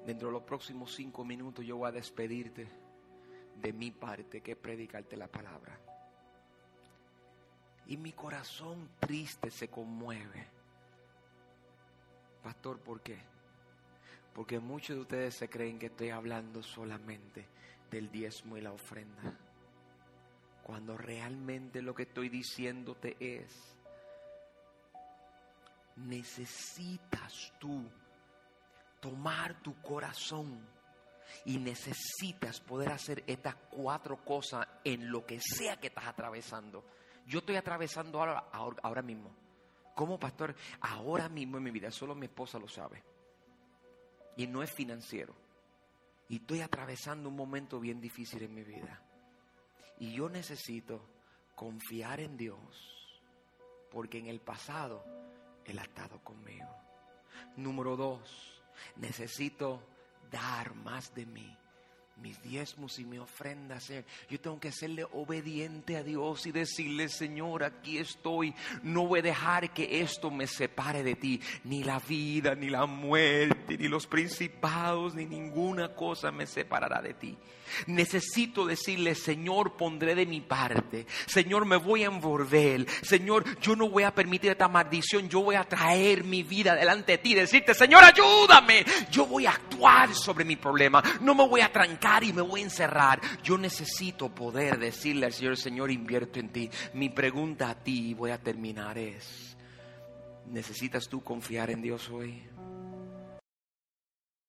Dentro 0.06 0.28
de 0.28 0.32
los 0.32 0.42
próximos 0.42 0.94
cinco 0.94 1.24
minutos 1.24 1.64
yo 1.64 1.76
voy 1.76 1.88
a 1.88 1.92
despedirte 1.92 2.68
de 3.60 3.72
mi 3.72 3.90
parte, 3.92 4.40
que 4.40 4.52
es 4.52 4.58
predicarte 4.58 5.16
la 5.16 5.28
palabra. 5.28 5.78
Y 7.86 7.96
mi 7.96 8.12
corazón 8.12 8.90
triste 8.98 9.50
se 9.50 9.68
conmueve. 9.68 10.46
Pastor, 12.42 12.80
¿por 12.80 13.00
qué? 13.00 13.18
Porque 14.34 14.58
muchos 14.58 14.96
de 14.96 15.02
ustedes 15.02 15.34
se 15.36 15.48
creen 15.48 15.78
que 15.78 15.86
estoy 15.86 16.10
hablando 16.10 16.62
solamente 16.62 17.46
del 17.90 18.10
diezmo 18.10 18.56
y 18.56 18.60
la 18.60 18.72
ofrenda. 18.72 19.38
Cuando 20.64 20.96
realmente 20.96 21.82
lo 21.82 21.94
que 21.94 22.04
estoy 22.04 22.28
diciéndote 22.28 23.16
es, 23.20 23.76
necesitas 25.96 27.52
tú 27.58 27.84
tomar 29.02 29.60
tu 29.60 29.82
corazón 29.82 30.64
y 31.44 31.58
necesitas 31.58 32.60
poder 32.60 32.92
hacer 32.92 33.24
estas 33.26 33.56
cuatro 33.68 34.24
cosas 34.24 34.66
en 34.84 35.10
lo 35.10 35.26
que 35.26 35.40
sea 35.40 35.80
que 35.80 35.88
estás 35.88 36.06
atravesando. 36.06 36.84
Yo 37.26 37.40
estoy 37.40 37.56
atravesando 37.56 38.20
ahora, 38.20 38.44
ahora, 38.80 39.02
mismo. 39.02 39.34
Como 39.96 40.20
pastor, 40.20 40.54
ahora 40.80 41.28
mismo 41.28 41.58
en 41.58 41.64
mi 41.64 41.72
vida, 41.72 41.90
solo 41.90 42.14
mi 42.14 42.26
esposa 42.26 42.60
lo 42.60 42.68
sabe. 42.68 43.02
Y 44.36 44.46
no 44.46 44.62
es 44.62 44.70
financiero. 44.72 45.34
Y 46.28 46.36
estoy 46.36 46.60
atravesando 46.60 47.28
un 47.28 47.36
momento 47.36 47.80
bien 47.80 48.00
difícil 48.00 48.42
en 48.44 48.54
mi 48.54 48.62
vida. 48.62 49.02
Y 49.98 50.12
yo 50.12 50.28
necesito 50.28 51.04
confiar 51.56 52.20
en 52.20 52.36
Dios, 52.36 53.20
porque 53.90 54.18
en 54.18 54.28
el 54.28 54.40
pasado 54.40 55.04
Él 55.64 55.78
ha 55.80 55.82
estado 55.82 56.22
conmigo. 56.22 56.68
Número 57.56 57.96
dos, 57.96 58.61
necesito 58.96 59.82
dar 60.30 60.74
más 60.74 61.14
de 61.14 61.26
mí 61.26 61.56
mis 62.16 62.40
diezmos 62.42 62.98
y 62.98 63.04
mi 63.04 63.18
ofrenda. 63.18 63.78
Yo 64.28 64.40
tengo 64.40 64.60
que 64.60 64.72
serle 64.72 65.04
obediente 65.12 65.96
a 65.96 66.02
Dios 66.02 66.46
y 66.46 66.52
decirle, 66.52 67.08
Señor, 67.08 67.64
aquí 67.64 67.98
estoy. 67.98 68.54
No 68.82 69.06
voy 69.06 69.20
a 69.20 69.22
dejar 69.22 69.72
que 69.72 70.00
esto 70.00 70.30
me 70.30 70.46
separe 70.46 71.02
de 71.02 71.16
ti. 71.16 71.40
Ni 71.64 71.82
la 71.82 71.98
vida, 71.98 72.54
ni 72.54 72.70
la 72.70 72.86
muerte, 72.86 73.76
ni 73.76 73.88
los 73.88 74.06
principados, 74.06 75.14
ni 75.14 75.26
ninguna 75.26 75.94
cosa 75.94 76.30
me 76.30 76.46
separará 76.46 77.02
de 77.02 77.14
ti. 77.14 77.36
Necesito 77.86 78.66
decirle, 78.66 79.14
Señor, 79.14 79.76
pondré 79.76 80.14
de 80.14 80.26
mi 80.26 80.40
parte. 80.40 81.06
Señor, 81.26 81.64
me 81.64 81.76
voy 81.76 82.02
a 82.02 82.06
envolver. 82.06 82.86
Señor, 83.02 83.44
yo 83.60 83.74
no 83.76 83.88
voy 83.88 84.02
a 84.02 84.14
permitir 84.14 84.50
esta 84.52 84.68
maldición. 84.68 85.28
Yo 85.28 85.42
voy 85.42 85.56
a 85.56 85.64
traer 85.64 86.24
mi 86.24 86.42
vida 86.42 86.74
delante 86.74 87.12
de 87.12 87.18
ti. 87.18 87.34
Decirte, 87.34 87.74
Señor, 87.74 88.04
ayúdame. 88.04 88.84
Yo 89.10 89.26
voy 89.26 89.46
a 89.46 89.52
actuar 89.52 90.14
sobre 90.14 90.44
mi 90.44 90.56
problema. 90.56 91.02
No 91.20 91.34
me 91.34 91.46
voy 91.46 91.60
a 91.60 91.72
trancar 92.02 92.24
y 92.24 92.32
me 92.32 92.42
voy 92.42 92.60
a 92.60 92.64
encerrar. 92.64 93.20
Yo 93.42 93.56
necesito 93.56 94.28
poder 94.28 94.78
decirle 94.78 95.26
al 95.26 95.32
Señor, 95.32 95.56
Señor, 95.56 95.90
invierto 95.90 96.40
en 96.40 96.50
ti. 96.50 96.70
Mi 96.94 97.08
pregunta 97.08 97.70
a 97.70 97.74
ti, 97.74 98.14
voy 98.14 98.30
a 98.30 98.38
terminar, 98.38 98.98
es, 98.98 99.56
¿necesitas 100.46 101.08
tú 101.08 101.22
confiar 101.22 101.70
en 101.70 101.80
Dios 101.80 102.10
hoy? 102.10 102.42